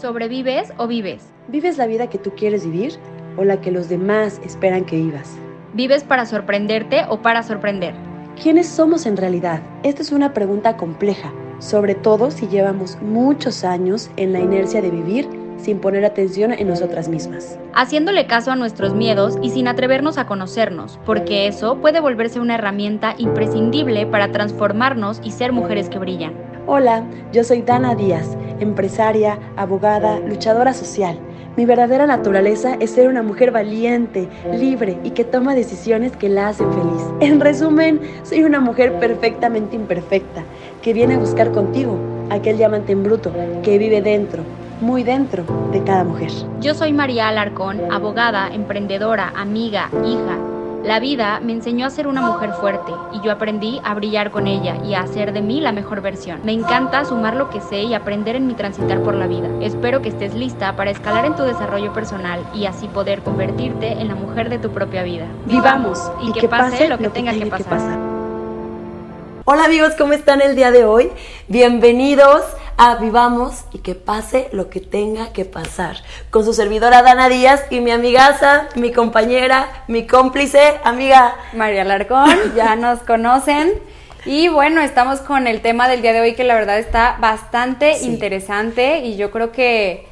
¿Sobrevives 0.00 0.72
o 0.78 0.86
vives? 0.86 1.26
¿Vives 1.48 1.76
la 1.76 1.86
vida 1.86 2.08
que 2.08 2.16
tú 2.16 2.30
quieres 2.34 2.64
vivir 2.64 2.94
o 3.36 3.44
la 3.44 3.60
que 3.60 3.70
los 3.70 3.90
demás 3.90 4.40
esperan 4.42 4.86
que 4.86 4.96
vivas? 4.96 5.36
¿Vives 5.74 6.04
para 6.04 6.24
sorprenderte 6.24 7.04
o 7.10 7.20
para 7.20 7.42
sorprender? 7.42 7.92
¿Quiénes 8.42 8.66
somos 8.66 9.04
en 9.04 9.18
realidad? 9.18 9.60
Esta 9.82 10.00
es 10.00 10.10
una 10.10 10.32
pregunta 10.32 10.78
compleja, 10.78 11.34
sobre 11.58 11.94
todo 11.94 12.30
si 12.30 12.48
llevamos 12.48 12.96
muchos 13.02 13.62
años 13.62 14.10
en 14.16 14.32
la 14.32 14.40
inercia 14.40 14.80
de 14.80 14.90
vivir 14.90 15.28
sin 15.58 15.80
poner 15.80 16.06
atención 16.06 16.54
en 16.54 16.68
nosotras 16.68 17.10
mismas. 17.10 17.58
Haciéndole 17.74 18.26
caso 18.26 18.50
a 18.50 18.56
nuestros 18.56 18.94
miedos 18.94 19.36
y 19.42 19.50
sin 19.50 19.68
atrevernos 19.68 20.16
a 20.16 20.26
conocernos, 20.26 20.98
porque 21.04 21.46
eso 21.46 21.76
puede 21.76 22.00
volverse 22.00 22.40
una 22.40 22.54
herramienta 22.54 23.14
imprescindible 23.18 24.06
para 24.06 24.32
transformarnos 24.32 25.20
y 25.22 25.32
ser 25.32 25.52
mujeres 25.52 25.90
que 25.90 25.98
brillan. 25.98 26.32
Hola, 26.66 27.04
yo 27.32 27.42
soy 27.42 27.62
Dana 27.62 27.94
Díaz, 27.94 28.36
empresaria, 28.60 29.38
abogada, 29.56 30.20
luchadora 30.20 30.72
social. 30.72 31.18
Mi 31.56 31.64
verdadera 31.64 32.06
naturaleza 32.06 32.76
es 32.78 32.92
ser 32.92 33.08
una 33.08 33.22
mujer 33.22 33.50
valiente, 33.50 34.28
libre 34.54 34.98
y 35.02 35.10
que 35.10 35.24
toma 35.24 35.54
decisiones 35.54 36.16
que 36.16 36.28
la 36.28 36.48
hacen 36.48 36.72
feliz. 36.72 37.02
En 37.20 37.40
resumen, 37.40 38.00
soy 38.22 38.44
una 38.44 38.60
mujer 38.60 38.92
perfectamente 39.00 39.74
imperfecta, 39.74 40.44
que 40.80 40.92
viene 40.92 41.14
a 41.14 41.18
buscar 41.18 41.50
contigo 41.50 41.98
aquel 42.30 42.56
diamante 42.56 42.92
en 42.92 43.02
bruto 43.02 43.32
que 43.62 43.78
vive 43.78 44.00
dentro, 44.00 44.42
muy 44.80 45.02
dentro 45.02 45.44
de 45.72 45.82
cada 45.82 46.04
mujer. 46.04 46.30
Yo 46.60 46.74
soy 46.74 46.92
María 46.92 47.28
Alarcón, 47.28 47.80
abogada, 47.92 48.48
emprendedora, 48.54 49.32
amiga, 49.36 49.90
hija. 50.04 50.49
La 50.84 50.98
vida 50.98 51.40
me 51.40 51.52
enseñó 51.52 51.84
a 51.84 51.90
ser 51.90 52.06
una 52.06 52.22
mujer 52.22 52.54
fuerte 52.54 52.90
y 53.12 53.20
yo 53.20 53.30
aprendí 53.30 53.80
a 53.84 53.92
brillar 53.92 54.30
con 54.30 54.46
ella 54.46 54.76
y 54.82 54.94
a 54.94 55.00
hacer 55.00 55.34
de 55.34 55.42
mí 55.42 55.60
la 55.60 55.72
mejor 55.72 56.00
versión. 56.00 56.40
Me 56.42 56.52
encanta 56.52 57.04
sumar 57.04 57.36
lo 57.36 57.50
que 57.50 57.60
sé 57.60 57.82
y 57.82 57.92
aprender 57.92 58.34
en 58.34 58.46
mi 58.46 58.54
transitar 58.54 59.02
por 59.02 59.14
la 59.14 59.26
vida. 59.26 59.48
Espero 59.60 60.00
que 60.00 60.08
estés 60.08 60.34
lista 60.34 60.76
para 60.76 60.90
escalar 60.90 61.26
en 61.26 61.36
tu 61.36 61.42
desarrollo 61.42 61.92
personal 61.92 62.40
y 62.54 62.64
así 62.64 62.88
poder 62.88 63.20
convertirte 63.20 63.92
en 63.92 64.08
la 64.08 64.14
mujer 64.14 64.48
de 64.48 64.58
tu 64.58 64.70
propia 64.70 65.02
vida. 65.02 65.26
Vivamos 65.44 66.10
y, 66.22 66.32
que, 66.32 66.48
pase, 66.48 66.88
lo 66.88 66.96
que, 66.96 67.10
tenga, 67.10 67.34
que 67.34 67.44
pasar. 67.44 67.98
Hola 69.44 69.66
amigos, 69.66 69.92
¿cómo 69.98 70.14
están 70.14 70.40
el 70.40 70.56
día 70.56 70.70
de 70.70 70.86
hoy? 70.86 71.10
Bienvenidos 71.48 72.42
a 72.82 72.94
Vivamos 72.94 73.66
y 73.74 73.80
que 73.80 73.94
pase 73.94 74.48
lo 74.52 74.70
que 74.70 74.80
tenga 74.80 75.34
que 75.34 75.44
pasar. 75.44 75.98
Con 76.30 76.46
su 76.46 76.54
servidora 76.54 77.02
Dana 77.02 77.28
Díaz 77.28 77.62
y 77.68 77.80
mi 77.80 77.90
amigaza, 77.90 78.68
mi 78.74 78.90
compañera, 78.90 79.84
mi 79.86 80.06
cómplice, 80.06 80.80
amiga 80.82 81.36
María 81.52 81.84
Larcón, 81.84 82.30
ya 82.56 82.76
nos 82.76 83.00
conocen. 83.00 83.74
Y 84.24 84.48
bueno, 84.48 84.80
estamos 84.80 85.20
con 85.20 85.46
el 85.46 85.60
tema 85.60 85.88
del 85.88 86.00
día 86.00 86.14
de 86.14 86.22
hoy 86.22 86.34
que 86.34 86.42
la 86.42 86.54
verdad 86.54 86.78
está 86.78 87.18
bastante 87.20 87.98
interesante 87.98 89.00
y 89.00 89.18
yo 89.18 89.30
creo 89.30 89.52
que 89.52 90.06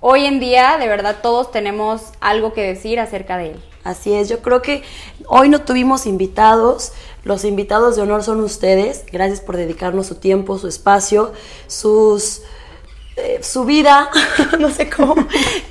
hoy 0.00 0.24
en 0.24 0.40
día 0.40 0.78
de 0.78 0.88
verdad 0.88 1.16
todos 1.20 1.50
tenemos 1.50 2.12
algo 2.22 2.54
que 2.54 2.62
decir 2.62 3.00
acerca 3.00 3.36
de 3.36 3.50
él. 3.50 3.67
Así 3.88 4.12
es, 4.12 4.28
yo 4.28 4.40
creo 4.40 4.60
que 4.60 4.82
hoy 5.28 5.48
no 5.48 5.62
tuvimos 5.62 6.04
invitados, 6.04 6.92
los 7.24 7.46
invitados 7.46 7.96
de 7.96 8.02
honor 8.02 8.22
son 8.22 8.42
ustedes, 8.42 9.06
gracias 9.10 9.40
por 9.40 9.56
dedicarnos 9.56 10.08
su 10.08 10.16
tiempo, 10.16 10.58
su 10.58 10.68
espacio, 10.68 11.32
sus 11.68 12.42
eh, 13.16 13.40
su 13.42 13.64
vida, 13.64 14.10
no 14.58 14.68
sé 14.68 14.90
cómo. 14.90 15.14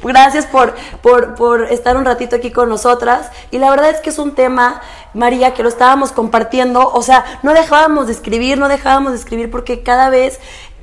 Gracias 0.02 0.48
por, 0.48 0.74
por, 1.04 1.36
por, 1.36 1.72
estar 1.72 1.96
un 1.96 2.06
ratito 2.06 2.36
aquí 2.36 2.50
con 2.50 2.70
nosotras. 2.70 3.30
Y 3.52 3.60
la 3.60 3.70
verdad 3.70 3.92
es 3.92 4.02
que 4.02 4.10
es 4.10 4.18
un 4.18 4.34
tema, 4.34 4.82
María, 5.14 5.54
que 5.54 5.62
lo 5.62 5.70
estábamos 5.70 6.12
compartiendo. 6.12 6.90
O 6.90 7.04
sea, 7.04 7.24
no 7.44 7.54
dejábamos 7.54 8.08
de 8.08 8.14
escribir, 8.14 8.58
no 8.58 8.68
dejábamos 8.68 9.12
de 9.12 9.20
escribir 9.20 9.52
porque 9.52 9.84
cada 9.84 10.10
vez, 10.10 10.40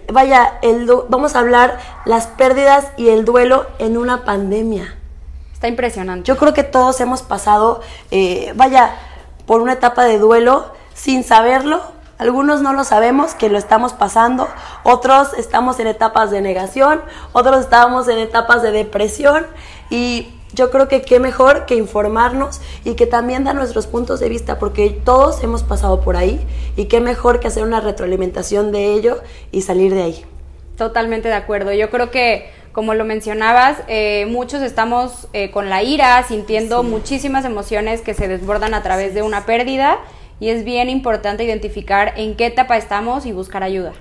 vaya, 0.06 0.60
el, 0.62 0.88
vamos 1.08 1.34
a 1.34 1.40
hablar 1.40 1.80
las 2.04 2.28
pérdidas 2.28 2.86
y 2.96 3.08
el 3.08 3.24
duelo 3.24 3.66
en 3.80 3.98
una 3.98 4.24
pandemia. 4.24 4.98
Está 5.64 5.70
impresionante. 5.70 6.28
Yo 6.28 6.36
creo 6.36 6.52
que 6.52 6.62
todos 6.62 7.00
hemos 7.00 7.22
pasado, 7.22 7.80
eh, 8.10 8.52
vaya, 8.54 8.96
por 9.46 9.62
una 9.62 9.72
etapa 9.72 10.04
de 10.04 10.18
duelo 10.18 10.66
sin 10.92 11.24
saberlo. 11.24 11.80
Algunos 12.18 12.60
no 12.60 12.74
lo 12.74 12.84
sabemos 12.84 13.34
que 13.34 13.48
lo 13.48 13.56
estamos 13.56 13.94
pasando, 13.94 14.46
otros 14.82 15.32
estamos 15.38 15.80
en 15.80 15.86
etapas 15.86 16.30
de 16.30 16.42
negación, 16.42 17.00
otros 17.32 17.60
estamos 17.60 18.08
en 18.08 18.18
etapas 18.18 18.60
de 18.60 18.72
depresión 18.72 19.46
y 19.88 20.34
yo 20.52 20.70
creo 20.70 20.86
que 20.86 21.00
qué 21.00 21.18
mejor 21.18 21.64
que 21.64 21.76
informarnos 21.76 22.60
y 22.84 22.92
que 22.92 23.06
también 23.06 23.44
dar 23.44 23.54
nuestros 23.54 23.86
puntos 23.86 24.20
de 24.20 24.28
vista, 24.28 24.58
porque 24.58 24.90
todos 24.90 25.42
hemos 25.42 25.62
pasado 25.62 26.02
por 26.02 26.18
ahí 26.18 26.46
y 26.76 26.88
qué 26.88 27.00
mejor 27.00 27.40
que 27.40 27.48
hacer 27.48 27.62
una 27.62 27.80
retroalimentación 27.80 28.70
de 28.70 28.92
ello 28.92 29.22
y 29.50 29.62
salir 29.62 29.94
de 29.94 30.02
ahí. 30.02 30.26
Totalmente 30.76 31.28
de 31.28 31.34
acuerdo. 31.34 31.72
Yo 31.72 31.88
creo 31.88 32.10
que 32.10 32.50
como 32.74 32.94
lo 32.94 33.04
mencionabas, 33.04 33.78
eh, 33.86 34.26
muchos 34.28 34.60
estamos 34.60 35.28
eh, 35.32 35.52
con 35.52 35.70
la 35.70 35.84
ira, 35.84 36.20
sintiendo 36.24 36.82
muchísimas 36.82 37.44
emociones 37.44 38.00
que 38.00 38.14
se 38.14 38.26
desbordan 38.26 38.74
a 38.74 38.82
través 38.82 39.14
de 39.14 39.22
una 39.22 39.46
pérdida 39.46 40.00
y 40.40 40.48
es 40.48 40.64
bien 40.64 40.90
importante 40.90 41.44
identificar 41.44 42.14
en 42.16 42.36
qué 42.36 42.46
etapa 42.46 42.76
estamos 42.76 43.26
y 43.26 43.32
buscar 43.32 43.62
ayuda. 43.62 43.92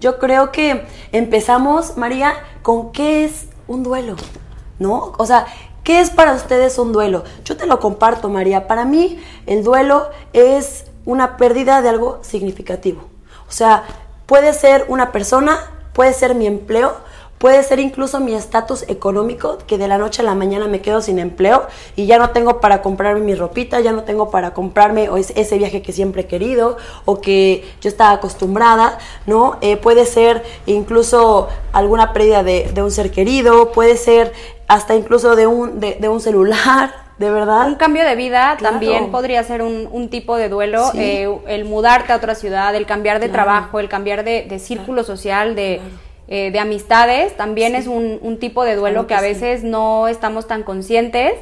Yo 0.00 0.20
creo 0.20 0.52
que 0.52 0.86
empezamos, 1.10 1.96
María, 1.96 2.34
con 2.62 2.92
qué 2.92 3.24
es 3.24 3.48
un 3.66 3.82
duelo, 3.82 4.14
¿no? 4.78 5.12
O 5.18 5.26
sea, 5.26 5.46
¿qué 5.82 5.98
es 5.98 6.10
para 6.10 6.32
ustedes 6.32 6.78
un 6.78 6.92
duelo? 6.92 7.24
Yo 7.44 7.56
te 7.56 7.66
lo 7.66 7.80
comparto, 7.80 8.28
María. 8.28 8.68
Para 8.68 8.84
mí, 8.84 9.18
el 9.46 9.64
duelo 9.64 10.08
es 10.32 10.84
una 11.04 11.36
pérdida 11.36 11.82
de 11.82 11.88
algo 11.88 12.20
significativo. 12.22 13.02
O 13.48 13.52
sea, 13.52 13.82
puede 14.26 14.52
ser 14.52 14.84
una 14.86 15.10
persona, 15.10 15.58
puede 15.92 16.12
ser 16.12 16.36
mi 16.36 16.46
empleo, 16.46 17.09
Puede 17.40 17.62
ser 17.62 17.80
incluso 17.80 18.20
mi 18.20 18.34
estatus 18.34 18.84
económico, 18.86 19.56
que 19.66 19.78
de 19.78 19.88
la 19.88 19.96
noche 19.96 20.20
a 20.20 20.26
la 20.26 20.34
mañana 20.34 20.68
me 20.68 20.82
quedo 20.82 21.00
sin 21.00 21.18
empleo 21.18 21.68
y 21.96 22.04
ya 22.04 22.18
no 22.18 22.28
tengo 22.30 22.60
para 22.60 22.82
comprarme 22.82 23.22
mi 23.22 23.34
ropita, 23.34 23.80
ya 23.80 23.92
no 23.92 24.02
tengo 24.02 24.30
para 24.30 24.52
comprarme 24.52 25.08
ese 25.16 25.56
viaje 25.56 25.80
que 25.80 25.94
siempre 25.94 26.20
he 26.20 26.26
querido 26.26 26.76
o 27.06 27.22
que 27.22 27.64
yo 27.80 27.88
estaba 27.88 28.10
acostumbrada, 28.10 28.98
¿no? 29.26 29.56
Eh, 29.62 29.78
puede 29.78 30.04
ser 30.04 30.42
incluso 30.66 31.48
alguna 31.72 32.12
pérdida 32.12 32.42
de, 32.42 32.74
un 32.76 32.90
ser 32.90 33.10
querido, 33.10 33.72
puede 33.72 33.96
ser 33.96 34.34
hasta 34.68 34.94
incluso 34.94 35.34
de 35.34 35.46
un, 35.46 35.80
de, 35.80 36.08
un 36.10 36.20
celular, 36.20 36.92
de 37.18 37.30
verdad. 37.30 37.68
Un 37.68 37.76
cambio 37.76 38.04
de 38.04 38.16
vida 38.16 38.58
también 38.60 39.10
podría 39.10 39.42
ser 39.44 39.62
un, 39.62 40.08
tipo 40.10 40.36
de 40.36 40.50
duelo. 40.50 40.90
Eh, 40.94 41.26
el 41.46 41.64
mudarte 41.64 42.12
a 42.12 42.16
otra 42.16 42.34
ciudad, 42.34 42.74
el 42.74 42.84
cambiar 42.84 43.18
de 43.18 43.30
trabajo, 43.30 43.80
el 43.80 43.88
cambiar 43.88 44.24
de, 44.24 44.58
círculo 44.58 45.04
social, 45.04 45.54
de, 45.54 45.80
eh, 46.32 46.52
de 46.52 46.60
amistades, 46.60 47.36
también 47.36 47.74
es 47.74 47.88
un, 47.88 48.38
tipo 48.38 48.62
de 48.62 48.76
duelo 48.76 49.08
que, 49.08 49.14
a 49.14 49.20
veces 49.20 49.64
no 49.64 50.06
estamos 50.06 50.46
tan 50.46 50.62
conscientes 50.62 51.32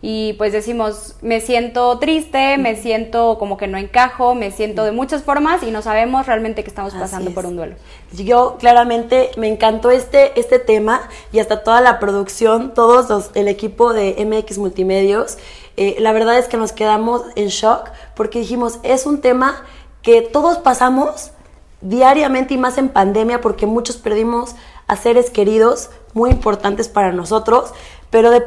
y 0.00 0.34
pues 0.34 0.52
decimos, 0.52 1.16
me 1.20 1.40
siento 1.40 1.98
triste, 1.98 2.56
me 2.56 2.76
siento 2.76 3.38
como 3.38 3.56
que 3.56 3.66
no 3.66 3.76
encajo, 3.76 4.36
me 4.36 4.52
siento 4.52 4.84
de 4.84 4.92
muchas 4.92 5.24
formas 5.24 5.64
y 5.64 5.72
no 5.72 5.82
sabemos 5.82 6.26
realmente 6.26 6.62
que 6.62 6.70
estamos 6.70 6.94
pasando 6.94 7.32
por 7.32 7.44
un 7.44 7.56
duelo. 7.56 7.74
Yo 8.12 8.56
claramente 8.60 9.32
me 9.36 9.48
encantó 9.48 9.90
este, 9.90 10.38
este 10.38 10.60
tema 10.60 11.08
y 11.32 11.40
hasta 11.40 11.64
toda 11.64 11.80
la 11.80 11.98
producción, 11.98 12.72
todos 12.72 13.10
los, 13.10 13.32
el 13.34 13.48
equipo 13.48 13.92
de 13.92 14.14
MX 14.24 14.58
Multimedios, 14.58 15.38
eh, 15.76 15.96
la 15.98 16.12
verdad 16.12 16.38
es 16.38 16.46
que 16.46 16.56
nos 16.56 16.70
quedamos 16.70 17.22
en 17.34 17.48
shock 17.48 17.90
porque 18.14 18.38
dijimos, 18.38 18.78
es 18.84 19.06
un 19.06 19.20
tema 19.20 19.64
que 20.02 20.22
todos 20.22 20.58
pasamos, 20.58 21.32
diariamente 21.80 22.54
y 22.54 22.58
más 22.58 22.78
en 22.78 22.88
pandemia 22.88 23.40
porque 23.40 23.66
muchos 23.66 23.96
perdimos 23.96 24.54
a 24.86 24.96
seres 24.96 25.30
queridos 25.30 25.90
muy 26.14 26.30
importantes 26.30 26.88
para 26.88 27.12
nosotros, 27.12 27.72
pero 28.10 28.30
de 28.30 28.42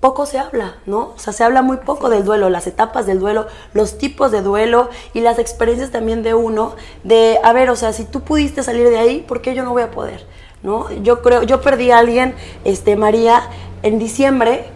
poco 0.00 0.26
se 0.26 0.38
habla, 0.38 0.76
¿no? 0.84 1.12
O 1.16 1.18
sea, 1.18 1.32
se 1.32 1.44
habla 1.44 1.62
muy 1.62 1.78
poco 1.78 2.10
del 2.10 2.24
duelo, 2.24 2.50
las 2.50 2.66
etapas 2.66 3.06
del 3.06 3.20
duelo, 3.20 3.46
los 3.72 3.96
tipos 3.96 4.30
de 4.30 4.42
duelo 4.42 4.90
y 5.14 5.20
las 5.20 5.38
experiencias 5.38 5.90
también 5.90 6.22
de 6.22 6.34
uno, 6.34 6.74
de, 7.04 7.38
a 7.42 7.54
ver, 7.54 7.70
o 7.70 7.76
sea, 7.76 7.94
si 7.94 8.04
tú 8.04 8.20
pudiste 8.20 8.62
salir 8.62 8.90
de 8.90 8.98
ahí, 8.98 9.24
¿por 9.26 9.40
qué 9.40 9.54
yo 9.54 9.64
no 9.64 9.70
voy 9.70 9.82
a 9.82 9.90
poder? 9.90 10.26
¿No? 10.62 10.90
Yo 11.02 11.22
creo, 11.22 11.42
yo 11.42 11.62
perdí 11.62 11.90
a 11.90 11.98
alguien, 11.98 12.34
este, 12.64 12.96
María, 12.96 13.48
en 13.82 13.98
diciembre 13.98 14.66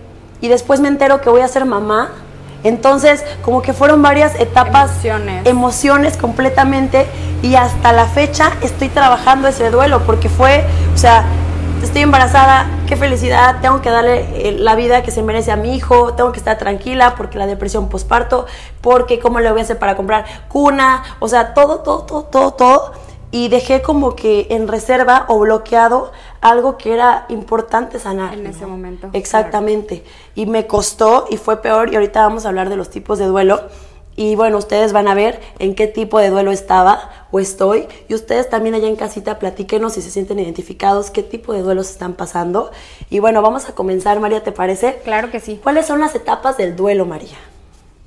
y 0.41 0.49
después 0.49 0.81
me 0.81 0.88
entero 0.88 1.21
que 1.21 1.29
voy 1.29 1.43
a 1.43 1.49
ser 1.49 1.67
mamá 1.67 2.11
entonces, 2.64 3.25
como 3.43 3.62
que 3.62 3.72
fueron 3.72 4.02
varias 4.02 4.34
etapas, 4.40 4.90
emociones, 5.05 5.46
emociones 5.46 6.16
completamente, 6.16 7.06
y 7.43 7.55
hasta 7.55 7.93
la 7.93 8.06
fecha 8.06 8.52
estoy 8.62 8.88
trabajando 8.88 9.49
ese 9.49 9.70
duelo, 9.70 10.00
porque 10.05 10.28
fue, 10.28 10.64
o 10.94 10.99
sea, 10.99 11.25
estoy 11.82 12.02
embarazada, 12.02 12.66
qué 12.87 12.96
felicidad, 12.96 13.60
tengo 13.60 13.81
que 13.81 13.90
darle 13.90 14.49
eh, 14.49 14.56
la 14.58 14.75
vida 14.75 15.02
que 15.02 15.10
se 15.10 15.22
merece 15.22 15.52
a 15.52 15.56
mi 15.56 15.76
hijo, 15.76 16.14
tengo 16.14 16.32
que 16.32 16.38
estar 16.38 16.58
tranquila 16.58 17.14
porque 17.16 17.38
la 17.38 17.46
depresión 17.46 17.88
posparto, 17.88 18.46
porque 18.81 19.20
cómo 19.20 19.38
le 19.40 19.50
voy 19.50 19.60
a 19.60 19.62
hacer 19.62 19.78
para 19.78 19.94
comprar 19.94 20.25
cuna, 20.49 21.05
o 21.20 21.28
sea, 21.28 21.55
todo, 21.55 21.81
todo, 21.81 22.02
todo, 22.02 22.25
todo, 22.25 22.50
todo 22.52 23.07
y 23.31 23.49
dejé 23.49 23.83
como 23.83 24.17
que 24.17 24.47
en 24.51 24.69
reserva 24.69 25.27
o 25.29 25.39
bloqueado 25.39 26.13
algo 26.41 26.79
que 26.79 26.95
era 26.95 27.27
importante 27.29 27.99
sanar. 27.99 28.35
En 28.35 28.47
ese 28.47 28.67
momento. 28.67 29.11
Exactamente. 29.13 30.05
Y 30.35 30.47
me 30.47 30.67
costó 30.67 31.27
y 31.31 31.37
fue 31.37 31.61
peor 31.61 31.93
y 31.93 31.97
ahorita 31.97 32.23
vamos 32.23 32.45
a 32.45 32.49
hablar 32.49 32.69
de 32.69 32.77
los 32.77 32.91
tipos 32.91 33.19
de 33.19 33.27
duelo. 33.27 33.61
Y 34.17 34.35
bueno, 34.35 34.59
ustedes 34.59 34.93
van 34.93 35.07
a 35.07 35.15
ver 35.15 35.41
en 35.61 35.77
qué 35.77 35.87
tipo 35.87 36.19
de 36.19 36.31
duelo 36.31 36.51
estaba 36.51 37.27
o 37.31 37.39
estoy. 37.39 37.87
Y 38.09 38.15
ustedes 38.15 38.51
también 38.51 38.75
allá 38.75 38.89
en 38.89 38.97
casita 38.97 39.39
platíquenos 39.39 39.93
si 39.93 40.03
se 40.03 40.11
sienten 40.11 40.41
identificados, 40.41 41.11
qué 41.11 41.23
tipo 41.23 41.53
de 41.53 41.63
duelos 41.63 41.91
están 41.91 42.15
pasando. 42.15 42.73
Y 43.11 43.21
bueno, 43.21 43.43
vamos 43.43 43.69
a 43.69 43.75
comenzar, 43.77 44.19
María, 44.19 44.43
¿te 44.43 44.51
parece? 44.51 45.01
Claro 45.05 45.31
que 45.31 45.39
sí. 45.39 45.61
¿Cuáles 45.63 45.87
son 45.87 46.01
las 46.01 46.17
etapas 46.17 46.57
del 46.57 46.75
duelo, 46.75 47.07
María? 47.07 47.37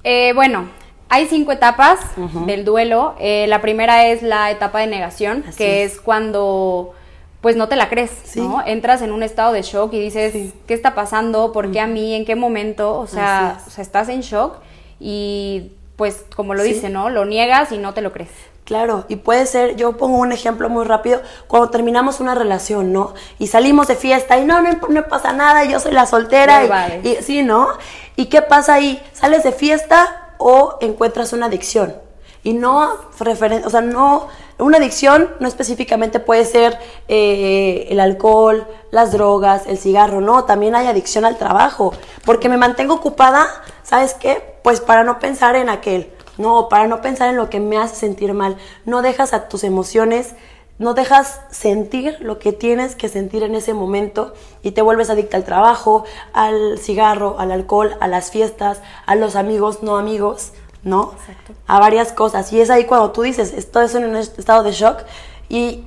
Eh, 0.03 0.33
bueno, 0.33 0.67
hay 1.11 1.27
cinco 1.27 1.51
etapas 1.51 1.99
del 2.45 2.63
duelo. 2.63 3.15
Eh, 3.19 3.45
la 3.49 3.59
primera 3.61 4.07
es 4.07 4.23
la 4.23 4.49
etapa 4.49 4.79
de 4.79 4.87
negación, 4.87 5.43
que 5.57 5.83
es. 5.83 5.99
cuando 5.99 6.93
pues 7.41 7.57
no 7.57 7.67
te 7.67 7.75
la 7.75 7.89
crees, 7.89 8.11
¿no? 8.37 8.63
Entras 8.65 9.01
en 9.01 9.11
un 9.11 9.21
estado 9.21 9.51
de 9.51 9.61
shock 9.61 9.93
y 9.93 9.99
dices, 9.99 10.53
¿qué 10.67 10.73
está 10.73 10.95
pasando? 10.95 11.51
¿Por 11.51 11.71
qué 11.71 11.81
a 11.81 11.87
mí? 11.87 12.15
¿En 12.15 12.23
qué 12.23 12.35
momento? 12.35 12.97
O 12.97 13.07
sea, 13.07 13.61
o 13.67 13.69
sea, 13.69 13.81
estás 13.81 14.07
en 14.07 14.21
shock 14.21 14.59
y 15.01 15.71
pues 15.97 16.23
como 16.33 16.53
lo 16.53 16.63
dice, 16.63 16.89
¿no? 16.89 17.09
Lo 17.09 17.25
niegas 17.25 17.73
y 17.73 17.77
no 17.77 17.93
te 17.93 18.01
lo 18.01 18.13
crees. 18.13 18.31
Claro, 18.63 19.03
y 19.09 19.17
puede 19.17 19.47
ser, 19.47 19.75
yo 19.75 19.97
pongo 19.97 20.17
un 20.17 20.31
ejemplo 20.31 20.69
muy 20.69 20.85
rápido, 20.85 21.21
cuando 21.47 21.71
terminamos 21.71 22.21
una 22.21 22.35
relación, 22.35 22.93
¿no? 22.93 23.15
Y 23.37 23.47
salimos 23.47 23.87
de 23.87 23.95
fiesta 23.95 24.39
y 24.39 24.45
no, 24.45 24.61
no, 24.61 24.69
no 24.87 25.07
pasa 25.09 25.33
nada, 25.33 25.65
yo 25.65 25.79
soy 25.81 25.91
la 25.91 26.05
soltera. 26.05 26.63
Y, 27.03 27.09
y, 27.09 27.15
sí, 27.21 27.43
¿no? 27.43 27.67
¿Y 28.15 28.27
qué 28.27 28.41
pasa 28.41 28.75
ahí? 28.75 29.01
Sales 29.11 29.43
de 29.43 29.51
fiesta 29.51 30.20
o 30.41 30.77
encuentras 30.81 31.33
una 31.33 31.45
adicción. 31.47 31.95
Y 32.43 32.53
no 32.53 32.97
o 33.19 33.69
sea, 33.69 33.81
no, 33.81 34.27
una 34.57 34.77
adicción 34.77 35.29
no 35.39 35.47
específicamente 35.47 36.19
puede 36.19 36.45
ser 36.45 36.77
eh, 37.07 37.87
el 37.89 37.99
alcohol, 37.99 38.67
las 38.89 39.11
drogas, 39.11 39.67
el 39.67 39.77
cigarro, 39.77 40.21
no, 40.21 40.45
también 40.45 40.75
hay 40.75 40.87
adicción 40.87 41.23
al 41.23 41.37
trabajo, 41.37 41.93
porque 42.25 42.49
me 42.49 42.57
mantengo 42.57 42.95
ocupada, 42.95 43.47
¿sabes 43.83 44.15
qué? 44.15 44.57
Pues 44.63 44.81
para 44.81 45.03
no 45.03 45.19
pensar 45.19 45.55
en 45.55 45.69
aquel, 45.69 46.11
no, 46.37 46.67
para 46.67 46.87
no 46.87 47.01
pensar 47.01 47.29
en 47.29 47.37
lo 47.37 47.49
que 47.49 47.59
me 47.59 47.77
hace 47.77 47.95
sentir 47.95 48.33
mal, 48.33 48.57
no 48.85 49.03
dejas 49.03 49.33
a 49.33 49.47
tus 49.47 49.63
emociones, 49.63 50.33
no 50.81 50.95
dejas 50.95 51.41
sentir 51.51 52.17
lo 52.21 52.39
que 52.39 52.53
tienes 52.53 52.95
que 52.95 53.07
sentir 53.07 53.43
en 53.43 53.53
ese 53.53 53.75
momento 53.75 54.33
y 54.63 54.71
te 54.71 54.81
vuelves 54.81 55.11
adicta 55.11 55.37
al 55.37 55.43
trabajo, 55.43 56.05
al 56.33 56.79
cigarro, 56.79 57.35
al 57.37 57.51
alcohol, 57.51 57.95
a 57.99 58.07
las 58.07 58.31
fiestas, 58.31 58.81
a 59.05 59.13
los 59.13 59.35
amigos 59.35 59.83
no 59.83 59.97
amigos, 59.97 60.53
¿no? 60.81 61.13
Exacto. 61.19 61.53
A 61.67 61.79
varias 61.79 62.13
cosas. 62.13 62.51
Y 62.51 62.61
es 62.61 62.71
ahí 62.71 62.85
cuando 62.85 63.11
tú 63.11 63.21
dices, 63.21 63.53
estoy 63.53 63.87
en 63.93 64.05
un 64.05 64.15
estado 64.15 64.63
de 64.63 64.71
shock 64.71 65.03
y 65.49 65.83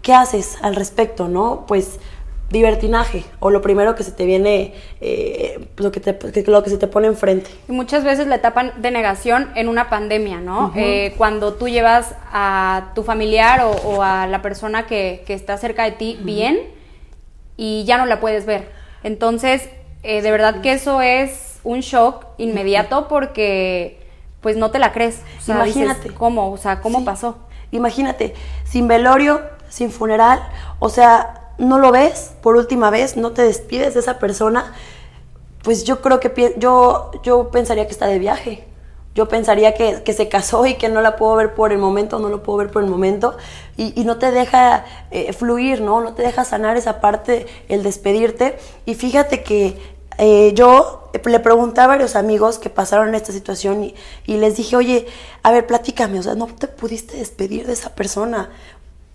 ¿qué 0.00 0.14
haces 0.14 0.56
al 0.62 0.74
respecto, 0.74 1.28
no? 1.28 1.66
Pues 1.68 1.98
divertinaje 2.50 3.24
o 3.40 3.50
lo 3.50 3.60
primero 3.60 3.94
que 3.94 4.02
se 4.02 4.12
te 4.12 4.24
viene, 4.24 4.72
eh, 5.00 5.68
lo, 5.76 5.92
que 5.92 6.00
lo 6.46 6.62
que 6.62 6.70
se 6.70 6.78
te 6.78 6.86
pone 6.86 7.06
enfrente. 7.06 7.50
Y 7.68 7.72
muchas 7.72 8.04
veces 8.04 8.26
la 8.26 8.36
etapa 8.36 8.64
de 8.64 8.90
negación 8.90 9.50
en 9.54 9.68
una 9.68 9.90
pandemia, 9.90 10.40
¿no? 10.40 10.72
Eh, 10.74 11.14
cuando 11.18 11.54
tú 11.54 11.68
llevas 11.68 12.14
a 12.32 12.92
tu 12.94 13.02
familiar 13.02 13.66
o, 13.84 14.02
a 14.02 14.26
la 14.26 14.40
persona 14.40 14.86
que, 14.86 15.24
está 15.28 15.58
cerca 15.58 15.84
de 15.84 15.92
ti 15.92 16.18
bien 16.22 16.58
y 17.56 17.84
ya 17.84 17.98
no 17.98 18.06
la 18.06 18.18
puedes 18.18 18.46
ver. 18.46 18.70
Entonces, 19.02 19.68
eh, 20.02 20.22
de 20.22 20.30
verdad 20.30 20.62
que 20.62 20.72
eso 20.72 21.02
es 21.02 21.60
un 21.64 21.80
shock 21.80 22.24
inmediato 22.38 23.08
porque 23.08 24.00
pues 24.40 24.56
no 24.56 24.70
te 24.70 24.78
la 24.78 24.92
crees. 24.92 25.20
Imagínate. 25.46 26.14
¿Cómo? 26.14 26.50
O 26.50 26.56
sea, 26.56 26.80
¿cómo 26.80 27.04
pasó? 27.04 27.36
Imagínate, 27.72 28.34
sin 28.64 28.88
velorio, 28.88 29.42
sin 29.68 29.90
funeral, 29.90 30.40
o 30.78 30.88
sea, 30.88 31.37
no 31.58 31.78
lo 31.78 31.92
ves 31.92 32.32
por 32.42 32.56
última 32.56 32.90
vez, 32.90 33.16
no 33.16 33.32
te 33.32 33.42
despides 33.42 33.94
de 33.94 34.00
esa 34.00 34.18
persona, 34.18 34.72
pues 35.62 35.84
yo 35.84 36.00
creo 36.00 36.20
que 36.20 36.54
yo, 36.56 37.10
yo 37.22 37.50
pensaría 37.50 37.86
que 37.86 37.92
está 37.92 38.06
de 38.06 38.18
viaje. 38.18 38.64
Yo 39.14 39.26
pensaría 39.28 39.74
que, 39.74 40.12
se 40.12 40.28
casó 40.28 40.64
y 40.64 40.74
que 40.74 40.88
no 40.88 41.02
la 41.02 41.16
puedo 41.16 41.34
ver 41.34 41.54
por 41.54 41.72
el 41.72 41.78
momento, 41.78 42.20
no 42.20 42.28
lo 42.28 42.44
puedo 42.44 42.58
ver 42.58 42.70
por 42.70 42.84
el 42.84 42.88
momento, 42.88 43.36
y, 43.76 44.04
no 44.04 44.16
te 44.16 44.30
deja 44.30 44.84
eh, 45.10 45.32
fluir, 45.32 45.80
¿no? 45.80 46.00
No 46.00 46.14
te 46.14 46.22
deja 46.22 46.44
sanar 46.44 46.76
esa 46.76 47.00
parte, 47.00 47.46
el 47.68 47.82
despedirte. 47.82 48.56
Y 48.86 48.94
fíjate 48.94 49.42
que 49.42 49.76
eh, 50.18 50.52
yo 50.54 51.10
le 51.24 51.40
pregunté 51.40 51.80
a 51.80 51.88
varios 51.88 52.14
amigos 52.14 52.60
que 52.60 52.70
pasaron 52.70 53.12
esta 53.16 53.32
situación 53.32 53.82
y, 53.82 53.94
y, 54.24 54.36
les 54.36 54.56
dije, 54.56 54.76
oye, 54.76 55.06
a 55.42 55.50
ver, 55.50 55.66
platícame, 55.66 56.20
o 56.20 56.22
sea, 56.22 56.36
no 56.36 56.46
te 56.46 56.68
pudiste 56.68 57.16
despedir 57.16 57.66
de 57.66 57.72
esa 57.72 57.96
persona 57.96 58.50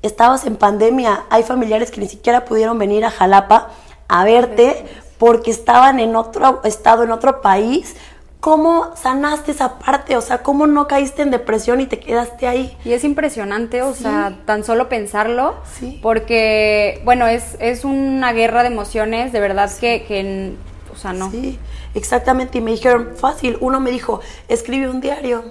estabas 0.03 0.45
en 0.45 0.57
pandemia, 0.57 1.23
hay 1.29 1.43
familiares 1.43 1.89
que 1.89 1.99
ni 1.99 2.07
siquiera 2.07 2.45
pudieron 2.45 2.77
venir 2.77 3.05
a 3.05 3.09
Jalapa 3.09 3.69
a 4.07 4.23
verte 4.23 4.85
porque 5.17 5.49
estaban 5.49 5.99
en 5.99 6.15
otro 6.15 6.61
estado, 6.63 7.03
en 7.03 7.11
otro 7.11 7.41
país. 7.41 7.95
¿Cómo 8.41 8.93
sanaste 8.97 9.51
esa 9.51 9.79
parte? 9.79 10.17
O 10.17 10.21
sea, 10.21 10.43
¿cómo 10.43 10.67
no 10.67 10.85
caíste 10.85 11.21
en 11.21 11.31
depresión 11.31 11.79
y 11.79 11.85
te 11.85 12.01
quedaste 12.01 12.45
ahí? 12.45 12.77
Y 12.83 12.91
es 12.91 13.05
impresionante, 13.05 13.81
o 13.83 13.93
sea, 13.93 14.37
tan 14.45 14.65
solo 14.65 14.89
pensarlo, 14.89 15.55
sí. 15.79 15.97
porque, 16.03 17.01
bueno, 17.05 17.25
es, 17.25 17.55
es 17.59 17.85
una 17.85 18.33
guerra 18.33 18.63
de 18.63 18.67
emociones, 18.67 19.31
de 19.31 19.39
verdad 19.39 19.71
que, 19.79 20.03
que, 20.03 20.55
o 20.93 20.97
sea, 20.97 21.13
no. 21.13 21.31
Sí, 21.31 21.57
exactamente, 21.93 22.57
y 22.57 22.61
me 22.61 22.71
dijeron, 22.71 23.11
fácil, 23.15 23.57
uno 23.61 23.79
me 23.79 23.91
dijo, 23.91 24.19
escribe 24.49 24.89
un 24.89 24.99
diario, 24.99 25.45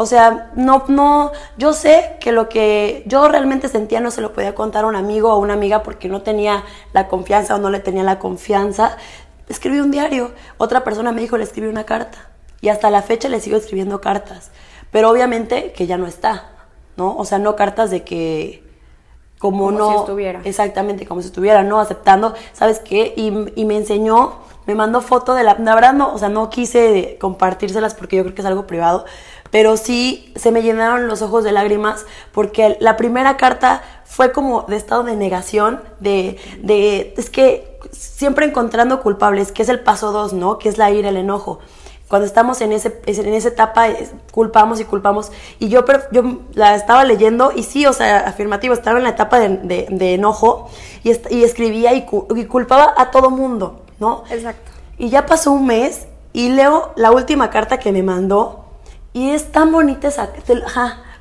o 0.00 0.06
sea, 0.06 0.50
no, 0.54 0.84
no, 0.88 1.30
yo 1.58 1.74
sé 1.74 2.16
que 2.20 2.32
lo 2.32 2.48
que 2.48 3.02
yo 3.04 3.28
realmente 3.28 3.68
sentía 3.68 4.00
no 4.00 4.10
se 4.10 4.22
lo 4.22 4.32
podía 4.32 4.54
contar 4.54 4.84
a 4.84 4.86
un 4.86 4.96
amigo 4.96 5.30
o 5.30 5.36
una 5.36 5.52
amiga 5.52 5.82
porque 5.82 6.08
no 6.08 6.22
tenía 6.22 6.64
la 6.94 7.06
confianza 7.06 7.56
o 7.56 7.58
no 7.58 7.68
le 7.68 7.80
tenía 7.80 8.02
la 8.02 8.18
confianza. 8.18 8.96
Escribí 9.50 9.78
un 9.78 9.90
diario, 9.90 10.30
otra 10.56 10.84
persona 10.84 11.12
me 11.12 11.20
dijo, 11.20 11.36
le 11.36 11.44
escribí 11.44 11.68
una 11.68 11.84
carta. 11.84 12.30
Y 12.62 12.70
hasta 12.70 12.88
la 12.88 13.02
fecha 13.02 13.28
le 13.28 13.40
sigo 13.40 13.58
escribiendo 13.58 14.00
cartas. 14.00 14.52
Pero 14.90 15.10
obviamente 15.10 15.72
que 15.72 15.86
ya 15.86 15.98
no 15.98 16.06
está, 16.06 16.50
¿no? 16.96 17.14
O 17.18 17.26
sea, 17.26 17.38
no 17.38 17.54
cartas 17.54 17.90
de 17.90 18.02
que 18.02 18.64
como, 19.38 19.70
no... 19.70 19.90
Si 19.90 19.96
estuviera. 19.98 20.40
Exactamente, 20.44 21.04
como 21.04 21.20
si 21.20 21.26
estuviera, 21.26 21.62
¿no? 21.62 21.78
Aceptando, 21.78 22.32
¿sabes 22.54 22.78
qué? 22.78 23.12
Y, 23.18 23.26
y 23.54 23.66
me 23.66 23.76
enseñó, 23.76 24.38
me 24.64 24.74
mandó 24.74 25.02
foto 25.02 25.34
de 25.34 25.44
la... 25.44 25.56
La 25.58 25.74
verdad 25.74 25.92
no, 25.92 26.14
o 26.14 26.16
sea, 26.16 26.30
no 26.30 26.48
quise 26.48 27.18
compartírselas 27.20 27.94
porque 27.94 28.16
yo 28.16 28.22
creo 28.22 28.34
que 28.34 28.40
es 28.40 28.46
algo 28.46 28.66
privado, 28.66 29.04
pero 29.50 29.76
sí 29.76 30.32
se 30.36 30.52
me 30.52 30.62
llenaron 30.62 31.08
los 31.08 31.22
ojos 31.22 31.44
de 31.44 31.52
lágrimas 31.52 32.06
porque 32.32 32.76
la 32.80 32.96
primera 32.96 33.36
carta 33.36 33.82
fue 34.04 34.32
como 34.32 34.62
de 34.62 34.76
estado 34.76 35.04
de 35.04 35.16
negación, 35.16 35.80
de, 36.00 36.38
de 36.62 37.14
es 37.16 37.30
que 37.30 37.78
siempre 37.92 38.46
encontrando 38.46 39.00
culpables, 39.00 39.52
que 39.52 39.62
es 39.62 39.68
el 39.68 39.80
paso 39.80 40.12
dos, 40.12 40.32
¿no? 40.32 40.58
Que 40.58 40.68
es 40.68 40.78
la 40.78 40.90
ira, 40.90 41.08
el 41.10 41.16
enojo. 41.16 41.60
Cuando 42.08 42.26
estamos 42.26 42.60
en, 42.60 42.72
ese, 42.72 43.00
en 43.06 43.34
esa 43.34 43.50
etapa, 43.50 43.86
culpamos 44.32 44.80
y 44.80 44.84
culpamos. 44.84 45.30
Y 45.60 45.68
yo, 45.68 45.84
yo 46.10 46.40
la 46.54 46.74
estaba 46.74 47.04
leyendo 47.04 47.52
y 47.54 47.62
sí, 47.62 47.86
o 47.86 47.92
sea, 47.92 48.26
afirmativo, 48.26 48.74
estaba 48.74 48.98
en 48.98 49.04
la 49.04 49.10
etapa 49.10 49.38
de, 49.38 49.86
de, 49.88 50.14
enojo 50.14 50.68
y, 51.04 51.12
y 51.32 51.44
escribía 51.44 51.94
y, 51.94 52.08
y, 52.34 52.44
culpaba 52.46 52.94
a 52.96 53.12
todo 53.12 53.30
mundo, 53.30 53.82
¿no? 54.00 54.24
Exacto. 54.28 54.72
Y 54.98 55.08
ya 55.08 55.24
pasó 55.24 55.52
un 55.52 55.66
mes 55.66 56.08
y 56.32 56.48
leo 56.48 56.90
la 56.96 57.12
última 57.12 57.48
carta 57.48 57.78
que 57.78 57.92
me 57.92 58.02
mandó 58.02 58.64
y 59.12 59.30
es 59.30 59.52
tan 59.52 59.72
bonita 59.72 60.08
esa, 60.08 60.30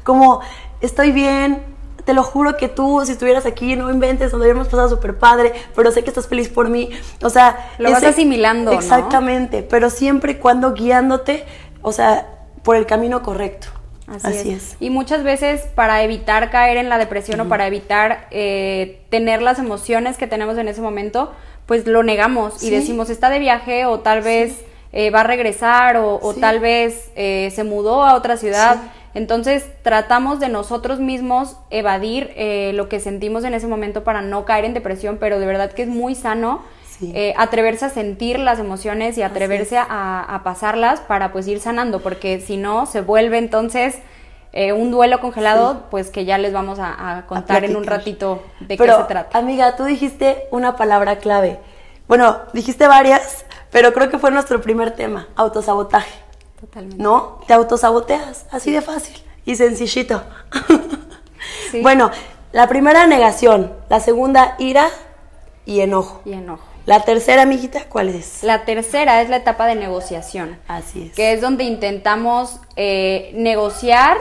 como 0.03 0.41
estoy 0.81 1.12
bien, 1.12 1.63
te 2.05 2.13
lo 2.13 2.24
juro 2.24 2.58
que 2.58 2.67
tú, 2.69 3.03
si 3.05 3.12
estuvieras 3.12 3.46
aquí, 3.46 3.75
no 3.75 3.91
inventes, 3.91 4.31
nos 4.31 4.41
hubiéramos 4.41 4.67
pasado 4.67 4.89
súper 4.89 5.17
padre, 5.17 5.53
pero 5.75 5.91
sé 5.91 6.03
que 6.03 6.10
estás 6.10 6.27
feliz 6.27 6.50
por 6.50 6.69
mí. 6.69 6.89
O 7.22 7.29
sea, 7.29 7.72
lo 7.77 7.91
vas 7.91 8.03
asimilando. 8.03 8.72
Exactamente, 8.72 9.63
pero 9.63 9.89
siempre 9.89 10.34
y 10.34 10.36
cuando 10.36 10.74
guiándote, 10.74 11.46
o 11.81 11.91
sea, 11.91 12.27
por 12.63 12.75
el 12.75 12.86
camino 12.86 13.22
correcto. 13.22 13.67
Así, 14.08 14.50
es. 14.50 14.75
Y 14.79 14.89
muchas 14.89 15.24
veces 15.24 15.62
para 15.75 16.01
evitar 16.01 16.50
caer 16.50 16.77
en 16.77 16.89
la 16.89 16.98
depresión 16.98 17.39
o 17.41 17.48
para 17.48 17.67
evitar 17.67 18.27
eh, 18.31 19.01
tener 19.10 19.43
las 19.43 19.60
emociones 19.60 20.17
que 20.17 20.25
tenemos 20.25 20.58
en 20.58 20.67
ese 20.67 20.81
momento, 20.81 21.31
pues 21.67 21.86
lo 21.86 22.01
negamos 22.01 22.63
y 22.63 22.72
decimos, 22.72 23.12
está 23.12 23.29
de 23.29 23.38
viaje 23.38 23.86
o 23.86 24.00
tal 24.00 24.22
vez 24.22 24.63
eh, 24.91 25.12
va 25.12 25.19
a 25.22 25.24
regresar 25.24 25.98
o, 25.98 26.34
tal 26.39 26.60
vez 26.60 27.12
eh, 27.15 27.51
se 27.53 27.63
mudó 27.63 28.03
a 28.03 28.15
otra 28.15 28.38
ciudad. 28.38 28.77
Entonces 29.13 29.65
tratamos 29.84 30.39
de 30.39 30.50
nosotros 30.50 31.00
mismos 31.00 31.58
evadir 31.69 32.31
eh, 32.36 32.72
lo 32.74 32.89
que 32.89 33.00
sentimos 33.00 33.43
en 33.43 33.53
ese 33.53 33.67
momento 33.67 34.03
para 34.03 34.22
no 34.22 34.46
caer 34.46 34.65
en 34.65 34.74
depresión, 34.74 35.17
pero 35.19 35.39
de 35.39 35.46
verdad 35.46 35.72
que 35.72 35.84
es 35.84 35.89
muy 35.89 36.15
sano 36.15 36.62
atreverse 37.38 37.86
a 37.86 37.89
sentir 37.89 38.39
las 38.39 38.60
emociones 38.60 39.17
y 39.17 39.22
atreverse 39.22 39.77
a, 39.77 40.41
pasarlas 40.43 41.00
para 41.00 41.31
pues 41.31 41.48
ir 41.48 41.62
sanando, 41.62 42.01
porque 42.01 42.41
si 42.41 42.58
no 42.58 42.86
se 42.86 43.00
vuelve 43.00 43.38
entonces 43.38 44.00
un 44.75 44.91
duelo 44.91 45.22
congelado, 45.22 45.86
pues 45.89 46.10
que 46.10 46.25
ya 46.25 46.38
les 46.38 46.51
vamos 46.51 46.77
a, 46.81 47.24
contar 47.25 47.63
en 47.63 47.77
un 47.77 47.86
ratito 47.86 48.43
de 48.60 48.75
qué 48.75 48.84
se 48.84 49.03
trata. 49.08 49.38
Amiga, 49.38 49.77
tú 49.77 49.86
dijiste 49.86 50.43
una 50.51 50.75
palabra 50.75 51.19
clave. 51.19 51.60
Bueno, 52.10 52.39
dijiste 52.53 52.88
varias, 52.88 53.46
pero 53.71 53.93
creo 53.93 54.09
que 54.09 54.19
fue 54.19 54.31
nuestro 54.31 54.61
primer 54.61 54.91
tema, 54.91 55.27
autosabotaje. 55.35 56.11
Totalmente. 56.59 57.01
¿No? 57.01 57.39
Te 57.47 57.53
autosaboteas, 57.53 58.45
así 58.51 58.71
de 58.71 58.81
fácil 58.81 59.15
y 59.45 59.55
sencillito. 59.55 60.23
bueno, 61.81 62.11
la 62.51 62.67
primera 62.67 63.07
negación, 63.07 63.73
la 63.89 63.99
segunda 63.99 64.55
ira 64.59 64.89
y 65.65 65.81
enojo. 65.81 66.21
Y 66.25 66.33
enojo. 66.33 66.65
La 66.85 67.01
tercera, 67.03 67.43
amiguita, 67.43 67.85
¿cuál 67.88 68.09
es? 68.09 68.43
La 68.43 68.65
tercera 68.65 69.21
es 69.21 69.29
la 69.29 69.38
etapa 69.38 69.67
de 69.67 69.75
negociación. 69.75 70.57
Así 70.67 71.07
es. 71.09 71.15
Que 71.15 71.33
es 71.33 71.41
donde 71.41 71.63
intentamos 71.63 72.59
eh, 72.75 73.31
negociar 73.35 74.17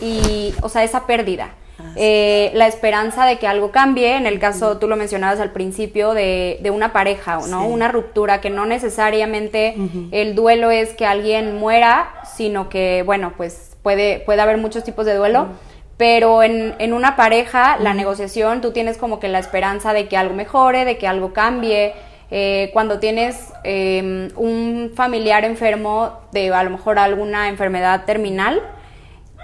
y, 0.00 0.54
o 0.60 0.68
sea, 0.68 0.84
esa 0.84 1.06
pérdida. 1.06 1.54
Eh, 1.96 2.50
la 2.54 2.66
esperanza 2.66 3.26
de 3.26 3.38
que 3.38 3.46
algo 3.46 3.70
cambie, 3.70 4.16
en 4.16 4.26
el 4.26 4.38
caso, 4.38 4.78
tú 4.78 4.88
lo 4.88 4.96
mencionabas 4.96 5.40
al 5.40 5.50
principio, 5.50 6.14
de, 6.14 6.58
de 6.62 6.70
una 6.70 6.92
pareja, 6.92 7.38
¿no? 7.48 7.66
Una 7.66 7.88
ruptura, 7.88 8.40
que 8.40 8.50
no 8.50 8.66
necesariamente 8.66 9.74
el 10.10 10.34
duelo 10.34 10.70
es 10.70 10.94
que 10.94 11.06
alguien 11.06 11.56
muera, 11.56 12.14
sino 12.36 12.68
que, 12.68 13.02
bueno, 13.04 13.34
pues 13.36 13.76
puede, 13.82 14.20
puede 14.20 14.40
haber 14.40 14.58
muchos 14.58 14.84
tipos 14.84 15.06
de 15.06 15.14
duelo. 15.14 15.48
Pero 15.96 16.42
en, 16.42 16.74
en, 16.78 16.94
una 16.94 17.16
pareja, 17.16 17.76
la 17.78 17.94
negociación, 17.94 18.60
tú 18.60 18.72
tienes 18.72 18.98
como 18.98 19.20
que 19.20 19.28
la 19.28 19.38
esperanza 19.38 19.92
de 19.92 20.08
que 20.08 20.16
algo 20.16 20.34
mejore, 20.34 20.84
de 20.84 20.98
que 20.98 21.06
algo 21.06 21.32
cambie. 21.32 21.92
Eh, 22.34 22.70
cuando 22.72 22.98
tienes 22.98 23.52
em, 23.62 24.30
un 24.36 24.92
familiar 24.94 25.44
enfermo 25.44 26.18
de 26.32 26.50
a 26.50 26.62
lo 26.64 26.70
mejor 26.70 26.98
alguna 26.98 27.50
enfermedad 27.50 28.06
terminal, 28.06 28.62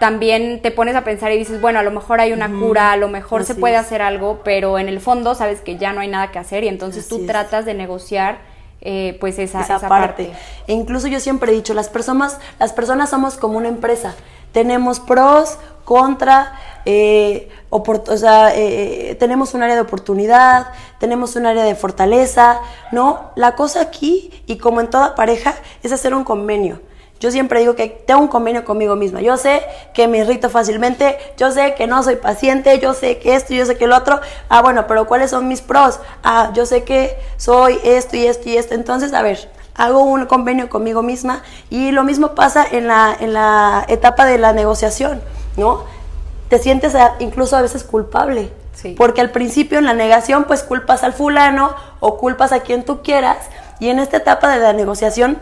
también 0.00 0.62
te 0.62 0.70
pones 0.70 0.94
a 0.96 1.04
pensar 1.04 1.32
y 1.32 1.38
dices, 1.38 1.60
bueno, 1.60 1.78
a 1.78 1.82
lo 1.82 1.90
mejor 1.90 2.20
hay 2.20 2.32
una 2.32 2.48
cura, 2.48 2.92
a 2.92 2.96
lo 2.96 3.08
mejor 3.08 3.44
se 3.44 3.54
puede 3.54 3.76
hacer 3.76 4.02
algo, 4.02 4.40
pero 4.44 4.78
en 4.78 4.88
el 4.88 5.00
fondo 5.00 5.34
sabes 5.34 5.60
que 5.60 5.76
ya 5.76 5.92
no 5.92 6.00
hay 6.00 6.08
nada 6.08 6.30
que 6.30 6.38
hacer 6.38 6.64
y 6.64 6.68
entonces 6.68 7.08
tú 7.08 7.26
tratas 7.26 7.64
de 7.64 7.74
negociar 7.74 8.38
eh, 8.80 9.16
pues 9.20 9.38
esa, 9.38 9.62
esa, 9.62 9.80
parte. 9.88 10.32
E 10.66 10.72
incluso 10.72 11.08
yo 11.08 11.18
siempre 11.18 11.50
he 11.50 11.54
dicho, 11.54 11.74
las 11.74 11.88
personas, 11.88 12.38
las 12.60 12.72
personas 12.72 13.10
somos 13.10 13.36
como 13.36 13.58
una 13.58 13.68
empresa. 13.68 14.14
Tenemos 14.52 15.00
pros, 15.00 15.58
contra, 15.88 16.52
eh, 16.84 17.48
o 17.70 18.16
sea, 18.18 18.54
eh, 18.54 19.16
tenemos 19.18 19.54
un 19.54 19.62
área 19.62 19.74
de 19.74 19.80
oportunidad, 19.80 20.66
tenemos 20.98 21.34
un 21.34 21.46
área 21.46 21.64
de 21.64 21.74
fortaleza, 21.74 22.60
¿no? 22.92 23.30
La 23.36 23.56
cosa 23.56 23.80
aquí, 23.80 24.30
y 24.46 24.58
como 24.58 24.82
en 24.82 24.90
toda 24.90 25.14
pareja, 25.14 25.54
es 25.82 25.92
hacer 25.92 26.12
un 26.12 26.24
convenio. 26.24 26.82
Yo 27.20 27.30
siempre 27.30 27.60
digo 27.60 27.74
que 27.74 27.88
tengo 27.88 28.20
un 28.20 28.28
convenio 28.28 28.64
conmigo 28.64 28.94
misma. 28.94 29.20
Yo 29.20 29.36
sé 29.36 29.62
que 29.92 30.06
me 30.06 30.18
irrito 30.18 30.50
fácilmente, 30.50 31.18
yo 31.36 31.50
sé 31.50 31.74
que 31.74 31.86
no 31.86 32.02
soy 32.02 32.16
paciente, 32.16 32.78
yo 32.78 32.94
sé 32.94 33.18
que 33.18 33.34
esto, 33.34 33.54
yo 33.54 33.66
sé 33.66 33.76
que 33.76 33.86
lo 33.86 33.96
otro. 33.96 34.20
Ah, 34.48 34.62
bueno, 34.62 34.86
pero 34.86 35.06
¿cuáles 35.06 35.30
son 35.30 35.48
mis 35.48 35.60
pros? 35.60 35.98
Ah, 36.22 36.52
yo 36.54 36.64
sé 36.64 36.84
que 36.84 37.16
soy 37.36 37.78
esto 37.82 38.16
y 38.16 38.26
esto 38.26 38.48
y 38.48 38.56
esto. 38.56 38.74
Entonces, 38.74 39.12
a 39.14 39.22
ver, 39.22 39.50
hago 39.74 40.02
un 40.02 40.26
convenio 40.26 40.68
conmigo 40.68 41.02
misma 41.02 41.42
y 41.70 41.90
lo 41.90 42.04
mismo 42.04 42.34
pasa 42.34 42.64
en 42.70 42.86
la, 42.86 43.16
en 43.18 43.32
la 43.32 43.84
etapa 43.88 44.24
de 44.24 44.38
la 44.38 44.52
negociación, 44.52 45.20
¿no? 45.56 45.84
Te 46.48 46.58
sientes 46.58 46.94
incluso 47.18 47.56
a 47.56 47.62
veces 47.62 47.84
culpable. 47.84 48.50
Porque 48.96 49.20
al 49.20 49.30
principio 49.30 49.78
en 49.78 49.86
la 49.86 49.92
negación 49.92 50.44
pues 50.44 50.62
culpas 50.62 51.02
al 51.02 51.12
fulano 51.12 51.74
o 52.00 52.16
culpas 52.16 52.52
a 52.52 52.60
quien 52.60 52.84
tú 52.84 53.02
quieras 53.02 53.38
y 53.80 53.88
en 53.88 53.98
esta 53.98 54.18
etapa 54.18 54.48
de 54.50 54.60
la 54.60 54.72
negociación 54.72 55.38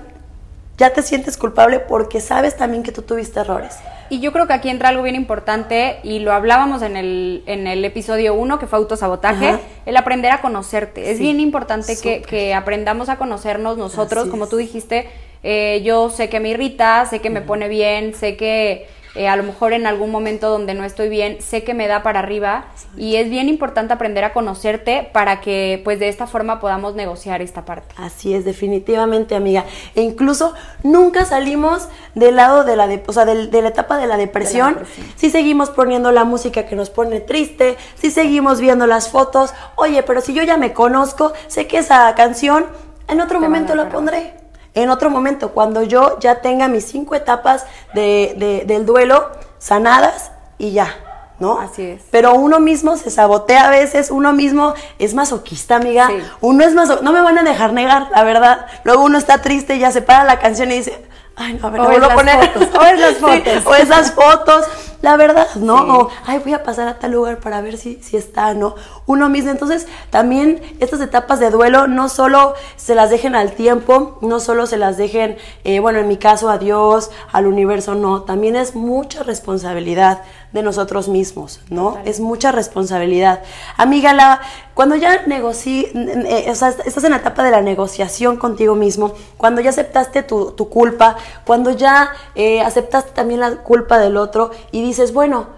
ya 0.78 0.92
te 0.92 1.02
sientes 1.02 1.36
culpable 1.36 1.80
porque 1.80 2.20
sabes 2.20 2.56
también 2.56 2.82
que 2.82 2.92
tú 2.92 3.02
tuviste 3.02 3.40
errores. 3.40 3.76
Y 4.08 4.20
yo 4.20 4.32
creo 4.32 4.46
que 4.46 4.52
aquí 4.52 4.68
entra 4.68 4.90
algo 4.90 5.02
bien 5.02 5.16
importante 5.16 5.98
y 6.04 6.20
lo 6.20 6.32
hablábamos 6.32 6.82
en 6.82 6.96
el, 6.96 7.42
en 7.46 7.66
el 7.66 7.84
episodio 7.84 8.34
1, 8.34 8.58
que 8.58 8.66
fue 8.66 8.78
autosabotaje, 8.78 9.58
el 9.84 9.96
aprender 9.96 10.30
a 10.30 10.40
conocerte. 10.40 11.10
es 11.10 11.18
bien 11.18 11.40
importante 11.40 11.96
que, 12.00 12.22
que, 12.22 12.54
aprendamos 12.54 13.08
a 13.08 13.16
conocernos 13.16 13.78
nosotros, 13.78 14.28
como 14.28 14.46
tú 14.46 14.58
dijiste, 14.58 15.08
eh, 15.42 15.82
yo 15.84 16.10
sé 16.10 16.28
que 16.28 16.40
me 16.40 16.50
irrita, 16.50 17.04
sé 17.06 17.20
que 17.20 17.30
me 17.30 17.40
pone 17.40 17.68
bien, 17.68 18.14
sé 18.14 18.36
que 18.36 18.86
eh, 19.16 19.28
a 19.28 19.36
lo 19.36 19.42
mejor 19.42 19.72
en 19.72 19.86
algún 19.86 20.10
momento 20.10 20.50
donde 20.50 20.74
no 20.74 20.84
estoy 20.84 21.08
bien, 21.08 21.38
sé 21.40 21.64
que 21.64 21.74
me 21.74 21.88
da 21.88 22.02
para 22.02 22.20
arriba 22.20 22.66
y 22.96 23.16
es 23.16 23.30
bien 23.30 23.48
importante 23.48 23.92
aprender 23.92 24.24
a 24.24 24.32
conocerte 24.32 25.08
para 25.12 25.40
que 25.40 25.80
pues 25.84 25.98
de 25.98 26.08
esta 26.08 26.26
forma 26.26 26.60
podamos 26.60 26.94
negociar 26.94 27.42
esta 27.42 27.64
parte. 27.64 27.94
Así 27.96 28.34
es, 28.34 28.44
definitivamente 28.44 29.34
amiga. 29.34 29.64
E 29.94 30.02
incluso 30.02 30.54
nunca 30.82 31.24
salimos 31.24 31.88
del 32.14 32.36
lado 32.36 32.64
de 32.64 32.76
la, 32.76 32.86
de, 32.86 33.02
o 33.06 33.12
sea, 33.12 33.24
de, 33.24 33.62
la 33.62 33.68
etapa 33.68 33.98
de 33.98 34.06
la 34.06 34.16
depresión. 34.16 34.78
Si 35.16 35.30
seguimos 35.30 35.70
poniendo 35.70 36.12
la 36.12 36.24
música 36.24 36.66
que 36.66 36.76
nos 36.76 36.90
pone 36.90 37.20
triste, 37.20 37.76
si 37.94 38.10
seguimos 38.10 38.60
viendo 38.60 38.86
las 38.86 39.08
fotos, 39.08 39.54
oye, 39.76 40.02
pero 40.02 40.20
si 40.20 40.34
yo 40.34 40.42
ya 40.42 40.56
me 40.56 40.72
conozco, 40.72 41.32
sé 41.46 41.66
que 41.66 41.78
esa 41.78 42.14
canción 42.14 42.66
en 43.08 43.20
otro 43.20 43.40
momento 43.40 43.74
la 43.74 43.88
pondré 43.88 44.45
en 44.76 44.90
otro 44.90 45.10
momento, 45.10 45.52
cuando 45.52 45.82
yo 45.82 46.18
ya 46.20 46.42
tenga 46.42 46.68
mis 46.68 46.84
cinco 46.84 47.14
etapas 47.14 47.64
de, 47.94 48.64
del 48.66 48.84
duelo 48.84 49.30
sanadas 49.58 50.30
y 50.58 50.72
ya, 50.72 50.94
¿no? 51.38 51.58
Así 51.58 51.82
es. 51.82 52.02
Pero 52.10 52.34
uno 52.34 52.60
mismo 52.60 52.96
se 52.98 53.10
sabotea 53.10 53.68
a 53.68 53.70
veces, 53.70 54.10
uno 54.10 54.34
mismo 54.34 54.74
es 54.98 55.14
masoquista, 55.14 55.76
amiga. 55.76 56.10
Uno 56.42 56.62
es 56.62 56.74
masoquista, 56.74 57.04
no 57.04 57.12
me 57.12 57.22
van 57.22 57.38
a 57.38 57.42
dejar 57.42 57.72
negar, 57.72 58.10
la 58.10 58.22
verdad. 58.22 58.66
Luego 58.84 59.04
uno 59.04 59.16
está 59.16 59.40
triste 59.40 59.76
y 59.76 59.78
ya 59.78 59.90
se 59.90 60.02
para 60.02 60.24
la 60.24 60.38
canción 60.38 60.70
y 60.70 60.76
dice, 60.76 61.02
ay, 61.36 61.58
no, 61.60 61.68
a 61.68 61.70
ver, 61.70 61.80
o 61.80 62.04
a 62.04 62.14
poner. 62.14 62.52
Fotos, 62.52 62.74
o 62.74 62.84
esas 62.84 63.16
fotos. 63.20 63.66
o 63.66 63.74
esas 63.74 64.12
fotos, 64.12 64.64
la 65.02 65.16
verdad, 65.16 65.46
¿no? 65.56 65.74
O, 65.74 66.10
ay, 66.26 66.38
voy 66.38 66.54
a 66.54 66.62
pasar 66.62 66.88
a 66.88 66.98
tal 66.98 67.12
lugar 67.12 67.38
para 67.38 67.60
ver 67.60 67.76
si, 67.76 68.00
si 68.02 68.16
está, 68.16 68.54
¿no? 68.54 68.74
Uno 69.06 69.28
mismo. 69.28 69.50
Entonces, 69.50 69.86
también 70.10 70.62
estas 70.80 71.00
etapas 71.00 71.38
de 71.38 71.50
duelo 71.50 71.86
no 71.86 72.08
solo 72.08 72.54
se 72.76 72.94
las 72.94 73.10
dejen 73.10 73.36
al 73.36 73.52
tiempo, 73.52 74.18
no 74.22 74.40
solo 74.40 74.66
se 74.66 74.78
las 74.78 74.96
dejen, 74.96 75.36
eh, 75.64 75.80
bueno, 75.80 75.98
en 75.98 76.08
mi 76.08 76.16
caso, 76.16 76.48
a 76.48 76.58
Dios, 76.58 77.10
al 77.32 77.46
universo, 77.46 77.94
no. 77.94 78.22
También 78.22 78.56
es 78.56 78.74
mucha 78.74 79.22
responsabilidad 79.22 80.22
de 80.52 80.62
nosotros 80.62 81.08
mismos, 81.08 81.60
¿no? 81.70 81.98
Es 82.04 82.20
mucha 82.20 82.52
responsabilidad. 82.52 83.42
Amiga, 83.76 84.12
la, 84.12 84.40
cuando 84.74 84.96
ya 84.96 85.26
negoci, 85.26 85.86
eh, 85.94 86.46
o 86.50 86.54
sea, 86.54 86.68
estás 86.84 87.04
en 87.04 87.10
la 87.10 87.18
etapa 87.18 87.42
de 87.42 87.50
la 87.50 87.60
negociación 87.60 88.36
contigo 88.36 88.74
mismo, 88.74 89.12
cuando 89.36 89.60
ya 89.60 89.70
aceptaste 89.70 90.22
tu, 90.22 90.52
tu 90.52 90.68
culpa, 90.68 91.16
cuando 91.44 91.70
ya 91.70 92.10
eh, 92.34 92.62
aceptaste 92.62 93.12
también 93.12 93.40
la 93.40 93.56
culpa 93.56 93.98
del 93.98 94.16
otro 94.16 94.50
y 94.70 94.82
dices, 94.82 95.12
bueno, 95.12 95.48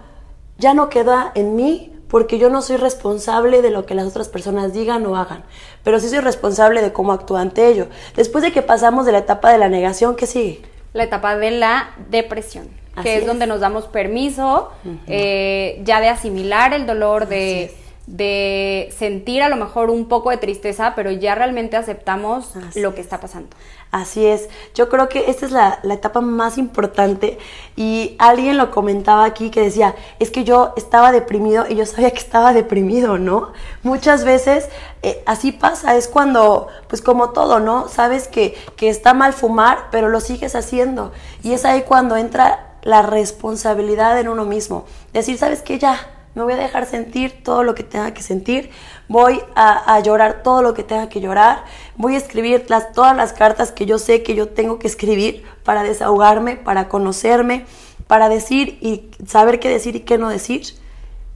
ya 0.57 0.73
no 0.73 0.89
queda 0.89 1.31
en 1.35 1.55
mí 1.55 1.93
porque 2.09 2.39
yo 2.39 2.49
no 2.49 2.61
soy 2.61 2.77
responsable 2.77 3.61
de 3.61 3.69
lo 3.69 3.85
que 3.85 3.93
las 3.95 4.07
otras 4.07 4.27
personas 4.27 4.73
digan 4.73 5.05
o 5.05 5.15
hagan, 5.15 5.43
pero 5.83 5.99
sí 5.99 6.09
soy 6.09 6.19
responsable 6.19 6.81
de 6.81 6.91
cómo 6.91 7.13
actúo 7.13 7.37
ante 7.37 7.67
ello. 7.67 7.87
Después 8.15 8.43
de 8.43 8.51
que 8.51 8.63
pasamos 8.63 9.05
de 9.05 9.11
la 9.11 9.19
etapa 9.19 9.51
de 9.51 9.59
la 9.59 9.69
negación, 9.69 10.15
¿qué 10.15 10.25
sigue? 10.25 10.61
La 10.93 11.03
etapa 11.03 11.37
de 11.37 11.51
la 11.51 11.91
depresión 12.09 12.67
que 13.01 13.17
es, 13.17 13.25
donde 13.25 13.47
nos 13.47 13.61
damos 13.61 13.85
permiso 13.85 14.71
eh, 15.07 15.79
ya 15.83 16.01
de 16.01 16.09
asimilar 16.09 16.73
el 16.73 16.85
dolor, 16.85 17.27
de, 17.27 17.73
de, 18.09 18.93
sentir 18.97 19.43
a 19.43 19.49
lo 19.49 19.55
mejor 19.55 19.89
un 19.89 20.07
poco 20.07 20.31
de 20.31 20.37
tristeza, 20.37 20.93
pero 20.95 21.11
ya 21.11 21.35
realmente 21.35 21.77
aceptamos 21.77 22.53
lo 22.75 22.95
que 22.95 23.01
está 23.01 23.19
pasando. 23.19 23.55
Así 23.91 24.25
es, 24.25 24.49
yo 24.75 24.87
creo 24.89 25.09
que 25.09 25.29
esta 25.31 25.45
es 25.45 25.51
la, 25.51 25.79
etapa 25.83 26.21
más 26.21 26.57
importante 26.57 27.39
y 27.75 28.15
alguien 28.19 28.57
lo 28.57 28.71
comentaba 28.71 29.25
aquí 29.25 29.49
que 29.49 29.61
decía, 29.61 29.95
es 30.19 30.31
que 30.31 30.43
yo 30.43 30.73
estaba 30.77 31.11
deprimido 31.11 31.65
y 31.67 31.75
yo 31.75 31.85
sabía 31.85 32.11
que 32.11 32.19
estaba 32.19 32.53
deprimido, 32.53 33.17
¿no? 33.17 33.51
Muchas 33.81 34.25
veces 34.25 34.69
eh, 35.01 35.23
así 35.25 35.51
pasa, 35.51 35.95
es 35.95 36.07
cuando, 36.07 36.67
pues 36.87 37.01
como 37.01 37.29
todo, 37.29 37.59
¿no? 37.59 37.87
Sabes 37.87 38.27
que, 38.27 38.55
que 38.75 38.89
está 38.89 39.13
mal 39.13 39.33
fumar, 39.33 39.87
pero 39.91 40.09
lo 40.09 40.19
sigues 40.19 40.55
haciendo 40.55 41.11
y 41.41 41.53
es 41.53 41.65
ahí 41.65 41.83
cuando 41.83 42.15
entra 42.15 42.75
la 42.83 43.01
responsabilidad 43.01 44.19
en 44.19 44.29
uno 44.29 44.45
mismo. 44.45 44.85
Decir, 45.13 45.37
¿sabes 45.37 45.61
qué? 45.63 45.79
Ya, 45.79 45.99
me 46.39 46.45
voy 46.45 46.53
a 46.53 46.57
dejar 46.57 46.85
sentir 46.85 47.43
todo 47.43 47.63
lo 47.63 47.75
que 47.75 47.83
tenga 47.83 48.13
que 48.13 48.23
sentir, 48.23 48.69
voy 49.09 49.41
a, 49.55 49.99
llorar 49.99 50.41
todo 50.41 50.61
lo 50.61 50.73
que 50.73 50.83
tenga 50.83 51.09
que 51.09 51.19
llorar, 51.19 51.65
voy 51.97 52.15
a 52.15 52.17
escribir 52.17 52.65
las, 52.69 52.93
todas 52.93 53.13
las 53.13 53.33
cartas 53.33 53.73
que 53.73 53.85
yo 53.85 53.99
sé 53.99 54.23
que 54.23 54.35
yo 54.35 54.47
tengo 54.47 54.79
que 54.79 54.87
escribir 54.87 55.43
para 55.65 55.83
desahogarme, 55.83 56.55
para 56.55 56.87
conocerme, 56.87 57.65
para 58.07 58.29
decir 58.29 58.77
y 58.79 59.09
saber 59.27 59.59
qué 59.59 59.67
decir 59.67 59.97
y 59.97 59.99
qué 59.99 60.17
no 60.17 60.29
decir 60.29 60.63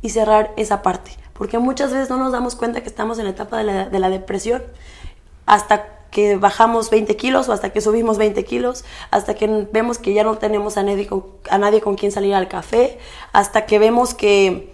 y 0.02 0.10
cerrar 0.12 0.54
esa 0.56 0.82
parte. 0.82 1.12
Porque 1.34 1.60
muchas 1.60 1.92
veces 1.92 2.10
no 2.10 2.18
nos 2.18 2.32
damos 2.32 2.56
cuenta 2.56 2.82
que 2.82 2.88
estamos 2.88 3.20
en 3.20 3.26
la 3.26 3.32
etapa 3.32 3.58
de 3.58 3.66
la, 3.66 3.90
de 3.90 4.00
la 4.00 4.10
depresión 4.10 4.64
hasta 5.46 5.86
que 6.12 6.38
bajamos 6.38 6.90
20 6.90 7.18
kilos 7.18 7.50
o 7.50 7.54
hasta 7.54 7.72
que 7.72 7.82
subimos 7.82 8.18
20 8.18 8.46
kilos, 8.46 8.86
hasta 9.12 9.34
que 9.34 9.68
vemos 9.74 9.98
que 9.98 10.14
ya 10.14 10.24
no 10.24 10.38
tenemos 10.38 10.78
a 10.78 10.84
nadie 10.84 11.08
con, 11.08 11.26
a 11.50 11.58
nadie 11.58 11.82
con 11.82 11.96
quien 11.96 12.14
salir 12.14 12.36
al 12.36 12.48
café, 12.48 13.00
hasta 13.34 13.66
que 13.66 13.80
vemos 13.80 14.14
que, 14.14 14.73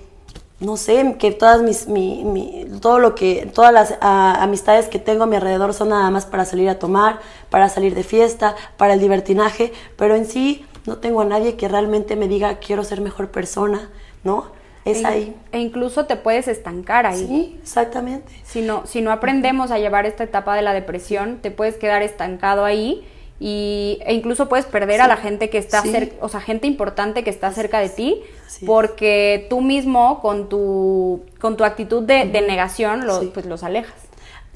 no 0.60 0.76
sé, 0.78 1.16
que 1.18 1.32
todas 1.32 1.62
mis, 1.62 1.88
mi, 1.88 2.66
todo 2.82 3.00
lo 3.00 3.16
que, 3.16 3.50
todas 3.54 3.74
las 3.74 3.98
amistades 4.02 4.88
que 4.88 5.00
tengo 5.00 5.24
a 5.24 5.28
mi 5.28 5.36
alrededor 5.36 5.74
son 5.74 5.90
nada 5.90 6.10
más 6.12 6.26
para 6.26 6.46
salir 6.46 6.70
a 6.70 6.80
tomar, 6.80 7.20
para 7.50 7.70
salir 7.70 7.96
de 7.96 8.04
fiesta, 8.04 8.56
para 8.78 8.94
el 8.94 9.00
divertinaje, 9.00 9.72
pero 9.96 10.16
en 10.16 10.26
sí 10.26 10.66
no 10.86 10.98
tengo 10.98 11.22
a 11.22 11.26
nadie 11.26 11.56
que 11.56 11.68
realmente 11.68 12.16
me 12.16 12.28
diga 12.28 12.58
quiero 12.58 12.84
ser 12.84 13.02
mejor 13.02 13.30
persona, 13.30 13.90
¿no? 14.24 14.60
es 14.86 15.02
e 15.02 15.06
ahí. 15.06 15.36
E 15.52 15.60
incluso 15.60 16.06
te 16.06 16.16
puedes 16.16 16.48
estancar 16.48 17.06
ahí. 17.06 17.28
Sí, 17.28 17.60
exactamente. 17.62 18.32
Si 18.44 18.62
no, 18.62 18.86
si 18.86 19.02
no 19.02 19.12
aprendemos 19.12 19.72
a 19.72 19.80
llevar 19.80 20.06
esta 20.06 20.24
etapa 20.24 20.56
de 20.56 20.62
la 20.62 20.74
depresión, 20.74 21.40
te 21.42 21.52
puedes 21.52 21.76
quedar 21.76 22.02
estancado 22.02 22.66
ahí 22.66 23.06
y, 23.40 24.00
e 24.06 24.14
incluso 24.14 24.50
puedes 24.50 24.66
perder 24.66 25.00
a 25.00 25.08
la 25.08 25.16
gente 25.16 25.50
que 25.50 25.58
está 25.58 25.82
cerca, 25.82 26.16
o 26.20 26.28
sea, 26.28 26.42
gente 26.42 26.68
importante 26.68 27.24
que 27.24 27.30
está 27.30 27.52
cerca 27.54 27.80
de 27.80 27.88
ti, 27.88 28.22
porque 28.66 29.48
tú 29.50 29.62
mismo 29.62 30.20
con 30.20 30.50
tu, 30.50 31.24
con 31.40 31.56
tu 31.56 31.64
actitud 31.64 32.04
de, 32.04 32.26
negación 32.26 33.06
pues 33.34 33.46
los 33.46 33.64
alejas. 33.64 33.96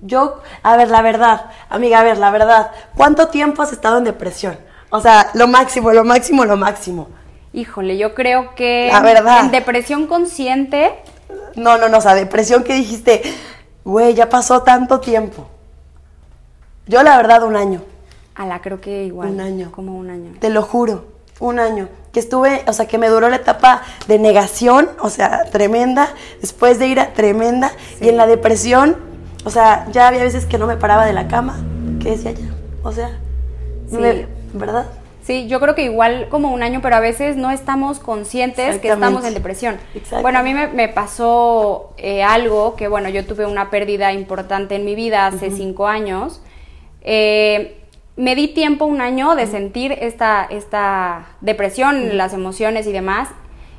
Yo, 0.01 0.41
a 0.63 0.75
ver, 0.75 0.89
la 0.89 1.01
verdad, 1.01 1.49
amiga, 1.69 2.01
a 2.01 2.03
ver, 2.03 2.17
la 2.17 2.29
verdad, 2.29 2.71
¿cuánto 2.95 3.29
tiempo 3.29 3.61
has 3.61 3.71
estado 3.71 3.99
en 3.99 4.03
depresión? 4.03 4.57
O 4.89 4.99
sea, 4.99 5.31
lo 5.33 5.47
máximo, 5.47 5.93
lo 5.93 6.03
máximo, 6.03 6.43
lo 6.43 6.57
máximo. 6.57 7.07
Híjole, 7.53 7.97
yo 7.97 8.13
creo 8.13 8.53
que 8.53 8.89
La 8.91 8.99
verdad. 8.99 9.45
en 9.45 9.51
depresión 9.51 10.07
consciente, 10.07 10.91
No, 11.55 11.77
no, 11.77 11.87
no, 11.87 11.99
o 11.99 12.01
sea, 12.01 12.15
depresión 12.15 12.63
que 12.63 12.73
dijiste, 12.73 13.21
güey, 13.85 14.13
ya 14.13 14.27
pasó 14.27 14.63
tanto 14.63 14.99
tiempo. 14.99 15.47
Yo, 16.85 17.01
la 17.01 17.15
verdad, 17.15 17.43
un 17.43 17.55
año, 17.55 17.81
la 18.37 18.61
creo 18.61 18.81
que 18.81 19.03
igual. 19.05 19.29
Un 19.29 19.39
año. 19.41 19.71
Como 19.71 19.97
un 19.97 20.09
año. 20.09 20.31
te 20.39 20.49
lo 20.49 20.61
juro, 20.63 21.05
un 21.39 21.59
año. 21.59 21.87
Que 22.11 22.19
estuve, 22.19 22.63
o 22.67 22.73
sea, 22.73 22.85
que 22.87 22.97
me 22.97 23.07
duró 23.09 23.29
la 23.29 23.37
etapa 23.37 23.81
de 24.07 24.19
negación, 24.19 24.87
o 24.99 25.09
sea, 25.09 25.45
tremenda, 25.51 26.09
después 26.41 26.77
de 26.79 26.87
ira, 26.87 27.13
tremenda, 27.13 27.71
y 28.01 28.09
en 28.09 28.17
la 28.17 28.27
depresión, 28.27 28.97
o 29.45 29.49
sea, 29.49 29.87
ya 29.91 30.07
había 30.07 30.21
veces 30.23 30.45
que 30.45 30.57
no 30.59 30.67
me 30.67 30.77
paraba 30.77 31.05
de 31.05 31.13
la 31.13 31.27
cama, 31.27 31.57
que 32.01 32.11
decía 32.11 32.31
ya, 32.31 32.45
o 32.83 32.91
sea, 32.91 33.17
Sí. 33.89 33.97
me- 33.97 34.27
¿verdad? 34.53 34.85
Sí, 35.23 35.47
yo 35.47 35.59
creo 35.61 35.73
que 35.73 35.83
igual 35.85 36.27
como 36.29 36.51
un 36.51 36.61
año, 36.63 36.81
pero 36.83 36.97
a 36.97 36.99
veces 36.99 37.35
no 37.37 37.49
estamos 37.49 37.99
conscientes 37.99 38.79
que 38.79 38.89
estamos 38.89 39.23
en 39.25 39.33
depresión. 39.33 39.77
Bueno, 40.21 40.39
a 40.39 40.43
mí 40.43 40.53
me, 40.53 40.67
me 40.67 40.89
pasó 40.89 41.93
eh, 41.97 42.21
algo 42.23 42.75
que, 42.75 42.89
bueno, 42.89 43.07
yo 43.09 43.25
tuve 43.25 43.45
una 43.45 43.69
pérdida 43.69 44.11
importante 44.11 44.75
en 44.75 44.83
mi 44.85 44.95
vida 44.95 45.25
hace 45.25 45.49
cinco 45.49 45.87
años. 45.87 46.41
Eh, 47.01 47.79
me 48.15 48.35
di 48.35 48.47
tiempo, 48.49 48.85
un 48.85 49.01
año, 49.01 49.35
de 49.35 49.47
sentir 49.47 49.91
esta, 49.91 50.45
esta 50.49 51.25
depresión, 51.41 52.17
las 52.17 52.33
emociones 52.33 52.85
y 52.87 52.91
demás. 52.91 53.29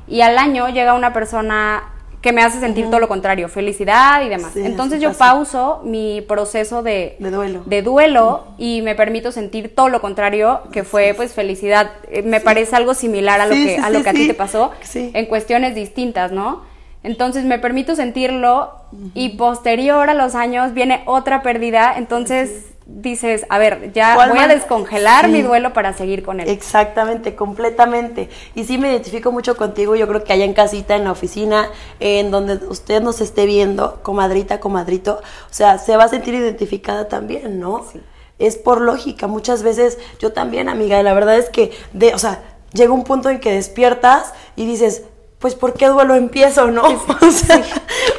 Y 0.07 0.21
al 0.21 0.37
año 0.37 0.69
llega 0.69 0.93
una 0.93 1.13
persona 1.13 1.83
que 2.21 2.31
me 2.33 2.41
hace 2.41 2.59
sentir 2.59 2.87
todo 2.87 2.99
lo 2.99 3.07
contrario, 3.07 3.47
felicidad 3.49 4.23
y 4.23 4.29
demás. 4.29 4.51
Sí, 4.53 4.61
Entonces 4.65 4.99
yo 4.99 5.09
pasa. 5.09 5.19
pauso 5.33 5.81
mi 5.83 6.21
proceso 6.27 6.81
de, 6.81 7.17
De 7.19 7.29
duelo. 7.29 7.61
de 7.67 7.81
duelo 7.83 8.45
y 8.57 8.81
me 8.81 8.95
permito 8.95 9.31
sentir 9.31 9.75
todo 9.75 9.89
lo 9.89 10.01
contrario, 10.01 10.61
que 10.71 10.83
fue 10.83 11.13
pues 11.15 11.33
felicidad. 11.33 11.91
Eh, 12.09 12.23
Me 12.23 12.41
parece 12.41 12.75
algo 12.75 12.95
similar 12.95 13.41
a 13.41 13.45
lo 13.45 13.53
Sí, 13.53 13.65
que, 13.65 13.77
a 13.77 13.91
lo 13.91 14.01
que 14.01 14.09
a 14.09 14.13
ti 14.13 14.25
te 14.27 14.33
pasó, 14.33 14.71
en 14.95 15.25
cuestiones 15.27 15.75
distintas, 15.75 16.31
¿no? 16.31 16.63
Entonces 17.03 17.45
me 17.45 17.59
permito 17.59 17.95
sentirlo 17.95 18.71
y 19.13 19.29
posterior 19.37 20.09
a 20.09 20.15
los 20.15 20.33
años 20.33 20.73
viene 20.73 21.03
otra 21.05 21.43
pérdida, 21.43 21.93
entonces 21.95 22.65
dices, 22.85 23.45
a 23.49 23.57
ver, 23.57 23.91
ya 23.93 24.15
¿Cuál 24.15 24.29
voy 24.29 24.39
a 24.39 24.47
descongelar 24.47 25.25
Sí. 25.25 25.31
mi 25.31 25.41
duelo 25.41 25.73
para 25.73 25.93
seguir 25.93 26.23
con 26.23 26.39
él. 26.39 26.47
Exactamente, 26.49 27.35
completamente. 27.35 28.29
Y 28.53 28.63
sí 28.65 28.77
me 28.77 28.91
identifico 28.91 29.31
mucho 29.31 29.57
contigo, 29.57 29.95
yo 29.95 30.07
creo 30.07 30.23
que 30.23 30.33
allá 30.33 30.45
en 30.45 30.53
casita, 30.53 30.95
en 30.95 31.03
la 31.03 31.11
oficina, 31.11 31.69
en 31.99 32.29
donde 32.31 32.55
usted 32.67 33.01
nos 33.01 33.21
esté 33.21 33.45
viendo, 33.45 34.01
comadrita, 34.03 34.59
comadrito, 34.59 35.15
o 35.15 35.53
sea, 35.53 35.77
se 35.79 35.97
va 35.97 36.03
a 36.03 36.09
sentir 36.09 36.35
identificada 36.35 37.07
también, 37.07 37.59
¿no? 37.59 37.85
Sí. 37.91 38.01
Es 38.37 38.57
por 38.57 38.81
lógica, 38.81 39.27
muchas 39.27 39.63
veces 39.63 39.97
yo 40.19 40.33
también, 40.33 40.69
amiga, 40.69 40.99
y 40.99 41.03
la 41.03 41.13
verdad 41.13 41.37
es 41.37 41.49
que, 41.49 41.71
de, 41.93 42.13
o 42.13 42.19
sea, 42.19 42.43
llega 42.73 42.93
un 42.93 43.03
punto 43.05 43.29
en 43.29 43.39
que 43.39 43.51
despiertas 43.51 44.33
y 44.55 44.65
dices, 44.65 45.03
pues 45.39 45.55
¿por 45.55 45.73
qué 45.73 45.87
duelo 45.87 46.15
empiezo, 46.15 46.71
no? 46.71 46.83
O 47.21 47.31
sea, 47.31 47.61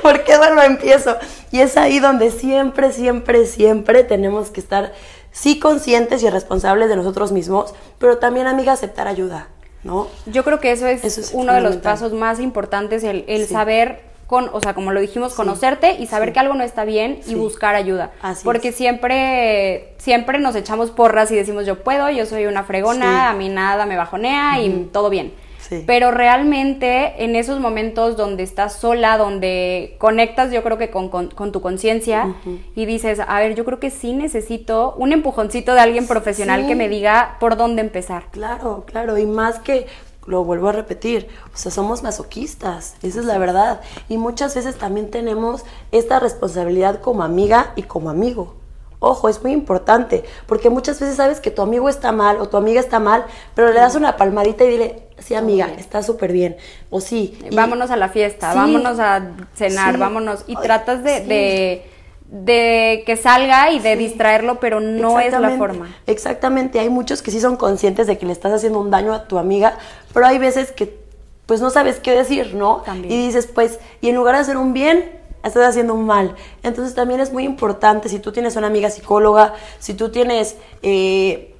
¿por 0.02 0.22
qué 0.24 0.36
duelo 0.36 0.62
empiezo? 0.62 1.16
Y 1.50 1.60
es 1.60 1.76
ahí 1.76 1.98
donde 1.98 2.30
siempre, 2.30 2.92
siempre, 2.92 3.46
siempre 3.46 4.04
tenemos 4.04 4.50
que 4.50 4.60
estar, 4.60 4.92
sí 5.32 5.58
conscientes 5.58 6.22
y 6.22 6.30
responsables 6.30 6.88
de 6.88 6.96
nosotros 6.96 7.32
mismos, 7.32 7.74
pero 7.98 8.18
también, 8.18 8.46
amiga, 8.46 8.72
aceptar 8.72 9.08
ayuda, 9.08 9.48
¿no? 9.82 10.08
Yo 10.26 10.44
creo 10.44 10.60
que 10.60 10.72
eso 10.72 10.86
es, 10.86 11.04
Eso 11.04 11.20
es 11.20 11.30
uno 11.32 11.52
de 11.52 11.60
los 11.60 11.76
pasos 11.76 12.12
más 12.12 12.40
importantes, 12.40 13.02
el, 13.04 13.24
el 13.28 13.46
Sí. 13.46 13.52
saber, 13.54 14.00
con, 14.26 14.50
o 14.52 14.60
sea, 14.60 14.74
como 14.74 14.92
lo 14.92 15.00
dijimos, 15.00 15.34
conocerte 15.34 15.92
y 16.00 16.06
saber 16.08 16.30
Sí. 16.30 16.32
que 16.34 16.40
algo 16.40 16.54
no 16.54 16.64
está 16.64 16.84
bien 16.84 17.20
y 17.26 17.34
buscar 17.36 17.74
ayuda. 17.76 18.10
Así 18.22 18.44
Porque 18.44 18.68
es. 18.68 18.76
siempre, 18.76 19.94
siempre 19.98 20.38
nos 20.38 20.54
echamos 20.56 20.90
porras 20.90 21.30
y 21.30 21.36
decimos 21.36 21.64
yo 21.66 21.82
puedo, 21.82 22.10
yo 22.10 22.26
soy 22.26 22.46
una 22.46 22.64
fregona, 22.64 23.30
a 23.30 23.34
mí 23.34 23.48
nada 23.48 23.86
me 23.86 23.96
bajonea 23.96 24.60
y 24.60 24.88
todo 24.92 25.10
bien. 25.10 25.32
Sí. 25.68 25.82
Pero 25.86 26.10
realmente 26.12 27.24
en 27.24 27.34
esos 27.34 27.58
momentos 27.60 28.16
donde 28.16 28.42
estás 28.42 28.74
sola, 28.74 29.18
donde 29.18 29.96
conectas 29.98 30.52
yo 30.52 30.62
creo 30.62 30.78
que 30.78 30.90
con, 30.90 31.08
con- 31.08 31.28
con 31.30 31.50
tu 31.52 31.60
conciencia 31.60 32.34
y 32.74 32.86
dices, 32.86 33.20
a 33.26 33.40
ver, 33.40 33.54
yo 33.54 33.64
creo 33.64 33.80
que 33.80 33.90
sí 33.90 34.12
necesito 34.12 34.94
un 34.96 35.12
empujoncito 35.12 35.74
de 35.74 35.80
alguien 35.80 36.06
profesional 36.06 36.62
Sí. 36.62 36.68
que 36.68 36.74
me 36.76 36.88
diga 36.88 37.36
por 37.40 37.56
dónde 37.56 37.82
empezar. 37.82 38.24
Claro, 38.30 38.84
claro, 38.86 39.18
y 39.18 39.26
más 39.26 39.58
que 39.58 39.86
lo 40.26 40.42
vuelvo 40.44 40.68
a 40.68 40.72
repetir, 40.72 41.28
o 41.54 41.56
sea, 41.56 41.70
somos 41.70 42.02
masoquistas, 42.02 42.96
esa 43.02 43.20
es 43.20 43.26
la 43.26 43.38
verdad. 43.38 43.80
Y 44.08 44.16
muchas 44.18 44.54
veces 44.54 44.76
también 44.76 45.10
tenemos 45.10 45.64
esta 45.92 46.18
responsabilidad 46.20 47.00
como 47.00 47.22
amiga 47.22 47.72
y 47.76 47.82
como 47.84 48.10
amigo. 48.10 48.54
Ojo, 48.98 49.28
es 49.28 49.42
muy 49.42 49.52
importante, 49.52 50.24
porque 50.46 50.70
muchas 50.70 50.98
veces 51.00 51.16
sabes 51.16 51.38
que 51.40 51.50
tu 51.50 51.62
amigo 51.62 51.88
está 51.88 52.12
mal 52.12 52.38
o 52.40 52.48
tu 52.48 52.56
amiga 52.56 52.80
está 52.80 52.98
mal, 52.98 53.24
pero 53.54 53.68
le 53.72 53.78
das 53.78 53.94
una 53.94 54.16
palmadita 54.16 54.64
y 54.64 54.68
dile, 54.68 55.05
sí, 55.18 55.34
amiga, 55.34 55.66
bien. 55.66 55.78
está 55.78 56.02
súper 56.02 56.32
bien, 56.32 56.56
o 56.90 57.00
sí. 57.00 57.38
y- 57.50 57.54
vámonos 57.54 57.90
a 57.90 57.96
la 57.96 58.08
fiesta, 58.08 58.52
Sí. 58.52 58.58
vámonos 58.58 58.98
a 58.98 59.30
cenar, 59.54 59.94
Sí. 59.94 60.00
vámonos. 60.00 60.44
Y 60.46 60.56
tratas 60.56 61.02
de, 61.04 61.20
de, 61.20 61.86
de 62.30 63.02
que 63.06 63.16
salga 63.16 63.70
y 63.70 63.78
de 63.78 63.96
distraerlo, 63.96 64.58
pero 64.60 64.80
no 64.80 65.20
es 65.20 65.32
la 65.32 65.50
forma. 65.50 65.94
Exactamente, 66.06 66.80
hay 66.80 66.88
muchos 66.90 67.22
que 67.22 67.30
sí 67.30 67.40
son 67.40 67.56
conscientes 67.56 68.06
de 68.06 68.18
que 68.18 68.26
le 68.26 68.32
estás 68.32 68.52
haciendo 68.52 68.80
un 68.80 68.90
daño 68.90 69.12
a 69.14 69.28
tu 69.28 69.38
amiga, 69.38 69.78
pero 70.12 70.26
hay 70.26 70.38
veces 70.38 70.72
que 70.72 71.04
pues 71.46 71.60
no 71.60 71.70
sabes 71.70 72.00
qué 72.00 72.10
decir, 72.10 72.54
¿no? 72.56 72.78
También. 72.78 73.12
Y 73.14 73.24
dices, 73.26 73.46
pues, 73.46 73.78
y 74.00 74.08
en 74.08 74.16
lugar 74.16 74.34
de 74.34 74.40
hacer 74.40 74.56
un 74.56 74.72
bien, 74.72 75.12
estás 75.44 75.64
haciendo 75.64 75.94
un 75.94 76.04
mal. 76.04 76.34
Entonces 76.64 76.96
también 76.96 77.20
es 77.20 77.32
muy 77.32 77.44
importante, 77.44 78.08
si 78.08 78.18
tú 78.18 78.32
tienes 78.32 78.56
una 78.56 78.66
amiga 78.66 78.90
psicóloga, 78.90 79.54
si 79.78 79.94
tú 79.94 80.10
tienes... 80.10 80.56
Eh, 80.82 81.52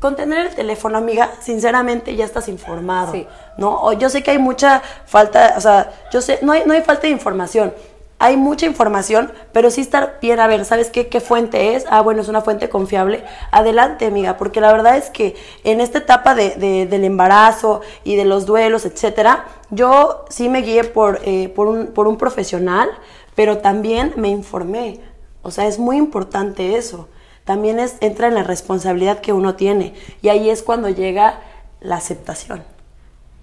con 0.00 0.16
tener 0.16 0.46
el 0.46 0.54
teléfono, 0.54 0.98
amiga, 0.98 1.30
sinceramente 1.40 2.14
ya 2.16 2.24
estás 2.24 2.48
informado, 2.48 3.12
Sí. 3.12 3.26
¿no? 3.56 3.80
O 3.82 3.92
yo 3.92 4.08
sé 4.10 4.22
que 4.22 4.30
hay 4.32 4.38
mucha 4.38 4.82
falta, 5.06 5.54
o 5.56 5.60
sea, 5.60 5.90
yo 6.12 6.20
sé, 6.20 6.38
no 6.42 6.52
hay, 6.52 6.62
no 6.66 6.74
hay 6.74 6.82
falta 6.82 7.02
de 7.02 7.10
información, 7.10 7.72
hay 8.18 8.36
mucha 8.38 8.64
información, 8.64 9.30
pero 9.52 9.70
sí 9.70 9.82
estar 9.82 10.18
bien, 10.22 10.40
a 10.40 10.46
ver, 10.46 10.64
¿sabes 10.64 10.88
qué, 10.90 11.08
qué 11.08 11.20
fuente 11.20 11.74
es? 11.74 11.84
Ah, 11.90 12.00
bueno, 12.00 12.22
es 12.22 12.28
una 12.28 12.40
fuente 12.40 12.70
confiable. 12.70 13.22
Adelante, 13.50 14.06
amiga, 14.06 14.38
porque 14.38 14.60
la 14.62 14.72
verdad 14.72 14.96
es 14.96 15.10
que 15.10 15.36
en 15.64 15.82
esta 15.82 15.98
etapa 15.98 16.34
de, 16.34 16.50
de- 16.56 16.86
del 16.86 17.04
embarazo 17.04 17.82
y 18.04 18.16
de 18.16 18.24
los 18.24 18.46
duelos, 18.46 18.86
etcétera, 18.86 19.44
yo 19.70 20.24
sí 20.30 20.48
me 20.48 20.62
guié 20.62 20.84
por, 20.84 21.20
eh, 21.24 21.50
por, 21.54 21.66
un, 21.66 21.88
por 21.88 22.08
un 22.08 22.16
profesional, 22.16 22.88
pero 23.34 23.58
también 23.58 24.14
me 24.16 24.28
informé. 24.28 25.00
O 25.42 25.50
sea, 25.50 25.66
es 25.66 25.78
muy 25.78 25.98
importante 25.98 26.76
eso. 26.78 27.08
También 27.46 27.78
es, 27.78 27.96
entra 28.00 28.28
en 28.28 28.34
la 28.34 28.42
responsabilidad 28.42 29.20
que 29.20 29.32
uno 29.32 29.54
tiene. 29.54 29.94
Y 30.20 30.28
ahí 30.28 30.50
es 30.50 30.62
cuando 30.62 30.90
llega 30.90 31.40
la 31.80 31.96
aceptación. 31.96 32.62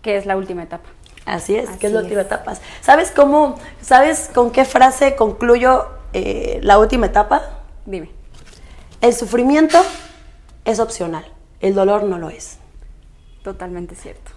Que 0.04 0.18
es 0.18 0.26
la 0.28 0.38
última 0.38 0.62
etapa. 0.64 0.90
Así 1.26 1.56
es, 1.56 1.70
que 1.70 1.76
Así 1.76 1.86
es 1.88 1.94
la 1.94 2.00
es. 2.00 2.04
última 2.04 2.22
etapa. 2.22 2.54
¿Sabes 2.82 3.12
cómo, 3.12 3.56
sabes 3.82 4.30
con 4.34 4.52
qué 4.52 4.66
frase 4.66 5.16
concluyo 5.16 5.88
eh, 6.12 6.60
la 6.62 6.78
última 6.78 7.06
etapa? 7.06 7.42
Dime. 7.86 8.12
El 9.00 9.14
sufrimiento 9.14 9.80
es 10.66 10.80
opcional, 10.80 11.26
el 11.62 11.74
dolor 11.74 12.04
no 12.04 12.20
lo 12.20 12.30
es. 12.30 12.58
Totalmente 13.42 13.96
cierto. 13.96 14.32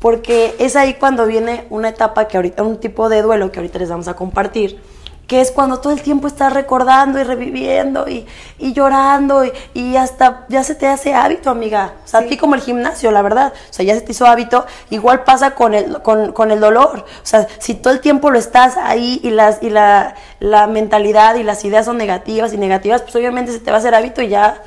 Porque 0.00 0.56
es 0.58 0.74
ahí 0.74 0.94
cuando 0.94 1.26
viene 1.26 1.66
una 1.70 1.90
etapa 1.90 2.26
que 2.26 2.36
ahorita, 2.38 2.64
un 2.64 2.80
tipo 2.80 3.08
de 3.08 3.22
duelo 3.22 3.52
que 3.52 3.60
ahorita 3.60 3.78
les 3.78 3.88
vamos 3.88 4.08
a 4.08 4.14
compartir, 4.14 4.80
que 5.26 5.40
es 5.40 5.50
cuando 5.50 5.80
todo 5.80 5.92
el 5.92 6.02
tiempo 6.02 6.26
estás 6.26 6.52
recordando 6.52 7.18
y 7.18 7.22
reviviendo 7.22 8.08
y, 8.08 8.26
y 8.58 8.72
llorando 8.72 9.44
y, 9.44 9.52
y 9.72 9.96
hasta 9.96 10.44
ya 10.48 10.62
se 10.62 10.74
te 10.74 10.86
hace 10.86 11.14
hábito, 11.14 11.50
amiga. 11.50 11.94
O 12.04 12.08
sea, 12.08 12.20
a 12.20 12.22
ti 12.24 12.36
como 12.36 12.54
el 12.54 12.60
gimnasio, 12.60 13.10
la 13.10 13.22
verdad. 13.22 13.52
O 13.70 13.72
sea, 13.72 13.84
ya 13.84 13.94
se 13.94 14.02
te 14.02 14.12
hizo 14.12 14.26
hábito. 14.26 14.66
Igual 14.90 15.24
pasa 15.24 15.54
con 15.54 15.74
el, 15.74 16.02
con, 16.02 16.32
con 16.32 16.50
el 16.50 16.60
dolor. 16.60 17.04
O 17.22 17.26
sea, 17.26 17.46
si 17.58 17.74
todo 17.74 17.92
el 17.92 18.00
tiempo 18.00 18.30
lo 18.30 18.38
estás 18.38 18.76
ahí 18.76 19.20
y, 19.22 19.30
las, 19.30 19.62
y 19.62 19.70
la, 19.70 20.14
la 20.38 20.66
mentalidad 20.66 21.36
y 21.36 21.42
las 21.42 21.64
ideas 21.64 21.86
son 21.86 21.96
negativas 21.98 22.52
y 22.52 22.58
negativas, 22.58 23.02
pues 23.02 23.16
obviamente 23.16 23.52
se 23.52 23.60
te 23.60 23.70
va 23.70 23.78
a 23.78 23.80
hacer 23.80 23.94
hábito 23.94 24.22
y 24.22 24.28
ya... 24.28 24.62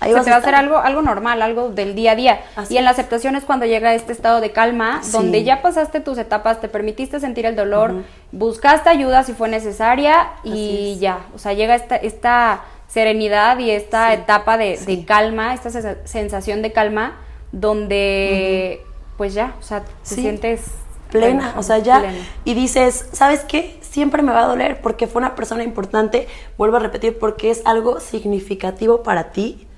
Ahí 0.00 0.12
se 0.12 0.20
te 0.20 0.30
va 0.30 0.36
a 0.36 0.38
hacer 0.38 0.54
algo, 0.54 0.78
algo 0.78 1.02
normal, 1.02 1.42
algo 1.42 1.70
del 1.70 1.94
día 1.94 2.12
a 2.12 2.14
día. 2.14 2.40
Así 2.56 2.74
y 2.74 2.78
en 2.78 2.84
la 2.84 2.90
aceptación 2.90 3.36
es 3.36 3.44
cuando 3.44 3.66
llega 3.66 3.94
este 3.94 4.12
estado 4.12 4.40
de 4.40 4.52
calma, 4.52 5.00
Sí. 5.02 5.12
donde 5.12 5.42
ya 5.44 5.62
pasaste 5.62 6.00
tus 6.00 6.16
etapas, 6.18 6.60
te 6.60 6.68
permitiste 6.68 7.20
sentir 7.20 7.44
el 7.46 7.56
dolor, 7.56 8.02
buscaste 8.32 8.88
ayuda 8.90 9.22
si 9.24 9.32
fue 9.32 9.48
necesaria 9.48 10.28
y 10.44 10.96
ya. 11.00 11.20
O 11.34 11.38
sea, 11.38 11.52
llega 11.54 11.74
esta, 11.74 11.96
esta 11.96 12.62
serenidad 12.88 13.58
y 13.58 13.70
esta 13.72 14.08
Sí. 14.08 14.14
etapa 14.14 14.56
de, 14.56 14.76
Sí. 14.76 14.96
de 14.96 15.04
calma, 15.04 15.54
esta 15.54 15.70
sensa- 15.70 15.96
sensación 16.04 16.62
de 16.62 16.72
calma, 16.72 17.16
donde 17.52 18.80
pues 19.16 19.32
ya, 19.34 19.54
o 19.60 19.62
sea, 19.62 19.82
te 19.84 20.14
sientes 20.16 20.62
plena, 21.10 21.26
plena, 21.26 21.54
o 21.56 21.62
sea, 21.62 21.78
ya, 21.78 22.00
plena. 22.00 22.18
y 22.44 22.54
dices, 22.54 23.08
¿sabes 23.12 23.40
qué? 23.44 23.78
Siempre 23.94 24.22
me 24.24 24.32
va 24.32 24.42
a 24.42 24.48
doler 24.48 24.80
porque 24.80 25.06
fue 25.06 25.20
una 25.20 25.36
persona 25.36 25.62
importante, 25.62 26.26
vuelvo 26.58 26.78
a 26.78 26.80
repetir, 26.80 27.16
porque 27.16 27.52
es 27.52 27.62
algo 27.64 28.00
significativo 28.00 29.04
para 29.04 29.30
ti, 29.30 29.68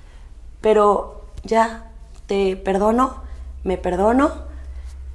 pero 0.63 1.21
ya, 1.45 1.91
te 2.25 2.57
perdono, 2.57 3.17
me 3.63 3.77
perdono 3.77 4.33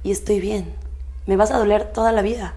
y 0.04 0.12
estoy 0.12 0.38
bien. 0.38 0.72
Me 1.26 1.36
vas 1.36 1.50
a 1.50 1.58
doler 1.58 1.92
toda 1.92 2.12
la 2.12 2.22
vida, 2.22 2.54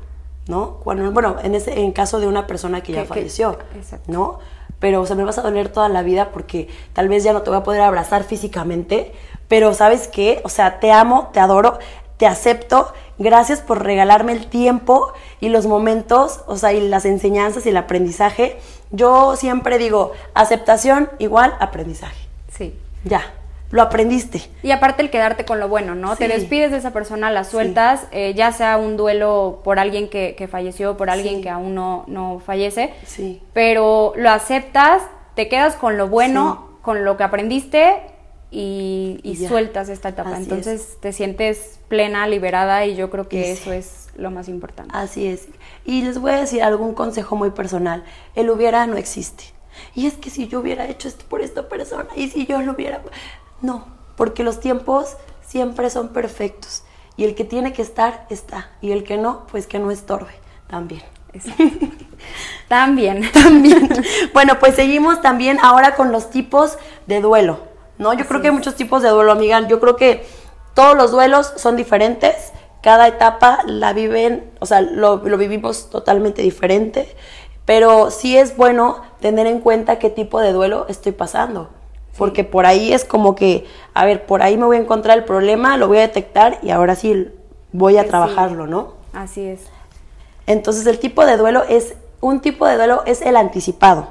¿no? 0.47 0.75
Cuando, 0.83 1.11
bueno, 1.11 1.37
en 1.41 1.55
ese 1.55 1.79
en 1.79 1.91
caso 1.93 2.19
de 2.19 2.27
una 2.27 2.45
persona 2.45 2.81
que 2.81 2.93
ya 2.93 3.01
Que- 3.01 3.07
falleció. 3.07 3.57
¿no? 4.05 4.37
pero 4.77 5.01
o 5.01 5.05
sea, 5.07 5.15
me 5.15 5.23
vas 5.23 5.39
a 5.39 5.41
doler 5.41 5.69
toda 5.69 5.89
la 5.89 6.03
vida 6.03 6.29
porque 6.31 6.67
tal 6.93 7.09
vez 7.09 7.23
ya 7.23 7.33
no 7.33 7.41
te 7.41 7.49
voy 7.49 7.57
a 7.57 7.63
poder 7.63 7.81
abrazar 7.81 8.23
físicamente, 8.23 9.13
pero 9.47 9.73
¿sabes 9.73 10.07
qué? 10.09 10.41
O 10.43 10.49
sea, 10.49 10.79
te 10.79 10.91
amo, 10.91 11.29
te 11.33 11.39
adoro, 11.39 11.79
te 12.17 12.27
acepto, 12.27 12.93
gracias 13.17 13.61
por 13.61 13.83
regalarme 13.83 14.33
el 14.33 14.47
tiempo 14.47 15.13
y 15.39 15.49
los 15.49 15.65
momentos, 15.65 16.41
o 16.47 16.57
sea, 16.57 16.73
y 16.73 16.87
las 16.87 17.05
enseñanzas 17.05 17.65
y 17.65 17.69
el 17.69 17.77
aprendizaje. 17.77 18.57
Yo 18.91 19.35
siempre 19.35 19.77
digo, 19.77 20.11
aceptación 20.33 21.09
igual 21.19 21.55
aprendizaje. 21.59 22.27
Sí. 22.51 22.73
Ya, 23.03 23.33
lo 23.71 23.81
aprendiste. 23.81 24.41
Y 24.63 24.71
aparte 24.71 25.01
el 25.01 25.09
quedarte 25.09 25.45
con 25.45 25.59
lo 25.59 25.67
bueno, 25.67 25.95
¿no? 25.95 26.15
Te 26.15 26.27
despides 26.27 26.71
de 26.71 26.77
esa 26.77 26.91
persona, 26.91 27.29
la 27.31 27.43
sueltas, 27.43 28.07
eh, 28.11 28.33
ya 28.35 28.51
sea 28.51 28.77
un 28.77 28.97
duelo 28.97 29.61
por 29.63 29.79
alguien 29.79 30.09
que, 30.09 30.35
que 30.37 30.47
falleció, 30.47 30.97
por 30.97 31.09
alguien 31.09 31.41
que 31.41 31.49
aún 31.49 31.75
no, 31.75 32.03
no 32.07 32.39
fallece, 32.39 32.93
sí. 33.05 33.41
pero 33.53 34.13
lo 34.15 34.29
aceptas, 34.29 35.03
te 35.35 35.47
quedas 35.49 35.75
con 35.75 35.97
lo 35.97 36.07
bueno, 36.07 36.69
con 36.81 37.03
lo 37.03 37.17
que 37.17 37.23
aprendiste 37.23 38.14
y, 38.57 39.47
sueltas 39.47 39.89
esta 39.89 40.09
etapa. 40.09 40.37
Entonces 40.37 40.97
te 41.01 41.11
sientes 41.11 41.79
plena, 41.89 42.27
liberada 42.27 42.85
y 42.85 42.95
yo 42.95 43.09
creo 43.09 43.27
que 43.27 43.51
eso 43.51 43.73
es 43.73 44.07
lo 44.15 44.31
más 44.31 44.47
importante. 44.47 44.91
Así 44.95 45.27
es. 45.27 45.47
Y 45.83 46.03
les 46.03 46.19
voy 46.19 46.31
a 46.31 46.37
decir 46.37 46.63
algún 46.63 46.93
consejo 46.93 47.35
muy 47.35 47.51
personal. 47.51 48.03
El 48.33 48.49
hubiera 48.49 48.87
no 48.87 48.95
existe. 48.95 49.43
Y 49.93 50.07
es 50.07 50.13
que 50.13 50.29
si 50.29 50.47
yo 50.47 50.61
hubiera 50.61 50.87
hecho 50.87 51.09
esto 51.09 51.25
por 51.27 51.41
esta 51.41 51.67
persona 51.67 52.07
y 52.15 52.29
si 52.29 52.45
yo 52.45 52.61
lo 52.61 52.73
hubiera... 52.73 53.01
No, 53.61 53.87
porque 54.15 54.43
los 54.43 54.61
tiempos 54.61 55.17
siempre 55.45 55.89
son 55.89 56.09
perfectos. 56.09 56.83
Y 57.17 57.25
el 57.25 57.35
que 57.35 57.43
tiene 57.43 57.73
que 57.73 57.81
estar, 57.81 58.25
está. 58.29 58.69
Y 58.81 58.91
el 58.91 59.03
que 59.03 59.17
no, 59.17 59.45
pues 59.47 59.67
que 59.67 59.79
no 59.79 59.91
estorbe 59.91 60.33
también. 60.67 61.01
también. 62.69 63.29
También. 63.33 63.89
bueno, 64.33 64.59
pues 64.59 64.75
seguimos 64.75 65.21
también 65.21 65.59
ahora 65.61 65.95
con 65.95 66.13
los 66.13 66.29
tipos 66.29 66.77
de 67.07 67.19
duelo. 67.19 67.74
¿No? 67.97 68.13
Yo 68.13 68.25
creo 68.25 68.41
que 68.41 68.47
hay 68.47 68.53
muchos 68.53 68.75
tipos 68.75 69.01
de 69.01 69.09
duelo, 69.09 69.31
amiga. 69.31 69.67
Yo 69.67 69.79
creo 69.79 69.95
que 69.95 70.25
todos 70.73 70.95
los 70.95 71.11
duelos 71.11 71.53
son 71.55 71.75
diferentes. 71.75 72.51
Cada 72.81 73.07
etapa 73.07 73.59
la 73.65 73.93
viven, 73.93 74.51
o 74.59 74.65
sea, 74.65 74.81
lo, 74.81 75.17
lo 75.17 75.37
vivimos 75.37 75.89
totalmente 75.89 76.41
diferente. 76.41 77.15
Pero 77.65 78.11
sí 78.11 78.37
es 78.37 78.55
bueno 78.55 79.01
tener 79.19 79.47
en 79.47 79.59
cuenta 79.59 79.97
qué 79.97 80.09
tipo 80.09 80.39
de 80.39 80.51
duelo 80.51 80.85
estoy 80.87 81.11
pasando. 81.11 81.69
Porque 82.17 82.43
por 82.43 82.65
ahí 82.65 82.93
es 82.93 83.03
como 83.03 83.35
que, 83.35 83.65
a 83.93 84.05
ver, 84.05 84.25
por 84.25 84.43
ahí 84.43 84.55
me 84.55 84.65
voy 84.65 84.77
a 84.77 84.81
encontrar 84.81 85.17
el 85.17 85.25
problema, 85.25 85.77
lo 85.77 85.87
voy 85.87 85.97
a 85.97 86.01
detectar 86.01 86.59
y 86.61 86.69
ahora 86.69 86.95
sí 86.95 87.29
voy 87.71 87.97
a 87.97 88.07
trabajarlo, 88.07 88.67
¿no? 88.67 88.93
Así 89.13 89.45
es. 89.45 89.61
Entonces 90.47 90.85
el 90.85 90.99
tipo 90.99 91.25
de 91.25 91.37
duelo 91.37 91.63
es, 91.67 91.95
un 92.21 92.39
tipo 92.39 92.67
de 92.67 92.75
duelo 92.75 93.03
es 93.05 93.21
el 93.21 93.35
anticipado. 93.35 94.09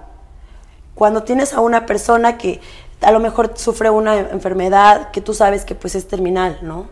Cuando 0.94 1.22
tienes 1.22 1.54
a 1.54 1.60
una 1.60 1.86
persona 1.86 2.38
que 2.38 2.60
a 3.04 3.12
lo 3.12 3.20
mejor 3.20 3.52
sufre 3.56 3.90
una 3.90 4.18
enfermedad 4.18 5.10
que 5.10 5.20
tú 5.20 5.34
sabes 5.34 5.64
que 5.64 5.74
pues 5.74 5.94
es 5.94 6.08
terminal, 6.08 6.58
¿no? 6.62 6.88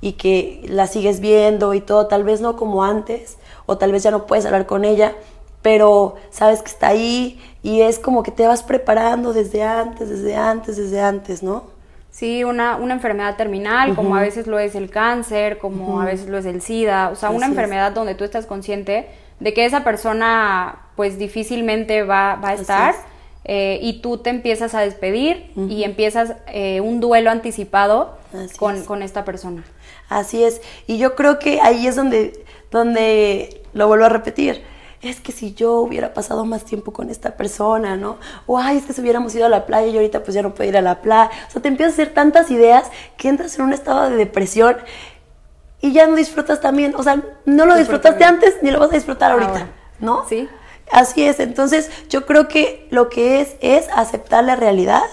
Y 0.00 0.12
que 0.12 0.64
la 0.68 0.86
sigues 0.86 1.20
viendo 1.20 1.74
y 1.74 1.80
todo, 1.80 2.06
tal 2.06 2.24
vez 2.24 2.40
no 2.40 2.56
como 2.56 2.84
antes, 2.84 3.38
o 3.66 3.78
tal 3.78 3.92
vez 3.92 4.02
ya 4.02 4.10
no 4.10 4.26
puedes 4.26 4.46
hablar 4.46 4.66
con 4.66 4.84
ella, 4.84 5.14
pero 5.62 6.16
sabes 6.30 6.62
que 6.62 6.68
está 6.68 6.88
ahí 6.88 7.40
y 7.62 7.80
es 7.80 7.98
como 7.98 8.22
que 8.22 8.30
te 8.30 8.46
vas 8.46 8.62
preparando 8.62 9.32
desde 9.32 9.62
antes, 9.62 10.08
desde 10.08 10.36
antes, 10.36 10.76
desde 10.76 11.00
antes, 11.00 11.42
¿no? 11.42 11.64
Sí, 12.10 12.42
una, 12.42 12.76
una 12.76 12.94
enfermedad 12.94 13.36
terminal, 13.36 13.94
como 13.94 14.16
a 14.16 14.20
veces 14.20 14.46
lo 14.46 14.58
es 14.58 14.74
el 14.74 14.90
cáncer, 14.90 15.58
como 15.58 16.00
a 16.00 16.04
veces 16.04 16.28
lo 16.28 16.38
es 16.38 16.46
el 16.46 16.62
SIDA, 16.62 17.10
o 17.10 17.16
sea, 17.16 17.30
una 17.30 17.46
enfermedad 17.46 17.92
donde 17.92 18.14
tú 18.14 18.24
estás 18.24 18.46
consciente 18.46 19.08
de 19.40 19.54
que 19.54 19.64
esa 19.64 19.84
persona 19.84 20.86
pues 20.96 21.18
difícilmente 21.18 22.02
va, 22.02 22.36
va 22.36 22.50
a 22.50 22.54
estar 22.54 22.94
eh, 23.48 23.80
y 23.82 24.00
tú 24.00 24.18
te 24.18 24.30
empiezas 24.30 24.74
a 24.74 24.80
despedir 24.80 25.50
y 25.56 25.82
empiezas 25.82 26.34
eh, 26.46 26.80
un 26.80 27.00
duelo 27.00 27.30
anticipado 27.30 28.18
con, 28.58 28.84
con, 28.84 29.02
esta 29.02 29.24
persona. 29.24 29.64
Así 30.08 30.44
es, 30.44 30.60
y 30.86 30.98
yo 30.98 31.16
creo 31.16 31.38
que 31.38 31.60
ahí 31.60 31.86
es 31.86 31.96
donde, 31.96 32.44
donde 32.70 33.62
lo 33.72 33.88
vuelvo 33.88 34.04
a 34.04 34.10
repetir 34.10 34.62
es 35.00 35.20
que 35.20 35.32
si 35.32 35.54
yo 35.54 35.76
hubiera 35.76 36.12
pasado 36.12 36.44
más 36.44 36.64
tiempo 36.64 36.92
con 36.92 37.08
esta 37.08 37.36
persona, 37.36 37.96
¿no? 37.96 38.18
O, 38.46 38.58
ay, 38.58 38.78
es 38.78 38.84
que 38.84 38.92
si 38.92 39.00
hubiéramos 39.00 39.34
ido 39.34 39.46
a 39.46 39.48
la 39.48 39.64
playa 39.64 39.86
y 39.86 39.96
ahorita 39.96 40.22
pues 40.24 40.34
ya 40.34 40.42
no 40.42 40.54
puedo 40.54 40.68
ir 40.68 40.76
a 40.76 40.82
la 40.82 41.00
playa. 41.00 41.30
O 41.48 41.50
sea, 41.50 41.62
te 41.62 41.68
empiezas 41.68 41.92
a 41.92 42.02
hacer 42.02 42.14
tantas 42.14 42.50
ideas 42.50 42.90
que 43.16 43.28
entras 43.28 43.56
en 43.58 43.64
un 43.64 43.72
estado 43.72 44.10
de 44.10 44.16
depresión 44.16 44.76
y 45.80 45.92
ya 45.92 46.06
no 46.06 46.16
disfrutas 46.16 46.60
también. 46.60 46.94
O 46.96 47.02
sea, 47.02 47.22
no 47.44 47.64
lo 47.64 47.76
disfrutaste 47.76 48.24
antes 48.24 48.56
ni 48.62 48.70
lo 48.70 48.80
vas 48.80 48.90
a 48.90 48.94
disfrutar 48.94 49.32
ahorita, 49.32 49.68
¿no? 50.00 50.26
Sí. 50.28 50.48
Así 50.92 51.24
es. 51.24 51.40
Entonces, 51.40 51.90
yo 52.08 52.26
creo 52.26 52.48
que 52.48 52.86
lo 52.90 53.08
que 53.08 53.40
es 53.40 53.56
es 53.60 53.86
aceptar 53.94 54.44
la 54.44 54.56
realidad 54.56 55.04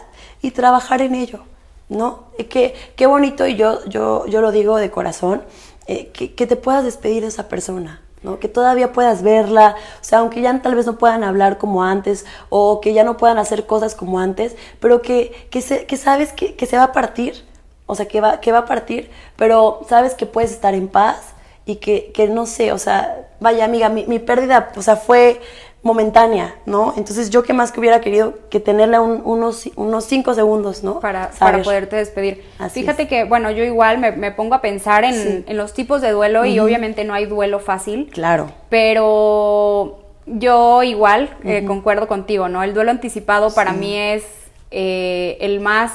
y 0.41 0.51
trabajar 0.51 1.01
en 1.01 1.15
ello, 1.15 1.43
¿no? 1.89 2.25
Que, 2.49 2.75
qué 2.95 3.05
bonito, 3.07 3.47
y 3.47 3.55
yo, 3.55 3.83
yo, 3.85 4.25
yo 4.27 4.41
lo 4.41 4.51
digo 4.51 4.77
de 4.77 4.91
corazón, 4.91 5.43
eh, 5.87 6.11
que, 6.13 6.33
que 6.33 6.47
te 6.47 6.55
puedas 6.55 6.83
despedir 6.83 7.21
de 7.21 7.29
esa 7.29 7.47
persona 7.47 8.01
que 8.39 8.47
todavía 8.47 8.91
puedas 8.91 9.21
verla, 9.21 9.75
o 10.01 10.03
sea, 10.03 10.19
aunque 10.19 10.41
ya 10.41 10.61
tal 10.61 10.75
vez 10.75 10.85
no 10.85 10.97
puedan 10.97 11.23
hablar 11.23 11.57
como 11.57 11.83
antes 11.83 12.25
o 12.49 12.81
que 12.81 12.93
ya 12.93 13.03
no 13.03 13.17
puedan 13.17 13.37
hacer 13.37 13.65
cosas 13.65 13.95
como 13.95 14.19
antes, 14.19 14.55
pero 14.79 15.01
que, 15.01 15.47
que, 15.51 15.61
que 15.61 15.97
sabes 15.97 16.33
que, 16.33 16.55
que, 16.55 16.65
se 16.65 16.77
va 16.77 16.85
a 16.85 16.91
partir, 16.91 17.45
o 17.85 17.95
sea, 17.95 18.07
que 18.07 18.21
va, 18.21 18.39
que 18.41 18.51
va 18.51 18.59
a 18.59 18.65
partir, 18.65 19.11
pero 19.35 19.81
sabes 19.87 20.15
que 20.15 20.25
puedes 20.25 20.51
estar 20.51 20.73
en 20.73 20.87
paz 20.87 21.33
y 21.65 21.77
que, 21.77 22.11
que 22.13 22.27
no 22.27 22.45
sé, 22.45 22.71
o 22.71 22.77
sea, 22.77 23.27
vaya 23.39 23.65
amiga, 23.65 23.89
mi, 23.89 24.05
mi 24.07 24.19
pérdida, 24.19 24.71
o 24.75 24.81
sea, 24.81 24.95
fue 24.95 25.41
momentánea, 25.85 26.55
¿no? 26.65 26.95
Entonces 26.97 27.29
yo 27.29 27.43
que 27.43 27.53
más 27.53 27.71
que 27.71 27.79
hubiera 27.79 28.01
querido 28.01 28.33
que 28.49 28.59
tenerla 28.59 29.01
unos, 29.01 29.69
unos 29.75 30.05
cinco 30.05 30.33
segundos, 30.33 30.83
¿no? 30.83 30.99
Para, 30.99 31.29
para 31.37 31.61
poderte 31.61 31.95
despedir. 31.95 32.43
Fíjate 32.71 33.07
que, 33.07 33.23
bueno, 33.23 33.51
yo 33.51 33.63
igual 33.63 33.99
me, 33.99 34.31
pongo 34.31 34.55
a 34.55 34.61
pensar 34.61 35.03
en, 35.03 35.45
los 35.55 35.75
tipos 35.75 36.01
de 36.01 36.09
duelo 36.09 36.43
y 36.43 36.57
obviamente 36.57 37.03
no 37.03 37.13
hay 37.13 37.27
duelo 37.27 37.59
fácil. 37.59 38.09
Claro. 38.11 38.51
Pero 38.67 39.99
yo 40.25 40.81
igual 40.81 41.29
eh, 41.43 41.63
concuerdo 41.65 42.07
contigo, 42.07 42.49
¿no? 42.49 42.63
El 42.63 42.73
duelo 42.73 42.89
anticipado 42.89 43.53
para 43.53 43.71
mí 43.71 43.95
es 43.95 44.23
eh, 44.71 45.37
el 45.39 45.59
más 45.59 45.91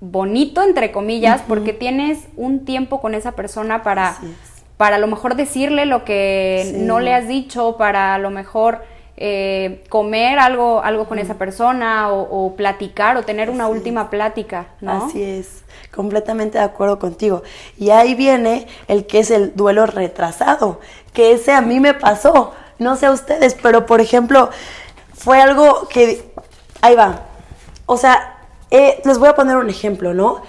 bonito, 0.00 0.64
entre 0.64 0.90
comillas, 0.90 1.40
porque 1.46 1.72
tienes 1.72 2.18
un 2.36 2.64
tiempo 2.64 3.00
con 3.00 3.14
esa 3.14 3.36
persona 3.36 3.84
para, 3.84 4.16
para 4.76 4.96
a 4.96 4.98
lo 4.98 5.06
mejor 5.06 5.36
decirle 5.36 5.86
lo 5.86 6.04
que 6.04 6.72
no 6.78 6.98
le 6.98 7.14
has 7.14 7.28
dicho, 7.28 7.76
para 7.78 8.16
a 8.16 8.18
lo 8.18 8.30
mejor 8.30 8.80
eh, 9.22 9.84
comer 9.90 10.38
algo, 10.38 10.82
algo 10.82 11.06
con 11.06 11.18
esa 11.18 11.34
persona 11.34 12.10
o, 12.10 12.56
platicar 12.56 13.18
o 13.18 13.22
tener 13.22 13.50
una 13.50 13.68
última 13.68 14.08
plática, 14.08 14.68
¿no? 14.80 15.04
Así 15.04 15.22
es, 15.22 15.62
completamente 15.94 16.56
de 16.56 16.64
acuerdo 16.64 16.98
contigo. 16.98 17.42
Y 17.76 17.90
ahí 17.90 18.14
viene 18.14 18.66
el 18.88 19.06
que 19.06 19.18
es 19.18 19.30
el 19.30 19.54
duelo 19.54 19.84
retrasado, 19.84 20.80
que 21.12 21.32
ese 21.32 21.52
a 21.52 21.60
mí 21.60 21.80
me 21.80 21.92
pasó, 21.92 22.54
no 22.78 22.96
sé 22.96 23.06
a 23.06 23.10
ustedes, 23.10 23.54
pero 23.60 23.84
por 23.84 24.00
ejemplo, 24.00 24.48
fue 25.12 25.38
algo 25.38 25.86
que, 25.88 26.32
ahí 26.80 26.94
va, 26.94 27.20
o 27.84 27.98
sea, 27.98 28.38
eh, 28.70 29.02
les 29.04 29.18
voy 29.18 29.28
a 29.28 29.34
poner 29.34 29.58
un 29.58 29.68
ejemplo, 29.68 30.14
¿no? 30.14 30.40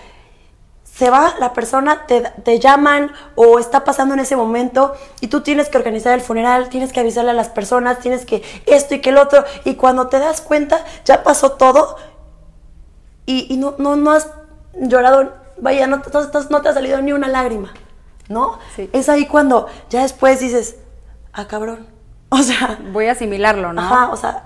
Se 1.01 1.09
va 1.09 1.33
la 1.39 1.51
persona, 1.51 2.05
te, 2.05 2.59
llaman 2.59 3.11
o 3.33 3.57
está 3.57 3.83
pasando 3.83 4.13
en 4.13 4.19
ese 4.19 4.35
momento 4.35 4.93
y 5.19 5.29
tú 5.29 5.41
tienes 5.41 5.67
que 5.67 5.79
organizar 5.79 6.13
el 6.13 6.21
funeral, 6.21 6.69
tienes 6.69 6.93
que 6.93 6.99
avisarle 6.99 7.31
a 7.31 7.33
las 7.33 7.49
personas, 7.49 7.97
tienes 7.97 8.23
que 8.23 8.43
esto 8.67 8.93
y 8.93 9.01
que 9.01 9.09
el 9.09 9.17
otro 9.17 9.43
y 9.65 9.73
cuando 9.73 10.09
te 10.09 10.19
das 10.19 10.41
cuenta 10.41 10.85
ya 11.03 11.23
pasó 11.23 11.53
todo 11.53 11.95
y, 13.25 13.57
no, 13.57 13.73
no, 13.79 13.95
no 13.95 14.11
has 14.11 14.29
llorado, 14.75 15.33
vaya, 15.57 15.87
no, 15.87 16.03
no, 16.51 16.61
te 16.61 16.69
ha 16.69 16.73
salido 16.73 17.01
ni 17.01 17.13
una 17.13 17.29
lágrima, 17.29 17.73
¿no? 18.29 18.59
Es 18.93 19.09
ahí 19.09 19.25
cuando 19.25 19.69
ya 19.89 20.03
después 20.03 20.39
dices, 20.39 20.75
ah, 21.33 21.47
cabrón, 21.47 21.87
o 22.29 22.43
sea... 22.43 22.77
Voy 22.91 23.07
a 23.07 23.13
asimilarlo, 23.13 23.73
¿no? 23.73 23.81
Ajá, 23.81 24.09
o 24.11 24.17
sea, 24.17 24.43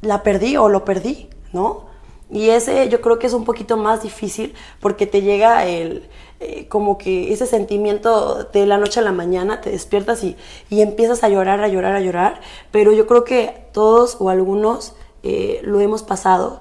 la 0.00 0.22
perdí 0.22 0.56
o 0.56 0.70
lo 0.70 0.86
perdí, 0.86 1.28
¿no? 1.52 1.91
Y 2.32 2.48
ese 2.48 2.88
yo 2.88 3.02
creo 3.02 3.18
que 3.18 3.26
es 3.26 3.34
un 3.34 3.44
poquito 3.44 3.76
más 3.76 4.02
difícil 4.02 4.54
porque 4.80 5.06
te 5.06 5.20
llega 5.20 5.66
el, 5.66 6.08
eh, 6.40 6.66
como 6.68 6.96
que 6.96 7.32
ese 7.32 7.46
sentimiento 7.46 8.44
de 8.44 8.66
la 8.66 8.78
noche 8.78 9.00
a 9.00 9.02
la 9.02 9.12
mañana, 9.12 9.60
te 9.60 9.70
despiertas 9.70 10.24
y, 10.24 10.36
y, 10.70 10.80
empiezas 10.80 11.22
a 11.22 11.28
llorar, 11.28 11.60
a 11.60 11.68
llorar, 11.68 11.94
a 11.94 12.00
llorar. 12.00 12.40
Pero 12.70 12.92
yo 12.92 13.06
creo 13.06 13.24
que 13.24 13.66
todos 13.72 14.16
o 14.18 14.30
algunos 14.30 14.94
eh, 15.22 15.60
lo 15.62 15.78
hemos 15.80 16.02
pasado, 16.02 16.58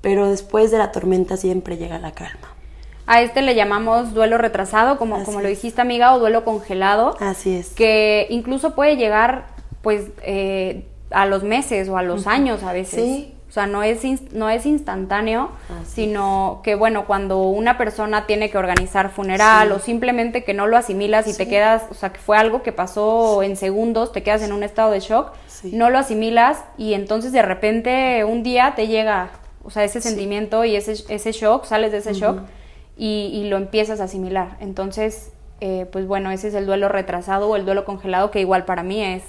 pero 0.00 0.28
después 0.28 0.70
de 0.72 0.78
la 0.78 0.90
tormenta 0.90 1.36
siempre 1.36 1.76
llega 1.76 1.98
la 1.98 2.12
calma. 2.12 2.52
A 3.06 3.22
este 3.22 3.42
le 3.42 3.54
llamamos 3.54 4.14
duelo 4.14 4.38
retrasado, 4.38 4.98
como, 4.98 5.22
como 5.24 5.40
lo 5.40 5.48
dijiste 5.48 5.80
amiga, 5.80 6.14
o 6.14 6.18
duelo 6.18 6.44
congelado. 6.44 7.16
Así 7.20 7.54
es. 7.54 7.70
Que 7.70 8.26
incluso 8.28 8.74
puede 8.74 8.96
llegar 8.96 9.46
pues 9.82 10.10
eh, 10.22 10.84
a 11.10 11.26
los 11.26 11.42
meses 11.42 11.88
o 11.88 11.96
a 11.96 12.02
los 12.02 12.26
años 12.26 12.62
a 12.62 12.72
veces. 12.72 13.04
Sí, 13.04 13.34
O 13.52 13.54
sea, 13.54 13.66
no 13.66 13.82
es, 13.82 14.02
no 14.32 14.48
es 14.48 14.64
instantáneo, 14.64 15.50
sino 15.84 16.62
que, 16.64 16.74
bueno, 16.74 17.04
cuando 17.04 17.42
una 17.42 17.76
persona 17.76 18.24
tiene 18.24 18.48
que 18.48 18.56
organizar 18.56 19.10
funeral 19.10 19.72
o 19.72 19.78
simplemente 19.78 20.42
que 20.42 20.54
no 20.54 20.66
lo 20.66 20.78
asimilas 20.78 21.28
y 21.28 21.36
te 21.36 21.46
quedas, 21.46 21.82
o 21.90 21.92
sea, 21.92 22.14
que 22.14 22.18
fue 22.18 22.38
algo 22.38 22.62
que 22.62 22.72
pasó 22.72 23.42
en 23.42 23.56
segundos, 23.56 24.10
te 24.10 24.22
quedas 24.22 24.40
en 24.40 24.52
un 24.52 24.62
estado 24.62 24.90
de 24.90 25.00
shock, 25.00 25.32
no 25.64 25.90
lo 25.90 25.98
asimilas 25.98 26.64
y 26.78 26.94
entonces 26.94 27.30
de 27.30 27.42
repente 27.42 28.24
un 28.24 28.42
día 28.42 28.72
te 28.74 28.88
llega, 28.88 29.32
o 29.62 29.68
sea, 29.68 29.84
ese 29.84 30.00
sentimiento 30.00 30.64
y 30.64 30.74
ese, 30.74 30.94
ese 31.10 31.32
shock, 31.32 31.66
sales 31.66 31.92
de 31.92 31.98
ese 31.98 32.14
shock 32.14 32.40
y, 32.96 33.44
lo 33.50 33.58
empiezas 33.58 34.00
a 34.00 34.04
asimilar. 34.04 34.56
Entonces, 34.60 35.30
eh, 35.60 35.86
pues 35.92 36.06
bueno, 36.06 36.30
ese 36.30 36.48
es 36.48 36.54
el 36.54 36.64
duelo 36.64 36.88
retrasado 36.88 37.50
o 37.50 37.56
el 37.56 37.66
duelo 37.66 37.84
congelado 37.84 38.30
que 38.30 38.40
igual 38.40 38.64
para 38.64 38.82
mí 38.82 39.04
es 39.04 39.24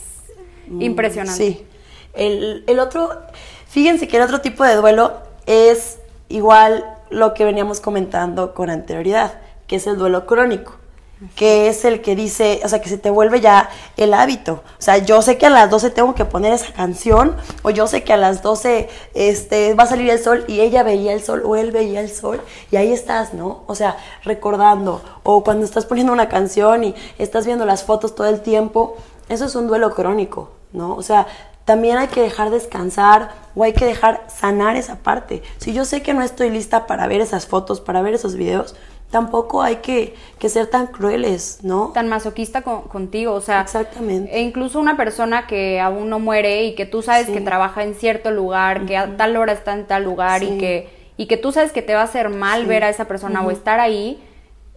mm, 0.70 0.82
impresionante. 0.82 1.44
Sí. 1.44 1.68
El, 2.14 2.64
el 2.68 2.80
otro 2.80 3.10
Fíjense 3.74 4.08
que 4.08 4.18
el 4.18 4.24
otro 4.24 4.40
tipo 4.40 4.64
de 4.64 4.76
duelo 4.76 5.14
es 5.48 5.98
igual 6.30 6.86
lo 7.10 7.34
que 7.34 7.44
veníamos 7.44 7.80
comentando 7.80 8.54
con 8.54 8.70
anterioridad, 8.70 9.40
que 9.66 9.78
es 9.78 9.88
el 9.88 9.98
duelo 9.98 10.28
crónico 10.28 10.76
que 11.36 11.70
es 11.70 11.86
el 11.86 12.02
que 12.02 12.16
dice, 12.16 12.60
o 12.66 12.68
sea, 12.68 12.82
que 12.82 12.90
se 12.90 12.98
te 12.98 13.10
vuelve 13.10 13.40
ya 13.40 13.70
el 13.98 14.14
hábito. 14.14 14.64
O 14.78 14.82
sea, 14.82 14.98
yo 14.98 15.22
sé 15.22 15.38
que 15.38 15.46
a 15.46 15.50
las 15.50 15.70
12 15.70 15.90
tengo 15.92 16.14
que 16.16 16.26
poner 16.26 16.52
esa 16.52 16.74
canción, 16.74 17.36
o 17.62 17.70
yo 17.70 17.88
sé 17.88 18.04
que 18.04 18.14
a 18.14 18.18
las 18.18 18.44
12 18.44 18.90
este, 19.14 19.74
va 19.74 19.84
a 19.84 19.88
salir 19.88 20.10
el 20.10 20.20
sol 20.20 20.44
y 20.50 20.60
ella 20.60 20.84
veía 20.84 21.14
el 21.14 21.24
sol, 21.24 21.42
o 21.46 21.56
él 21.56 21.72
veía 21.72 22.02
el 22.02 22.10
sol, 22.10 22.42
y 22.72 22.76
ahí 22.76 22.92
estás, 22.92 23.34
¿no? 23.34 23.64
O 23.68 23.74
sea, 23.74 23.98
recordando, 24.26 25.02
o 25.24 25.44
cuando 25.44 25.66
estás 25.66 25.86
poniendo 25.86 26.12
una 26.12 26.30
canción 26.30 26.84
y 26.84 26.96
estás 27.18 27.46
viendo 27.46 27.66
las 27.66 27.86
fotos 27.86 28.16
todo 28.16 28.28
el 28.28 28.42
tiempo, 28.42 28.98
eso 29.30 29.46
es 29.46 29.56
un 29.56 29.68
duelo 29.68 29.96
crónico, 29.96 30.52
¿no? 30.74 30.94
O 30.96 31.02
sea, 31.02 31.28
también 31.66 31.98
hay 31.98 32.08
que 32.08 32.22
dejar 32.22 32.50
descansar 32.50 33.30
o 33.56 33.64
hay 33.64 33.74
que 33.74 33.86
dejar 33.86 34.26
sanar 34.28 34.76
esa 34.76 34.98
parte. 34.98 35.44
Si 35.58 35.74
yo 35.74 35.86
sé 35.86 36.02
que 36.02 36.14
no 36.14 36.22
estoy 36.22 36.50
lista 36.50 36.88
para 36.88 37.08
ver 37.08 37.22
esas 37.22 37.46
fotos, 37.46 37.80
para 37.80 38.02
ver 38.02 38.14
esos 38.14 38.36
videos, 38.36 38.76
tampoco 39.14 39.62
hay 39.62 39.78
que, 39.78 40.16
ser 40.50 40.68
tan 40.68 40.88
crueles, 40.88 41.60
¿no? 41.62 41.92
Tan 41.94 42.10
masoquista 42.10 42.64
contigo, 42.64 43.34
o 43.34 43.42
sea. 43.42 43.62
Exactamente. 43.62 44.36
E 44.36 44.42
incluso 44.42 44.80
una 44.80 44.98
persona 44.98 45.48
que 45.48 45.80
aún 45.80 46.10
no 46.10 46.20
muere 46.20 46.64
y 46.66 46.76
que 46.76 46.86
tú 46.86 47.02
sabes 47.02 47.30
que 47.30 47.40
trabaja 47.40 47.84
en 47.84 47.94
cierto 47.94 48.32
lugar, 48.32 48.86
que 48.86 48.98
a 48.98 49.16
tal 49.16 49.38
hora 49.38 49.54
está 49.54 49.74
en 49.74 49.86
tal 49.86 50.04
lugar 50.04 50.42
y, 50.44 50.58
que, 50.58 50.90
y 51.16 51.28
que 51.28 51.38
tú 51.38 51.52
sabes 51.52 51.72
que 51.72 51.84
te 51.84 51.94
va 51.94 52.02
a 52.02 52.06
hacer 52.06 52.30
mal 52.30 52.66
ver 52.66 52.84
a 52.84 52.90
esa 52.90 53.06
persona 53.06 53.42
o 53.46 53.52
estar 53.52 53.80
ahí, 53.80 54.20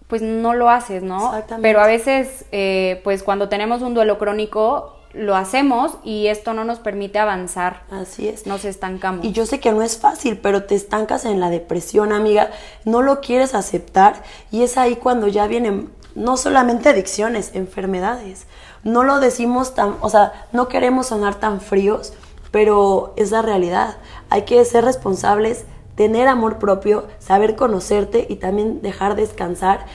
pues 0.06 0.20
no 0.20 0.52
lo 0.52 0.68
haces, 0.68 1.02
¿no? 1.02 1.16
Exactamente. 1.16 1.66
Pero 1.66 1.80
a 1.80 1.86
veces, 1.86 2.44
eh, 2.52 3.00
pues 3.04 3.22
cuando 3.22 3.48
tenemos 3.48 3.80
un 3.80 3.94
duelo 3.94 4.18
crónico, 4.18 4.95
lo 5.16 5.34
hacemos 5.34 5.98
y 6.04 6.26
esto 6.26 6.52
no 6.52 6.64
nos 6.64 6.78
permite 6.78 7.18
avanzar. 7.18 7.82
Así 7.90 8.28
es. 8.28 8.46
Nos 8.46 8.64
estancamos. 8.64 9.24
Y 9.24 9.32
yo 9.32 9.46
sé 9.46 9.60
que 9.60 9.72
no 9.72 9.82
es 9.82 9.98
fácil, 9.98 10.38
pero 10.38 10.64
te 10.64 10.74
estancas 10.74 11.24
en 11.24 11.40
la 11.40 11.50
depresión, 11.50 12.12
amiga. 12.12 12.50
No 12.84 13.02
lo 13.02 13.20
quieres 13.20 13.54
aceptar 13.54 14.22
y 14.50 14.62
es 14.62 14.76
ahí 14.76 14.96
cuando 14.96 15.28
ya 15.28 15.46
vienen 15.46 15.90
no 16.14 16.36
solamente 16.36 16.88
adicciones, 16.88 17.50
enfermedades. 17.54 18.46
No 18.84 19.04
lo 19.04 19.20
decimos 19.20 19.74
tan, 19.74 19.96
o 20.00 20.10
sea, 20.10 20.46
no 20.52 20.68
queremos 20.68 21.08
sonar 21.08 21.36
tan 21.36 21.60
fríos, 21.60 22.12
pero 22.50 23.12
es 23.16 23.30
la 23.30 23.42
realidad. 23.42 23.96
Hay 24.30 24.42
que 24.42 24.64
ser 24.64 24.84
responsables, 24.84 25.64
tener 25.94 26.28
amor 26.28 26.58
propio, 26.58 27.06
saber 27.18 27.56
conocerte 27.56 28.26
y 28.28 28.36
también 28.36 28.82
dejar 28.82 29.16
descansar 29.16 29.86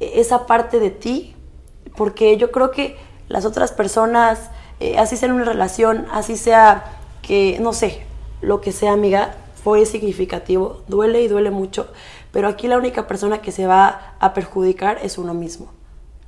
esa 0.00 0.46
parte 0.46 0.80
de 0.80 0.90
ti, 0.90 1.36
porque 1.96 2.36
yo 2.36 2.50
creo 2.50 2.70
que 2.70 2.96
las 3.32 3.46
otras 3.46 3.72
personas, 3.72 4.50
eh, 4.78 4.98
así 4.98 5.16
sea 5.16 5.30
en 5.30 5.34
una 5.34 5.44
relación, 5.44 6.06
así 6.12 6.36
sea 6.36 6.84
que, 7.22 7.58
no 7.60 7.72
sé, 7.72 8.02
lo 8.42 8.60
que 8.60 8.72
sea, 8.72 8.92
amiga, 8.92 9.34
fue 9.64 9.86
significativo, 9.86 10.82
duele 10.86 11.22
y 11.22 11.28
duele 11.28 11.50
mucho, 11.50 11.88
pero 12.30 12.46
aquí 12.46 12.68
la 12.68 12.76
única 12.76 13.06
persona 13.06 13.40
que 13.40 13.50
se 13.50 13.66
va 13.66 14.14
a 14.20 14.34
perjudicar 14.34 14.98
es 15.02 15.18
uno 15.18 15.34
mismo, 15.34 15.72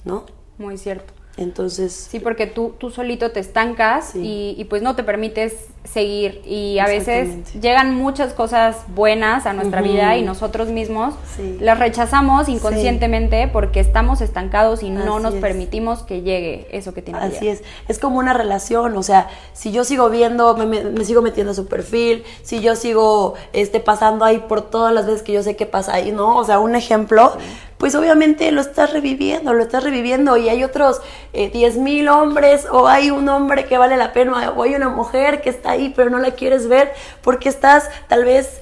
¿no? 0.04 0.24
Muy 0.58 0.78
cierto. 0.78 1.13
Entonces... 1.36 1.92
Sí, 2.10 2.20
porque 2.20 2.46
tú, 2.46 2.74
tú 2.78 2.90
solito 2.90 3.32
te 3.32 3.40
estancas 3.40 4.12
y, 4.14 4.64
pues 4.70 4.82
no 4.82 4.94
te 4.94 5.02
permites 5.02 5.66
seguir. 5.84 6.40
Y 6.46 6.78
a 6.78 6.86
veces 6.86 7.52
llegan 7.60 7.94
muchas 7.94 8.32
cosas 8.32 8.76
buenas 8.94 9.44
a 9.46 9.52
nuestra 9.52 9.82
vida 9.82 10.16
y 10.16 10.22
nosotros 10.22 10.68
mismos 10.68 11.14
las 11.60 11.78
rechazamos 11.78 12.48
inconscientemente 12.48 13.48
porque 13.48 13.80
estamos 13.80 14.20
estancados 14.20 14.82
y 14.82 14.90
no 14.90 15.18
nos 15.18 15.34
permitimos 15.34 16.02
que 16.02 16.22
llegue 16.22 16.68
eso 16.70 16.94
que 16.94 17.02
tiene 17.02 17.18
Así 17.18 17.48
es, 17.48 17.62
es 17.88 17.98
como 17.98 18.18
una 18.18 18.32
relación, 18.32 18.96
o 18.96 19.02
sea, 19.02 19.28
si 19.52 19.72
yo 19.72 19.84
sigo 19.84 20.08
viendo, 20.10 20.56
me, 20.56 21.04
sigo 21.04 21.22
metiendo 21.22 21.52
a 21.52 21.54
su 21.54 21.66
perfil, 21.66 22.24
si 22.42 22.60
yo 22.60 22.76
sigo 22.76 23.34
este, 23.52 23.80
pasando 23.80 24.24
ahí 24.24 24.38
por 24.38 24.62
todas 24.62 24.92
las 24.92 25.06
veces 25.06 25.22
que 25.22 25.32
yo 25.32 25.42
sé 25.42 25.56
que 25.56 25.66
pasa 25.66 25.94
ahí, 25.94 26.12
¿no? 26.12 26.36
O 26.36 26.44
sea, 26.44 26.58
un 26.60 26.74
ejemplo 26.74 27.36
pues 27.78 27.94
obviamente 27.94 28.50
lo 28.52 28.60
estás 28.60 28.92
reviviendo, 28.92 29.52
lo 29.52 29.62
estás 29.62 29.84
reviviendo 29.84 30.36
y 30.36 30.48
hay 30.48 30.64
otros 30.64 31.00
eh, 31.32 31.52
10.000 31.52 32.08
hombres 32.10 32.66
o 32.70 32.88
hay 32.88 33.10
un 33.10 33.28
hombre 33.28 33.66
que 33.66 33.78
vale 33.78 33.96
la 33.96 34.12
pena 34.12 34.50
o 34.50 34.62
hay 34.62 34.74
una 34.74 34.88
mujer 34.88 35.42
que 35.42 35.50
está 35.50 35.72
ahí 35.72 35.92
pero 35.94 36.10
no 36.10 36.18
la 36.18 36.32
quieres 36.32 36.68
ver 36.68 36.92
porque 37.22 37.48
estás 37.48 37.90
tal 38.08 38.24
vez... 38.24 38.60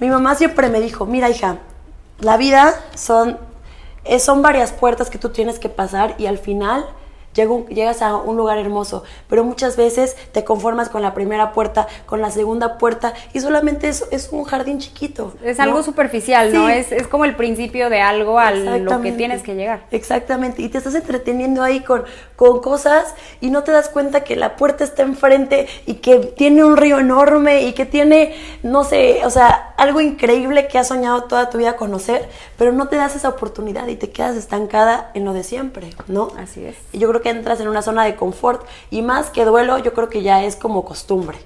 Mi 0.00 0.08
mamá 0.08 0.34
siempre 0.34 0.70
me 0.70 0.80
dijo, 0.80 1.04
mira 1.04 1.28
hija, 1.28 1.58
la 2.20 2.38
vida 2.38 2.74
son, 2.94 3.38
eh, 4.04 4.18
son 4.18 4.40
varias 4.40 4.72
puertas 4.72 5.10
que 5.10 5.18
tú 5.18 5.28
tienes 5.28 5.58
que 5.58 5.68
pasar 5.68 6.14
y 6.16 6.24
al 6.24 6.38
final 6.38 6.86
llegas 7.34 8.02
a 8.02 8.16
un 8.16 8.36
lugar 8.36 8.58
hermoso, 8.58 9.04
pero 9.28 9.44
muchas 9.44 9.76
veces 9.76 10.16
te 10.32 10.44
conformas 10.44 10.88
con 10.88 11.02
la 11.02 11.14
primera 11.14 11.52
puerta, 11.52 11.86
con 12.06 12.20
la 12.20 12.30
segunda 12.30 12.78
puerta 12.78 13.14
y 13.32 13.40
solamente 13.40 13.88
es, 13.88 14.04
es 14.10 14.30
un 14.32 14.44
jardín 14.44 14.78
chiquito. 14.78 15.34
Es 15.42 15.60
algo 15.60 15.82
superficial, 15.82 16.52
¿no? 16.52 16.68
Es, 16.68 16.92
es, 16.92 17.06
como 17.06 17.24
el 17.24 17.36
principio 17.36 17.90
de 17.90 18.00
algo 18.00 18.38
a 18.38 18.50
lo 18.52 19.00
que 19.00 19.12
tienes 19.12 19.42
que 19.42 19.54
llegar. 19.54 19.84
Exactamente, 19.90 20.62
y 20.62 20.68
te 20.68 20.78
estás 20.78 20.94
entreteniendo 20.94 21.62
ahí 21.62 21.80
con, 21.80 22.04
con 22.36 22.60
cosas 22.60 23.14
y 23.40 23.50
no 23.50 23.62
te 23.62 23.72
das 23.72 23.88
cuenta 23.88 24.24
que 24.24 24.36
la 24.36 24.56
puerta 24.56 24.84
está 24.84 25.02
enfrente 25.02 25.66
y 25.86 25.94
que 25.94 26.18
tiene 26.18 26.64
un 26.64 26.76
río 26.76 26.98
enorme 26.98 27.62
y 27.62 27.72
que 27.72 27.86
tiene, 27.86 28.34
no 28.62 28.84
sé, 28.84 29.20
o 29.24 29.30
sea, 29.30 29.74
algo 29.76 30.00
increíble 30.00 30.68
que 30.68 30.78
has 30.78 30.88
soñado 30.88 31.24
toda 31.24 31.50
tu 31.50 31.58
vida 31.58 31.76
conocer, 31.76 32.28
pero 32.58 32.72
no 32.72 32.88
te 32.88 32.96
das 32.96 33.16
esa 33.16 33.28
oportunidad 33.28 33.86
y 33.88 33.96
te 33.96 34.10
quedas 34.10 34.36
estancada 34.36 35.10
en 35.14 35.24
lo 35.24 35.32
de 35.32 35.44
siempre, 35.44 35.90
¿no? 36.06 36.32
Así 36.38 36.64
es. 36.64 36.76
Y 36.92 36.98
yo 36.98 37.08
creo 37.08 37.19
que 37.20 37.30
entras 37.30 37.60
en 37.60 37.68
una 37.68 37.82
zona 37.82 38.04
de 38.04 38.16
confort 38.16 38.66
y 38.90 39.02
más 39.02 39.30
que 39.30 39.44
duelo, 39.44 39.78
yo 39.78 39.92
creo 39.92 40.08
que 40.08 40.22
ya 40.22 40.44
es 40.44 40.56
como 40.56 40.84
costumbre. 40.84 41.38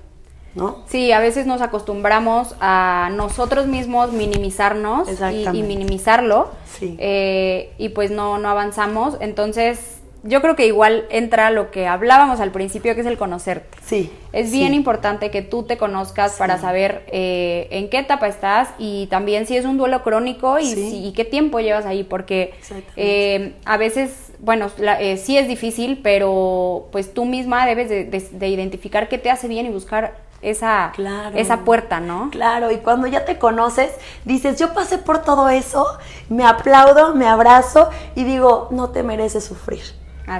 ¿No? 0.54 0.84
Sí, 0.86 1.10
a 1.10 1.18
veces 1.18 1.46
nos 1.46 1.60
acostumbramos 1.62 2.54
a 2.60 3.10
nosotros 3.12 3.66
mismos 3.66 4.12
minimizarnos 4.12 5.08
y, 5.32 5.62
minimizarlo 5.64 6.48
eh, 6.80 7.72
y 7.76 7.88
pues 7.88 8.12
no, 8.12 8.38
no 8.38 8.48
avanzamos. 8.48 9.16
Entonces, 9.18 9.93
yo 10.26 10.40
creo 10.40 10.56
que 10.56 10.66
igual 10.66 11.04
entra 11.10 11.50
lo 11.50 11.70
que 11.70 11.86
hablábamos 11.86 12.40
al 12.40 12.50
principio, 12.50 12.94
que 12.94 13.02
es 13.02 13.06
el 13.06 13.18
conocerte. 13.18 13.76
Sí. 13.84 14.10
Es 14.32 14.50
bien 14.50 14.72
importante 14.72 15.30
que 15.30 15.42
tú 15.42 15.64
te 15.64 15.76
conozcas 15.76 16.36
para 16.36 16.58
saber 16.58 17.04
eh, 17.08 17.68
en 17.70 17.90
qué 17.90 17.98
etapa 17.98 18.26
estás 18.26 18.70
y 18.78 19.06
también 19.08 19.46
si 19.46 19.54
es 19.56 19.66
un 19.66 19.76
duelo 19.76 20.02
crónico 20.02 20.58
y, 20.58 21.12
qué 21.14 21.26
tiempo 21.26 21.60
llevas 21.60 21.84
ahí, 21.84 22.04
porque 22.04 22.54
eh, 22.96 23.52
a 23.66 23.76
veces, 23.76 24.32
bueno, 24.38 24.70
eh, 24.98 25.18
sí 25.18 25.36
es 25.36 25.46
difícil, 25.46 26.00
pero 26.02 26.88
pues 26.90 27.12
tú 27.12 27.26
misma 27.26 27.66
debes 27.66 27.90
de, 27.90 28.48
identificar 28.48 29.08
qué 29.08 29.18
te 29.18 29.30
hace 29.30 29.46
bien 29.46 29.66
y 29.66 29.68
buscar 29.68 30.16
esa, 30.40 30.92
esa 31.34 31.64
puerta, 31.64 32.00
¿no? 32.00 32.30
Claro, 32.30 32.70
y 32.70 32.78
cuando 32.78 33.06
ya 33.06 33.26
te 33.26 33.38
conoces, 33.38 33.90
dices, 34.24 34.58
yo 34.58 34.72
pasé 34.72 34.96
por 34.96 35.22
todo 35.22 35.50
eso, 35.50 35.86
me 36.30 36.44
aplaudo, 36.44 37.14
me 37.14 37.26
abrazo 37.26 37.90
y 38.14 38.24
digo, 38.24 38.68
no 38.70 38.88
te 38.88 39.02
mereces 39.02 39.44
sufrir 39.44 39.82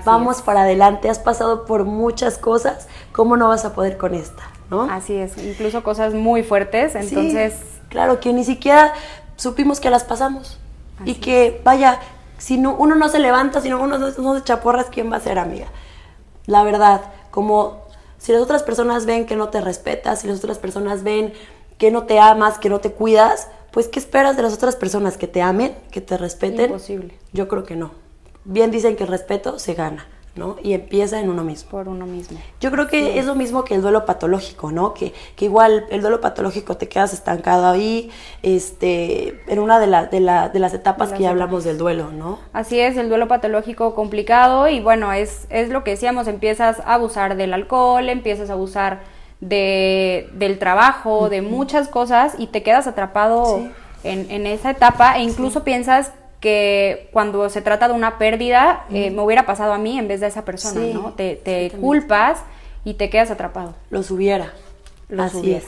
Vamos 0.05 0.43
para 0.43 0.63
adelante, 0.63 1.11
has 1.11 1.19
pasado 1.19 1.67
por 1.67 1.85
muchas 1.85 2.39
cosas, 2.39 2.89
¿cómo 3.13 3.37
no 3.37 3.49
vas 3.49 3.65
a 3.65 3.75
poder 3.75 3.97
con 3.97 4.15
esta? 4.15 4.43
¿no? 4.71 4.83
Así 4.83 5.15
es, 5.15 5.37
incluso 5.39 5.83
cosas 5.83 6.15
muy 6.15 6.43
fuertes, 6.43 6.95
entonces... 6.95 7.55
claro, 7.89 8.21
que 8.21 8.33
ni 8.33 8.45
siquiera 8.45 8.95
supimos 9.37 9.81
que 9.81 9.91
las 9.91 10.05
pasamos. 10.05 10.59
y 11.05 11.17
que, 11.17 11.61
vaya, 11.65 12.01
si 12.39 12.57
no, 12.57 12.75
uno 12.77 12.95
no 12.95 13.09
se 13.09 13.19
levanta, 13.19 13.61
si 13.61 13.69
no 13.69 13.81
uno 13.83 13.99
no 13.99 14.35
se 14.35 14.45
chaporras, 14.45 14.87
¿quién 14.91 15.13
va 15.13 15.17
a 15.17 15.21
ser 15.21 15.39
amiga? 15.39 15.67
La 16.47 16.63
verdad, 16.63 17.03
como 17.31 17.83
si 18.19 18.33
las 18.33 18.43
otras 18.43 18.63
personas 18.63 19.07
ven 19.07 19.27
que 19.27 19.37
no 19.37 19.49
te 19.49 19.61
respetas, 19.61 20.21
si 20.21 20.29
las 20.29 20.39
otras 20.39 20.59
personas 20.59 21.03
ven 21.03 21.33
que 21.79 21.91
no 21.91 22.05
te 22.05 22.21
amas, 22.21 22.59
que 22.59 22.69
no 22.69 22.81
te 22.81 22.93
cuidas, 22.93 23.49
pues 23.71 23.89
¿qué 23.89 23.99
esperas 23.99 24.37
de 24.37 24.43
las 24.43 24.55
otras 24.55 24.77
personas? 24.77 25.17
¿Que 25.17 25.27
te 25.27 25.43
amen? 25.43 25.77
¿Que 25.91 26.01
te 26.01 26.17
respeten? 26.17 26.67
Imposible. 26.67 27.19
Yo 27.33 27.49
creo 27.49 27.65
que 27.65 27.77
no 27.77 28.04
bien 28.45 28.71
dicen 28.71 28.97
que 28.97 29.05
el 29.05 29.09
respeto 29.11 29.59
se 29.59 29.75
gana. 29.75 30.07
¿no? 30.37 30.57
Y 30.63 30.73
empieza 30.73 31.21
en 31.21 31.29
uno 31.29 31.45
mismo. 31.45 31.71
Por 31.71 31.89
uno 31.89 32.07
mismo. 32.07 32.39
Yo 32.61 32.71
creo 32.71 32.89
que 32.89 33.19
es 33.19 33.27
lo 33.27 33.35
mismo 33.35 33.65
que 33.65 33.75
el 33.75 33.83
duelo 33.83 34.05
patológico, 34.05 34.73
¿no? 34.73 34.93
Que, 34.93 35.13
que 35.37 35.45
igual 35.45 35.87
el 35.91 36.01
duelo 36.01 36.21
patológico 36.21 36.77
te 36.77 36.89
quedas 36.89 37.13
estancado 37.13 37.69
ahí, 37.69 38.11
este, 38.43 39.41
en 39.47 39.61
una 39.61 39.79
de, 39.79 39.87
la, 39.87 40.07
de, 40.07 40.21
la, 40.21 40.49
de 40.49 40.59
las 40.59 40.75
etapas 40.75 41.13
que 41.13 41.23
ya 41.23 41.31
hablamos 41.31 41.63
del 41.63 41.79
duelo, 41.79 42.11
¿no? 42.11 42.39
Así 42.53 42.81
es, 42.81 42.97
el 42.97 43.09
duelo 43.09 43.29
patológico 43.29 43.95
complicado 43.95 44.69
y 44.69 44.81
bueno, 44.81 45.13
es, 45.13 45.47
es 45.51 45.69
lo 45.69 45.85
que 45.85 45.93
decíamos, 45.93 46.27
empiezas 46.27 46.81
a 46.81 46.95
abusar 46.95 47.37
del 47.37 47.55
alcohol, 47.55 48.09
empiezas 48.09 48.51
a 48.51 48.55
abusar 48.55 49.03
de, 49.41 50.31
del 50.33 50.59
trabajo, 50.59 51.29
de 51.29 51.43
muchas 51.43 51.89
cosas 51.89 52.35
y 52.39 52.49
te 52.49 52.63
quedas 52.63 52.87
atrapado 52.87 53.61
en, 54.03 54.31
en, 54.31 54.47
esa 54.47 54.71
etapa 54.71 55.17
e 55.17 55.23
incluso 55.23 55.65
piensas 55.65 56.13
que 56.45 57.09
cuando 57.11 57.49
se 57.49 57.63
trata 57.63 57.89
de 57.89 57.95
una 57.95 58.19
pérdida 58.19 58.85
eh, 58.91 59.11
me 59.11 59.23
hubiera 59.23 59.47
pasado 59.47 59.73
a 59.73 59.79
mí 59.79 59.99
en 59.99 60.09
vez 60.09 60.21
de 60.21 60.27
a 60.27 60.29
esa 60.29 60.45
persona, 60.45 60.79
¿no? 60.93 61.15
Te, 61.15 61.37
te 61.37 61.71
culpas 61.71 62.41
y 62.85 62.95
te 62.95 63.09
quedas 63.09 63.31
atrapado. 63.31 63.75
Los 63.89 64.11
hubiera. 64.11 64.53
Así 65.19 65.55
es. 65.55 65.65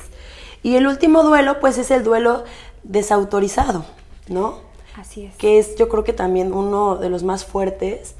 Y 0.62 0.76
el 0.76 0.86
último 0.86 1.22
duelo, 1.22 1.60
pues 1.60 1.78
es 1.78 1.90
el 1.90 2.04
duelo 2.04 2.44
desautorizado, 2.82 3.86
¿no? 4.28 4.58
Así 4.98 5.24
es. 5.24 5.34
Que 5.36 5.58
es 5.58 5.76
yo 5.76 5.88
creo 5.88 6.04
que 6.04 6.12
también 6.12 6.52
uno 6.52 6.96
de 6.96 7.08
los 7.08 7.22
más 7.22 7.46
fuertes. 7.46 8.14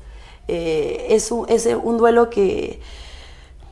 Eh, 0.48 1.08
es, 1.10 1.30
un, 1.30 1.46
es 1.50 1.66
un 1.66 1.98
duelo 1.98 2.30
que 2.30 2.80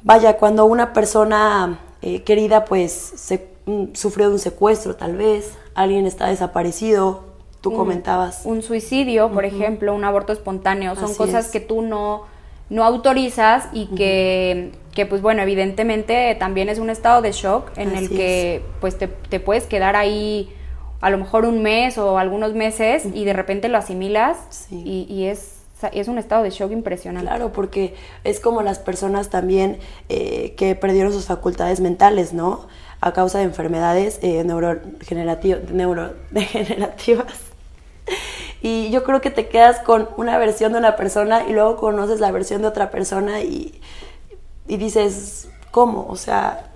vaya, 0.02 0.36
cuando 0.36 0.66
una 0.66 0.92
persona 0.92 1.78
eh, 2.02 2.22
querida 2.22 2.66
pues 2.66 2.92
se, 2.92 3.48
mm, 3.64 3.94
sufrió 3.94 4.28
de 4.28 4.34
un 4.34 4.40
secuestro 4.40 4.94
tal 4.94 5.16
vez, 5.16 5.52
alguien 5.74 6.04
está 6.04 6.26
desaparecido, 6.26 7.33
tú 7.64 7.72
comentabas. 7.74 8.42
Un 8.44 8.62
suicidio, 8.62 9.30
por 9.30 9.46
ejemplo, 9.46 9.94
un 9.94 10.04
aborto 10.04 10.34
espontáneo, 10.34 10.94
son 10.96 11.14
cosas 11.14 11.50
que 11.50 11.60
tú 11.60 11.80
no, 11.80 12.24
no 12.68 12.84
autorizas 12.84 13.68
y 13.72 13.86
que, 13.86 14.72
que, 14.94 15.06
pues 15.06 15.22
bueno, 15.22 15.40
evidentemente 15.40 16.36
también 16.38 16.68
es 16.68 16.78
un 16.78 16.90
estado 16.90 17.22
de 17.22 17.32
shock 17.32 17.70
en 17.76 17.96
el 17.96 18.10
que 18.10 18.62
pues 18.80 18.98
te, 18.98 19.08
te, 19.08 19.40
puedes 19.40 19.64
quedar 19.64 19.96
ahí 19.96 20.54
a 21.00 21.08
lo 21.08 21.16
mejor 21.16 21.46
un 21.46 21.62
mes 21.62 21.96
o 21.96 22.18
algunos 22.18 22.52
meses 22.52 23.06
y 23.12 23.24
de 23.24 23.32
repente 23.32 23.70
lo 23.70 23.78
asimilas 23.78 24.68
y, 24.70 25.06
y 25.08 25.24
es 25.24 25.54
es 25.92 26.08
un 26.08 26.16
estado 26.18 26.42
de 26.42 26.50
shock 26.50 26.72
impresionante. 26.72 27.28
Claro, 27.28 27.52
porque 27.52 27.94
es 28.24 28.40
como 28.40 28.62
las 28.62 28.78
personas 28.78 29.28
también 29.28 29.78
eh, 30.08 30.54
que 30.56 30.74
perdieron 30.74 31.12
sus 31.12 31.26
facultades 31.26 31.80
mentales, 31.80 32.32
¿no? 32.32 32.66
A 33.02 33.12
causa 33.12 33.36
de 33.38 33.44
enfermedades 33.44 34.18
eh, 34.22 34.42
neurodegenerativas. 34.44 35.54
Y 38.62 38.90
yo 38.90 39.04
creo 39.04 39.20
que 39.20 39.30
te 39.30 39.48
quedas 39.48 39.80
con 39.80 40.08
una 40.16 40.38
versión 40.38 40.72
de 40.72 40.78
una 40.78 40.96
persona 40.96 41.44
y 41.46 41.52
luego 41.52 41.76
conoces 41.76 42.20
la 42.20 42.30
versión 42.30 42.62
de 42.62 42.68
otra 42.68 42.90
persona 42.90 43.40
y, 43.42 43.80
y 44.66 44.78
dices, 44.78 45.48
¿cómo? 45.70 46.06
O 46.08 46.16
sea, 46.16 46.70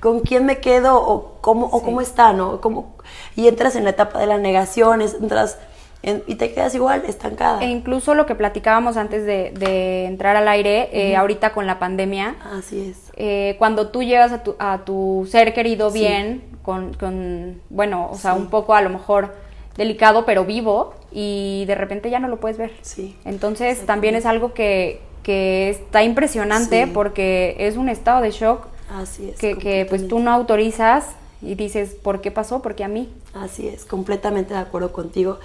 ¿con 0.00 0.20
quién 0.20 0.44
me 0.44 0.58
quedo 0.58 1.00
o 1.00 1.38
cómo, 1.40 1.66
o 1.66 1.82
cómo 1.82 2.00
está, 2.00 2.32
no? 2.32 2.60
¿Cómo? 2.60 2.96
Y 3.36 3.46
entras 3.46 3.76
en 3.76 3.84
la 3.84 3.90
etapa 3.90 4.18
de 4.18 4.26
la 4.26 4.38
negación, 4.38 5.00
entras 5.02 5.58
y 6.02 6.34
te 6.34 6.52
quedas 6.52 6.74
igual, 6.74 7.04
estancada. 7.06 7.62
E 7.62 7.66
incluso 7.66 8.14
lo 8.14 8.26
que 8.26 8.34
platicábamos 8.34 8.96
antes 8.96 9.24
de, 9.24 10.06
entrar 10.06 10.34
al 10.34 10.48
aire, 10.48 10.88
eh, 10.92 11.16
ahorita 11.16 11.52
con 11.52 11.66
la 11.66 11.78
pandemia. 11.78 12.34
Así 12.52 12.90
es. 12.90 13.12
Eh, 13.16 13.54
cuando 13.58 13.88
tú 13.90 14.02
llevas 14.02 14.32
a 14.32 14.42
tu, 14.42 14.56
a 14.58 14.78
tu 14.84 15.28
ser 15.30 15.54
querido 15.54 15.92
bien, 15.92 16.42
con, 16.62 16.92
con, 16.94 17.60
bueno, 17.70 18.08
o 18.10 18.16
sea, 18.16 18.34
un 18.34 18.48
poco 18.48 18.74
a 18.74 18.82
lo 18.82 18.90
mejor 18.90 19.32
delicado, 19.76 20.24
pero 20.24 20.44
vivo, 20.44 20.94
y 21.10 21.64
de 21.66 21.74
repente 21.74 22.10
ya 22.10 22.18
no 22.18 22.28
lo 22.28 22.38
puedes 22.40 22.58
ver. 22.58 22.72
Sí. 22.82 23.16
Entonces 23.24 23.84
también 23.86 24.14
es 24.14 24.26
algo 24.26 24.54
que, 24.54 25.00
que 25.22 25.70
está 25.70 26.02
impresionante 26.02 26.86
porque 26.86 27.56
es 27.58 27.76
un 27.76 27.88
estado 27.88 28.22
de 28.22 28.30
shock. 28.30 28.66
Así 28.90 29.30
es. 29.30 29.38
Que, 29.38 29.56
que 29.56 29.86
pues 29.88 30.08
tú 30.08 30.18
no 30.18 30.32
autorizas 30.32 31.06
y 31.40 31.54
dices, 31.54 31.96
¿por 32.02 32.20
qué 32.20 32.30
pasó? 32.30 32.62
Porque 32.62 32.84
a 32.84 32.88
mí. 32.88 33.08
Así 33.34 33.66
es, 33.66 33.84
completamente 33.84 34.54
de 34.54 34.60
acuerdo 34.60 34.92
contigo. 34.92 35.38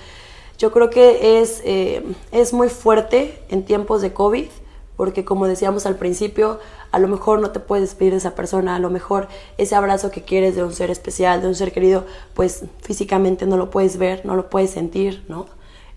Yo 0.57 0.71
creo 0.71 0.89
que 0.89 1.39
es, 1.39 1.61
eh, 1.65 2.03
es 2.31 2.53
muy 2.53 2.69
fuerte 2.69 3.39
en 3.49 3.63
tiempos 3.63 4.01
de 4.01 4.13
COVID, 4.13 4.47
porque 4.97 5.23
como 5.23 5.47
decíamos 5.47 5.85
al 5.85 5.95
principio, 5.95 6.59
a 6.91 6.99
lo 6.99 7.07
mejor 7.07 7.39
no 7.39 7.51
te 7.51 7.59
puedes 7.59 7.87
despedir 7.87 8.11
de 8.11 8.17
esa 8.17 8.35
persona, 8.35 8.75
a 8.75 8.79
lo 8.79 8.89
mejor 8.89 9.27
ese 9.57 9.75
abrazo 9.75 10.11
que 10.11 10.23
quieres 10.23 10.55
de 10.55 10.63
un 10.63 10.73
ser 10.73 10.89
especial, 10.89 11.41
de 11.41 11.47
un 11.47 11.55
ser 11.55 11.71
querido, 11.71 12.03
pues 12.33 12.65
físicamente 12.81 13.45
no 13.45 13.55
lo 13.57 13.69
puedes 13.69 13.97
ver, 13.97 14.25
no 14.25 14.35
lo 14.35 14.49
puedes 14.49 14.71
sentir, 14.71 15.23
¿no? 15.29 15.45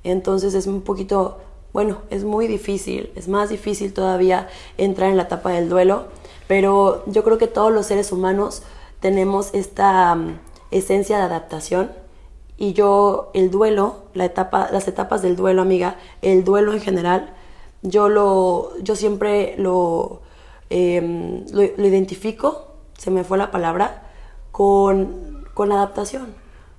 Entonces 0.05 0.55
es 0.55 0.67
un 0.67 0.83
poquito, 0.83 1.39
bueno, 1.73 2.03
es 2.11 2.25
muy 2.25 2.47
difícil, 2.47 3.11
es 3.17 3.27
más 3.27 3.49
difícil 3.49 3.95
todavía 3.95 4.49
entrar 4.77 5.11
en 5.11 5.17
la 5.17 5.25
etapa 5.25 5.51
del 5.51 5.71
duelo, 5.71 6.05
pero 6.47 7.03
yo 7.07 7.25
creo 7.25 7.39
que 7.39 7.47
todos 7.47 7.73
los 7.73 7.87
seres 7.87 8.13
humanos 8.13 8.63
tenemos 9.01 9.49
esta 9.55 10.15
mm, 10.15 10.41
esencia 10.71 11.17
de 11.17 11.25
adaptación 11.25 11.91
y 12.59 12.75
yo 12.75 13.31
el 13.33 13.51
duelo, 13.51 14.03
la 14.13 14.27
etapa, 14.27 14.69
las 14.71 14.87
etapas 14.89 15.23
del 15.23 15.37
duelo, 15.37 15.63
amiga, 15.63 15.97
el 16.21 16.45
duelo 16.45 16.75
en 16.75 16.81
general, 16.81 17.35
yo 17.83 18.09
lo, 18.09 18.79
yo 18.83 18.97
siempre 18.97 19.55
lo, 19.59 20.23
em, 20.69 21.45
lo, 21.53 21.63
identifico, 21.63 22.75
se 22.99 23.11
me 23.11 23.25
fue 23.25 23.39
la 23.39 23.51
palabra, 23.51 24.03
con, 24.53 25.47
con 25.55 25.73
adaptación. 25.73 26.35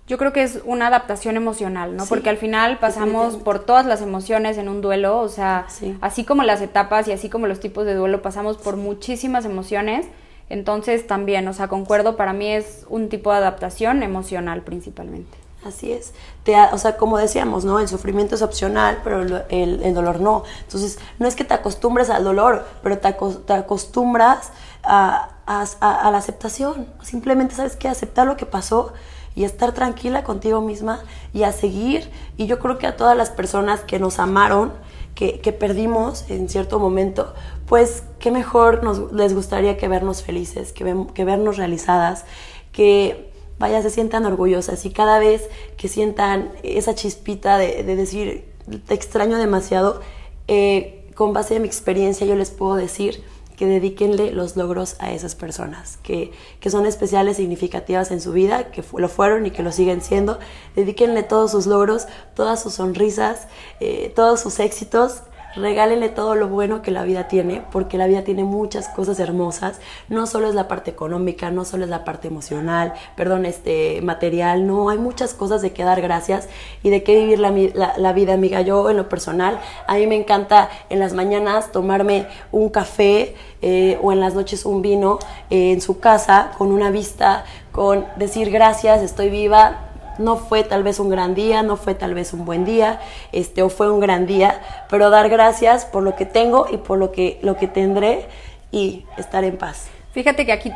Yo 0.08 0.18
creo 0.18 0.34
que 0.34 0.44
es 0.44 0.62
una 0.66 0.88
adaptación 0.88 1.38
emocional, 1.38 1.96
¿no? 1.96 2.06
Porque 2.06 2.30
al 2.30 2.38
final 2.38 2.80
pasamos 2.80 3.38
por 3.38 3.60
todas 3.60 3.86
las 3.86 4.02
emociones 4.02 4.58
en 4.58 4.68
un 4.68 4.82
duelo, 4.82 5.20
o 5.20 5.30
sea, 5.30 5.68
así 6.02 6.26
como 6.26 6.44
las 6.44 6.62
etapas 6.62 7.08
y 7.08 7.14
así 7.14 7.30
como 7.30 7.48
los 7.48 7.62
tipos 7.62 7.86
de 7.86 7.94
duelo, 7.96 8.22
pasamos 8.22 8.58
por 8.58 8.76
muchísimas 8.76 9.46
emociones. 9.46 10.06
Entonces 10.50 11.08
también, 11.08 11.48
o 11.48 11.54
sea, 11.54 11.70
concuerdo, 11.70 12.18
para 12.18 12.34
mí 12.34 12.48
es 12.48 12.86
un 12.90 13.08
tipo 13.08 13.32
de 13.32 13.38
adaptación 13.38 14.04
emocional 14.04 14.64
principalmente. 14.64 15.38
Así 15.66 15.92
es. 15.92 16.14
Te, 16.44 16.56
o 16.72 16.78
sea, 16.80 16.98
como 16.98 17.20
decíamos, 17.20 17.66
¿no? 17.66 17.80
El 17.80 17.88
sufrimiento 17.88 18.34
es 18.34 18.42
opcional, 18.42 19.00
pero 19.04 19.22
el, 19.50 19.94
dolor 19.94 20.20
no. 20.20 20.44
Entonces, 20.64 20.98
no 21.20 21.28
es 21.28 21.36
que 21.36 21.44
te 21.44 21.54
acostumbres 21.54 22.10
al 22.10 22.24
dolor, 22.24 22.66
pero 22.82 22.98
te, 22.98 23.54
acostumbras 23.54 24.52
a, 24.84 25.30
a, 25.46 26.12
la 26.12 26.18
aceptación. 26.18 26.88
Simplemente 27.04 27.54
sabes 27.54 27.76
que 27.76 27.88
aceptar 27.88 28.26
lo 28.26 28.38
que 28.38 28.48
pasó 28.48 28.94
y 29.36 29.44
estar 29.44 29.72
tranquila 29.72 30.24
contigo 30.24 30.62
misma 30.62 31.02
y 31.32 31.44
a 31.44 31.52
seguir. 31.52 32.10
Y 32.38 32.48
yo 32.48 32.58
creo 32.58 32.80
que 32.80 32.88
a 32.88 32.98
todas 32.98 33.16
las 33.16 33.30
personas 33.30 33.82
que 33.82 34.00
nos 34.00 34.18
amaron, 34.18 34.74
que, 35.14 35.42
que 35.42 35.54
perdimos 35.54 36.28
en 36.30 36.50
cierto 36.50 36.80
momento, 36.80 37.36
pues 37.68 38.04
qué 38.18 38.32
mejor 38.32 38.84
nos, 38.84 39.12
les 39.12 39.36
gustaría 39.36 39.78
que 39.78 39.88
vernos 39.88 40.24
felices, 40.24 40.74
que, 40.74 41.06
que 41.14 41.24
vernos 41.24 41.58
realizadas, 41.58 42.26
que 42.72 43.31
vaya, 43.62 43.82
se 43.82 43.90
sientan 43.90 44.26
orgullosas 44.26 44.86
y 44.86 44.92
cada 44.92 45.20
vez 45.20 45.48
que 45.78 45.88
sientan 45.88 46.52
esa 46.64 46.94
chispita 46.96 47.58
de, 47.58 47.84
decir, 47.84 48.44
te 48.86 48.94
extraño 48.94 49.38
demasiado, 49.38 50.02
eh, 50.48 51.10
con 51.16 51.32
base 51.32 51.56
en 51.56 51.62
mi 51.62 51.68
experiencia 51.68 52.28
yo 52.28 52.36
les 52.36 52.50
puedo 52.52 52.76
decir 52.76 53.24
que 53.56 53.68
dedíquenle 53.68 54.32
los 54.32 54.58
logros 54.58 54.96
a 54.98 55.12
esas 55.12 55.36
personas, 55.36 55.98
que, 55.98 56.32
que 56.60 56.72
son 56.72 56.88
especiales, 56.88 57.38
significativas 57.38 58.10
en 58.10 58.20
su 58.20 58.32
vida, 58.34 58.72
que 58.72 58.84
lo 58.98 59.08
fueron 59.08 59.46
y 59.46 59.52
que 59.52 59.62
lo 59.62 59.72
siguen 59.72 60.02
siendo. 60.02 60.40
Dedíquenle 60.76 61.22
todos 61.22 61.52
sus 61.52 61.68
logros, 61.68 62.08
todas 62.34 62.60
sus 62.60 62.74
sonrisas, 62.74 63.48
eh, 63.80 64.12
todos 64.16 64.40
sus 64.40 64.60
éxitos 64.60 65.22
regálenle 65.56 66.10
todo 66.10 66.36
lo 66.36 66.48
bueno 66.48 66.82
que 66.82 66.92
la 66.92 67.04
vida 67.04 67.28
tiene, 67.28 67.64
porque 67.72 67.98
la 67.98 68.08
vida 68.08 68.24
tiene 68.24 68.44
muchas 68.44 68.88
cosas 68.90 69.20
hermosas. 69.20 69.80
No 70.10 70.28
solo 70.28 70.48
es 70.50 70.56
la 70.56 70.68
parte 70.68 70.92
económica, 70.92 71.52
no 71.52 71.66
solo 71.66 71.84
es 71.84 71.90
la 71.90 72.04
parte 72.04 72.28
emocional, 72.28 72.94
perdón, 73.16 73.46
este, 73.46 74.02
material, 74.02 74.68
no, 74.68 74.90
hay 74.90 74.98
muchas 74.98 75.34
cosas 75.34 75.62
de 75.62 75.72
que 75.72 75.84
dar 75.84 76.02
gracias 76.02 76.48
y 76.84 76.90
de 76.90 77.04
qué 77.04 77.20
vivir 77.20 77.40
la, 77.40 77.52
la, 77.98 78.14
vida, 78.14 78.34
amiga. 78.34 78.62
Yo, 78.62 78.90
en 78.90 78.98
lo 78.98 79.10
personal, 79.10 79.60
a 79.88 79.96
mí 79.96 80.08
me 80.08 80.16
encanta 80.16 80.70
en 80.90 81.00
las 81.00 81.14
mañanas 81.14 81.72
tomarme 81.72 82.28
un 82.52 82.70
café 82.70 83.36
eh, 83.62 84.00
o 84.02 84.12
en 84.12 84.20
las 84.20 84.34
noches 84.34 84.66
un 84.66 84.82
vino 84.82 85.20
eh, 85.50 85.72
en 85.72 85.82
su 85.82 86.00
casa 86.00 86.52
con 86.58 86.72
una 86.72 86.92
vista, 86.92 87.46
con 87.72 88.06
decir 88.16 88.50
gracias, 88.50 89.02
estoy 89.02 89.30
viva, 89.30 89.91
no 90.18 90.38
fue 90.38 90.64
tal 90.64 90.84
vez 90.84 91.00
un 91.00 91.10
gran 91.10 91.34
día, 91.36 91.64
no 91.64 91.78
fue 91.78 91.96
tal 91.96 92.14
vez 92.14 92.34
un 92.34 92.46
buen 92.46 92.66
día, 92.66 93.00
este, 93.32 93.62
o 93.62 93.70
fue 93.70 93.92
un 93.92 94.00
gran 94.00 94.26
día, 94.26 94.62
pero 94.90 95.10
dar 95.10 95.30
gracias 95.30 95.86
por 95.86 96.04
lo 96.04 96.16
que 96.16 96.26
tengo 96.26 96.68
y 96.72 96.78
por 96.78 96.98
lo 96.98 97.12
que, 97.12 97.40
lo 97.42 97.58
que 97.58 97.68
tendré 97.68 98.28
y 98.72 99.06
estar 99.18 99.44
en 99.44 99.58
paz. 99.58 99.90
Fíjate 100.12 100.46
que 100.46 100.52
aquí 100.52 100.72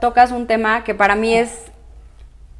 tocas 0.00 0.30
un 0.30 0.46
tema 0.46 0.84
que 0.84 0.94
para 0.94 1.14
mí 1.14 1.34
es 1.34 1.66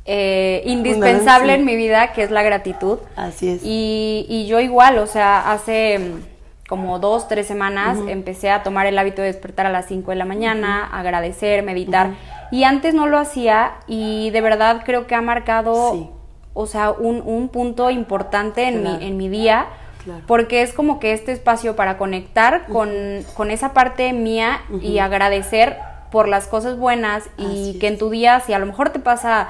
eh, 0.05 0.63
indispensable 0.65 1.55
en 1.55 1.65
mi 1.65 1.77
vida, 1.77 2.13
que 2.13 2.23
es 2.23 2.31
la 2.31 2.43
gratitud. 2.43 2.99
Así 3.15 3.49
es. 3.51 3.61
Y, 3.63 4.47
yo 4.49 4.59
igual, 4.59 4.99
o 4.99 5.07
sea, 5.07 5.53
hace 5.53 5.99
mm, 5.99 6.67
como 6.67 6.99
dos, 6.99 7.29
tres 7.29 7.47
semanas 7.47 7.99
empecé 8.09 8.51
a 8.51 8.63
tomar 8.63 8.87
el 8.87 8.99
hábito 8.99 9.21
de 9.21 9.29
despertar 9.29 9.67
a 9.67 9.71
las 9.71 9.87
cinco 9.87 10.11
de 10.11 10.17
la 10.17 10.25
mañana, 10.25 10.87
agradecer, 10.87 11.63
meditar. 11.63 12.13
Y 12.51 12.65
antes 12.65 12.95
no 12.95 13.07
lo 13.07 13.19
hacía 13.19 13.73
y 13.87 14.31
de 14.31 14.41
verdad 14.41 14.83
creo 14.85 15.07
que 15.07 15.15
ha 15.15 15.21
marcado 15.21 16.18
o 16.61 16.67
sea, 16.67 16.91
un, 16.91 17.23
un 17.25 17.51
punto 17.51 17.89
importante 17.89 18.65
en, 18.65 18.83
mi, 18.83 19.07
en 19.07 19.17
mi 19.17 19.29
día. 19.29 19.67
Porque 20.27 20.63
es 20.63 20.73
como 20.73 21.01
que 21.01 21.13
este 21.13 21.33
espacio 21.33 21.77
para 21.77 21.99
conectar 21.99 22.67
con, 22.67 22.91
con 23.35 23.51
esa 23.51 23.75
parte 23.75 24.13
mía 24.15 24.63
y 24.81 25.01
agradecer 25.01 25.77
por 26.11 26.29
las 26.29 26.47
cosas 26.47 26.79
buenas 26.79 27.29
y 27.37 27.79
que 27.79 27.89
en 27.89 27.99
tu 27.99 28.09
día, 28.09 28.41
si 28.41 28.55
a 28.55 28.59
lo 28.59 28.65
mejor 28.65 28.89
te 28.89 29.01
pasa 29.01 29.49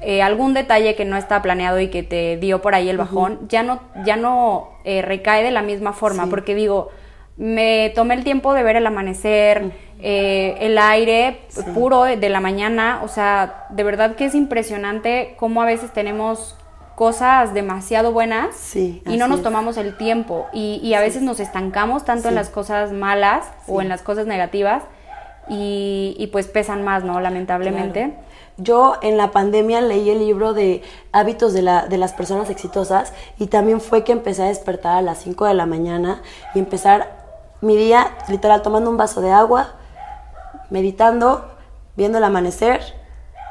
eh, 0.00 0.22
algún 0.22 0.54
detalle 0.54 0.94
que 0.94 1.04
no 1.04 1.16
está 1.16 1.42
planeado 1.42 1.80
y 1.80 1.88
que 1.88 2.04
te 2.04 2.36
dio 2.36 2.62
por 2.62 2.74
ahí 2.74 2.88
el 2.88 2.98
bajón, 2.98 3.40
ya 3.48 3.64
no, 3.64 3.80
ya 4.04 4.16
no 4.16 4.70
eh, 4.84 5.02
recae 5.02 5.42
de 5.42 5.50
la 5.50 5.62
misma 5.62 5.92
forma, 5.92 6.28
porque 6.28 6.54
digo, 6.54 6.90
me 7.36 7.90
tomé 7.94 8.14
el 8.14 8.22
tiempo 8.22 8.54
de 8.54 8.62
ver 8.62 8.76
el 8.76 8.86
amanecer, 8.86 9.72
eh, 10.00 10.56
el 10.60 10.78
aire 10.78 11.40
puro 11.74 12.02
de 12.02 12.28
la 12.28 12.40
mañana, 12.40 13.00
o 13.02 13.08
sea, 13.08 13.66
de 13.70 13.82
verdad 13.82 14.14
que 14.16 14.26
es 14.26 14.34
impresionante 14.34 15.34
cómo 15.38 15.62
a 15.62 15.64
veces 15.64 15.92
tenemos 15.92 16.56
cosas 16.96 17.52
demasiado 17.52 18.10
buenas 18.10 18.74
y 18.74 19.16
no 19.18 19.28
nos 19.28 19.42
tomamos 19.42 19.76
el 19.76 19.96
tiempo 19.96 20.46
y, 20.52 20.94
a 20.94 21.00
veces 21.00 21.22
nos 21.22 21.40
estancamos 21.40 22.04
tanto 22.04 22.28
en 22.28 22.34
las 22.34 22.48
cosas 22.48 22.92
malas 22.92 23.44
o 23.68 23.82
en 23.82 23.88
las 23.88 24.02
cosas 24.02 24.26
negativas 24.26 24.82
y, 25.48 26.28
pues 26.32 26.48
pesan 26.48 26.82
más, 26.82 27.04
¿no? 27.04 27.20
Lamentablemente. 27.20 28.16
Yo 28.58 28.96
en 29.02 29.18
la 29.18 29.32
pandemia 29.32 29.82
leí 29.82 30.08
el 30.08 30.18
libro 30.20 30.54
de 30.54 30.82
hábitos 31.12 31.52
de, 31.52 31.60
la, 31.60 31.86
de 31.86 31.98
las 31.98 32.14
personas 32.14 32.48
exitosas 32.48 33.12
y 33.38 33.48
también 33.48 33.82
fue 33.82 34.02
que 34.02 34.12
empecé 34.12 34.44
a 34.44 34.46
despertar 34.46 34.96
a 34.96 35.02
las 35.02 35.18
5 35.18 35.44
de 35.44 35.52
la 35.52 35.66
mañana 35.66 36.22
y 36.54 36.60
empezar 36.60 37.26
mi 37.60 37.76
día 37.76 38.16
literal 38.28 38.62
tomando 38.62 38.88
un 38.88 38.96
vaso 38.96 39.20
de 39.20 39.30
agua, 39.30 39.74
meditando, 40.70 41.44
viendo 41.96 42.18
el 42.18 42.24
amanecer 42.24 42.80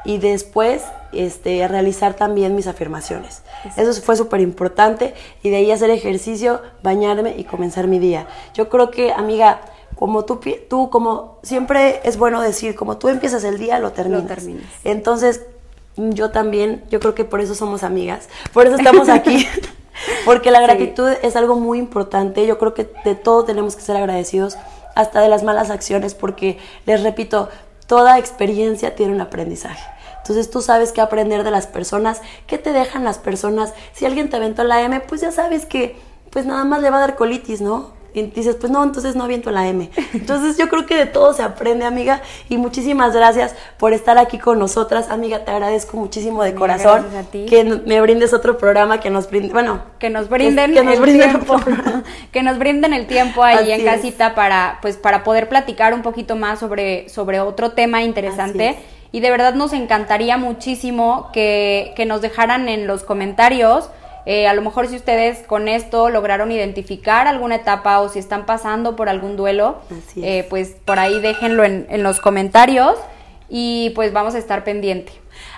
y 0.04 0.18
después 0.18 0.82
este, 1.12 1.66
realizar 1.66 2.14
también 2.14 2.54
mis 2.54 2.66
afirmaciones. 2.66 3.42
Eso 3.76 3.92
fue 4.02 4.16
súper 4.16 4.40
importante 4.40 5.14
y 5.42 5.50
de 5.50 5.56
ahí 5.56 5.70
hacer 5.70 5.90
ejercicio, 5.90 6.60
bañarme 6.82 7.34
y 7.36 7.44
comenzar 7.44 7.88
mi 7.88 7.98
día. 7.98 8.26
Yo 8.54 8.68
creo 8.68 8.90
que, 8.90 9.12
amiga, 9.12 9.60
como 9.96 10.24
tú, 10.24 10.40
tú 10.68 10.90
como 10.90 11.38
siempre 11.42 12.00
es 12.04 12.16
bueno 12.16 12.40
decir, 12.40 12.74
como 12.74 12.98
tú 12.98 13.08
empiezas 13.08 13.44
el 13.44 13.58
día, 13.58 13.78
lo 13.78 13.92
terminas. 13.92 14.22
Lo 14.22 14.28
terminas. 14.28 14.64
Entonces, 14.84 15.42
yo 15.96 16.30
también, 16.30 16.84
yo 16.90 17.00
creo 17.00 17.14
que 17.14 17.24
por 17.24 17.40
eso 17.40 17.54
somos 17.54 17.82
amigas, 17.82 18.28
por 18.52 18.66
eso 18.66 18.76
estamos 18.76 19.08
aquí. 19.08 19.46
Porque 20.26 20.50
la 20.50 20.60
gratitud 20.60 21.08
es 21.22 21.36
algo 21.36 21.56
muy 21.56 21.78
importante. 21.78 22.46
Yo 22.46 22.58
creo 22.58 22.74
que 22.74 22.86
de 23.04 23.14
todo 23.14 23.44
tenemos 23.44 23.76
que 23.76 23.82
ser 23.82 23.96
agradecidos, 23.96 24.58
hasta 24.96 25.20
de 25.20 25.28
las 25.28 25.44
malas 25.44 25.70
acciones, 25.70 26.14
porque 26.14 26.58
les 26.86 27.02
repito, 27.04 27.48
toda 27.86 28.18
experiencia 28.18 28.96
tiene 28.96 29.14
un 29.14 29.20
aprendizaje. 29.20 29.84
Entonces 30.18 30.50
tú 30.50 30.60
sabes 30.60 30.90
qué 30.90 31.00
aprender 31.00 31.44
de 31.44 31.52
las 31.52 31.68
personas, 31.68 32.20
qué 32.48 32.58
te 32.58 32.72
dejan 32.72 33.04
las 33.04 33.18
personas. 33.18 33.74
Si 33.92 34.04
alguien 34.06 34.28
te 34.28 34.36
aventó 34.36 34.64
la 34.64 34.82
M, 34.82 34.98
pues 35.00 35.20
ya 35.20 35.30
sabes 35.30 35.66
que 35.66 35.96
pues 36.30 36.46
nada 36.46 36.64
más 36.64 36.82
le 36.82 36.90
va 36.90 36.96
a 36.96 37.00
dar 37.00 37.14
colitis, 37.14 37.60
¿no? 37.60 37.95
Y 38.16 38.22
dices, 38.28 38.56
pues 38.56 38.72
no, 38.72 38.82
entonces 38.82 39.14
no 39.14 39.24
aviento 39.24 39.50
la 39.50 39.68
M. 39.68 39.90
Entonces 40.14 40.56
yo 40.56 40.68
creo 40.68 40.86
que 40.86 40.96
de 40.96 41.06
todo 41.06 41.34
se 41.34 41.42
aprende, 41.42 41.84
amiga, 41.84 42.22
y 42.48 42.56
muchísimas 42.56 43.14
gracias 43.14 43.54
por 43.76 43.92
estar 43.92 44.16
aquí 44.16 44.38
con 44.38 44.58
nosotras, 44.58 45.10
amiga, 45.10 45.44
te 45.44 45.50
agradezco 45.50 45.98
muchísimo 45.98 46.42
de 46.42 46.54
corazón 46.54 47.04
que 47.30 47.64
me 47.84 48.00
brindes 48.00 48.32
otro 48.32 48.56
programa, 48.56 49.00
que 49.00 49.10
nos 49.10 49.28
brinden, 49.28 49.52
bueno, 49.52 49.82
que 49.98 50.08
nos 50.08 50.30
brinden, 50.30 50.72
que, 50.72 50.82
nos 50.82 50.94
el 50.94 51.00
brinden 51.00 51.30
tiempo, 51.30 51.56
que 52.32 52.42
nos 52.42 52.58
brinden 52.58 52.94
el 52.94 53.06
tiempo 53.06 53.42
ahí 53.42 53.70
en 53.70 53.84
casita 53.84 54.34
para, 54.34 54.78
pues, 54.80 54.96
para 54.96 55.22
poder 55.22 55.48
platicar 55.48 55.92
un 55.92 56.02
poquito 56.02 56.36
más 56.36 56.58
sobre, 56.58 57.08
sobre 57.10 57.40
otro 57.40 57.72
tema 57.72 58.02
interesante. 58.02 58.78
Y 59.12 59.20
de 59.20 59.30
verdad 59.30 59.54
nos 59.54 59.72
encantaría 59.72 60.36
muchísimo 60.36 61.30
que, 61.32 61.92
que 61.96 62.06
nos 62.06 62.22
dejaran 62.22 62.68
en 62.68 62.86
los 62.86 63.02
comentarios 63.02 63.88
eh, 64.26 64.48
a 64.48 64.54
lo 64.54 64.62
mejor 64.62 64.88
si 64.88 64.96
ustedes 64.96 65.46
con 65.46 65.68
esto 65.68 66.10
lograron 66.10 66.50
identificar 66.50 67.28
alguna 67.28 67.54
etapa 67.54 68.00
o 68.00 68.08
si 68.08 68.18
están 68.18 68.44
pasando 68.44 68.96
por 68.96 69.08
algún 69.08 69.36
duelo, 69.36 69.76
eh, 70.16 70.44
pues 70.50 70.74
por 70.84 70.98
ahí 70.98 71.20
déjenlo 71.20 71.62
en, 71.62 72.02
los 72.02 72.18
comentarios 72.18 72.98
y 73.48 73.90
pues 73.94 74.12
vamos 74.12 74.34
a 74.34 74.38
estar 74.38 74.64
pendiente. 74.64 75.12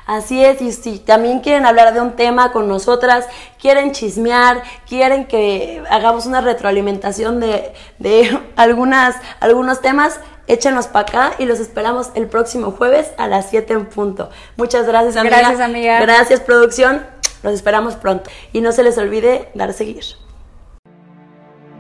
Así 0.05 0.45
es, 0.45 0.61
y 0.61 0.73
si 0.73 0.99
también 0.99 1.41
quieren 1.41 1.65
hablar 1.65 1.95
de 1.95 2.03
un 2.03 2.15
tema 2.15 2.53
con 2.53 2.69
nosotras, 2.69 3.27
quieren 3.59 3.93
chismear, 3.93 4.63
quieren 4.87 5.27
que 5.27 5.83
hagamos 5.89 6.27
una 6.27 6.43
retroalimentación 6.43 7.41
de, 7.41 7.73
de 7.99 8.39
algunas, 8.57 9.17
algunos 9.41 9.81
temas, 9.81 10.21
échenos 10.47 10.89
para 10.89 11.07
acá 11.07 11.33
y 11.39 11.47
los 11.47 11.59
esperamos 11.59 12.11
el 12.15 12.27
próximo 12.27 12.73
jueves 12.73 13.13
a 13.17 13.29
las 13.29 13.49
7 13.49 13.73
en 13.73 13.87
punto. 13.87 14.29
Muchas 14.57 14.87
gracias, 14.87 15.17
amiga. 15.17 15.39
Gracias, 15.39 15.61
amiga. 15.61 16.01
Gracias, 16.01 16.41
producción. 16.41 17.18
Los 17.43 17.55
esperamos 17.55 17.97
pronto. 17.97 18.31
Y 18.53 18.61
no 18.61 18.73
se 18.73 18.83
les 18.83 18.99
olvide 18.99 19.49
dar 19.55 19.71
a 19.71 19.73
seguir. 19.73 20.03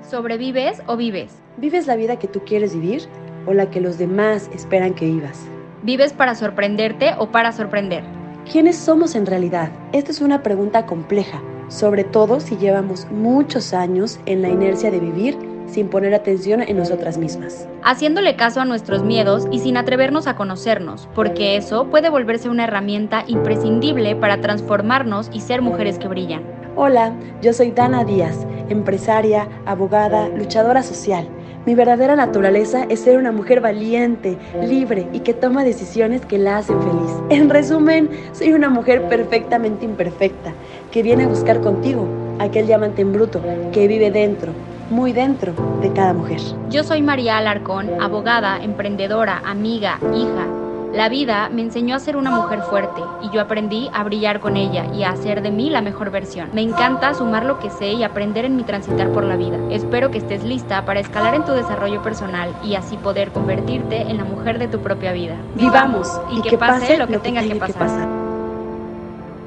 ¿Sobrevives 0.08 0.82
o 0.86 0.96
vives? 0.96 1.32
¿Vives 1.56 1.86
la 1.86 1.96
vida 1.96 2.18
que 2.18 2.28
tú 2.28 2.40
quieres 2.44 2.74
vivir 2.74 3.02
o 3.46 3.52
la 3.52 3.70
que 3.70 3.80
los 3.80 3.98
demás 3.98 4.48
esperan 4.54 4.94
que 4.94 5.06
vivas? 5.06 5.40
¿Vives 5.82 6.12
para 6.12 6.34
sorprenderte 6.34 7.14
o 7.18 7.30
para 7.30 7.52
sorprender? 7.52 8.04
¿Quiénes 8.50 8.76
somos 8.76 9.14
en 9.14 9.26
realidad? 9.26 9.70
Esta 9.92 10.10
es 10.10 10.20
una 10.20 10.42
pregunta 10.42 10.86
compleja, 10.86 11.42
sobre 11.68 12.04
todo 12.04 12.40
si 12.40 12.56
llevamos 12.56 13.06
muchos 13.10 13.74
años 13.74 14.18
en 14.26 14.40
la 14.42 14.48
inercia 14.48 14.90
de 14.90 15.00
vivir 15.00 15.36
sin 15.68 15.88
poner 15.88 16.14
atención 16.14 16.62
en 16.62 16.76
nosotras 16.76 17.18
mismas. 17.18 17.68
Haciéndole 17.82 18.36
caso 18.36 18.60
a 18.60 18.64
nuestros 18.64 19.04
miedos 19.04 19.46
y 19.50 19.60
sin 19.60 19.76
atrevernos 19.76 20.26
a 20.26 20.36
conocernos, 20.36 21.08
porque 21.14 21.56
eso 21.56 21.86
puede 21.86 22.10
volverse 22.10 22.48
una 22.48 22.64
herramienta 22.64 23.24
imprescindible 23.26 24.16
para 24.16 24.40
transformarnos 24.40 25.30
y 25.32 25.40
ser 25.40 25.62
mujeres 25.62 25.98
que 25.98 26.08
brillan. 26.08 26.42
Hola, 26.76 27.12
yo 27.42 27.52
soy 27.52 27.72
Dana 27.72 28.04
Díaz, 28.04 28.46
empresaria, 28.68 29.48
abogada, 29.66 30.28
luchadora 30.28 30.82
social. 30.82 31.28
Mi 31.66 31.74
verdadera 31.74 32.16
naturaleza 32.16 32.84
es 32.88 33.00
ser 33.00 33.18
una 33.18 33.32
mujer 33.32 33.60
valiente, 33.60 34.38
libre 34.64 35.06
y 35.12 35.20
que 35.20 35.34
toma 35.34 35.64
decisiones 35.64 36.24
que 36.24 36.38
la 36.38 36.58
hacen 36.58 36.80
feliz. 36.80 37.10
En 37.30 37.50
resumen, 37.50 38.08
soy 38.32 38.52
una 38.52 38.70
mujer 38.70 39.02
perfectamente 39.08 39.84
imperfecta, 39.84 40.54
que 40.90 41.02
viene 41.02 41.24
a 41.24 41.28
buscar 41.28 41.60
contigo 41.60 42.06
aquel 42.38 42.66
diamante 42.66 43.02
en 43.02 43.12
bruto 43.12 43.42
que 43.72 43.88
vive 43.88 44.10
dentro, 44.10 44.52
muy 44.90 45.12
dentro 45.12 45.54
de 45.80 45.92
cada 45.92 46.12
mujer. 46.12 46.40
Yo 46.70 46.84
soy 46.84 47.02
María 47.02 47.38
Alarcón, 47.38 48.00
abogada, 48.00 48.62
emprendedora, 48.62 49.42
amiga, 49.44 49.98
hija. 50.14 50.46
La 50.92 51.10
vida 51.10 51.50
me 51.50 51.60
enseñó 51.60 51.94
a 51.94 52.00
ser 52.00 52.16
una 52.16 52.30
mujer 52.30 52.62
fuerte 52.62 53.02
y 53.22 53.28
yo 53.30 53.42
aprendí 53.42 53.90
a 53.92 54.02
brillar 54.04 54.40
con 54.40 54.56
ella 54.56 54.86
y 54.94 55.02
a 55.02 55.10
hacer 55.10 55.42
de 55.42 55.50
mí 55.50 55.68
la 55.68 55.82
mejor 55.82 56.10
versión. 56.10 56.48
Me 56.54 56.62
encanta 56.62 57.12
sumar 57.12 57.44
lo 57.44 57.58
que 57.58 57.68
sé 57.68 57.92
y 57.92 58.02
aprender 58.02 58.46
en 58.46 58.56
mi 58.56 58.62
transitar 58.62 59.10
por 59.12 59.24
la 59.24 59.36
vida. 59.36 59.58
Espero 59.70 60.10
que 60.10 60.18
estés 60.18 60.44
lista 60.44 60.86
para 60.86 61.00
escalar 61.00 61.34
en 61.34 61.44
tu 61.44 61.52
desarrollo 61.52 62.02
personal 62.02 62.54
y 62.64 62.74
así 62.74 62.96
poder 62.96 63.30
convertirte 63.32 64.00
en 64.00 64.16
la 64.16 64.24
mujer 64.24 64.58
de 64.58 64.68
tu 64.68 64.80
propia 64.80 65.12
vida. 65.12 65.36
Vivamos 65.56 66.08
y, 66.32 66.40
que, 66.40 66.56
pase, 66.56 66.96
lo 66.96 67.06
que, 67.06 67.18
tenga 67.18 67.42
que 67.42 67.54
pasar. 67.54 68.08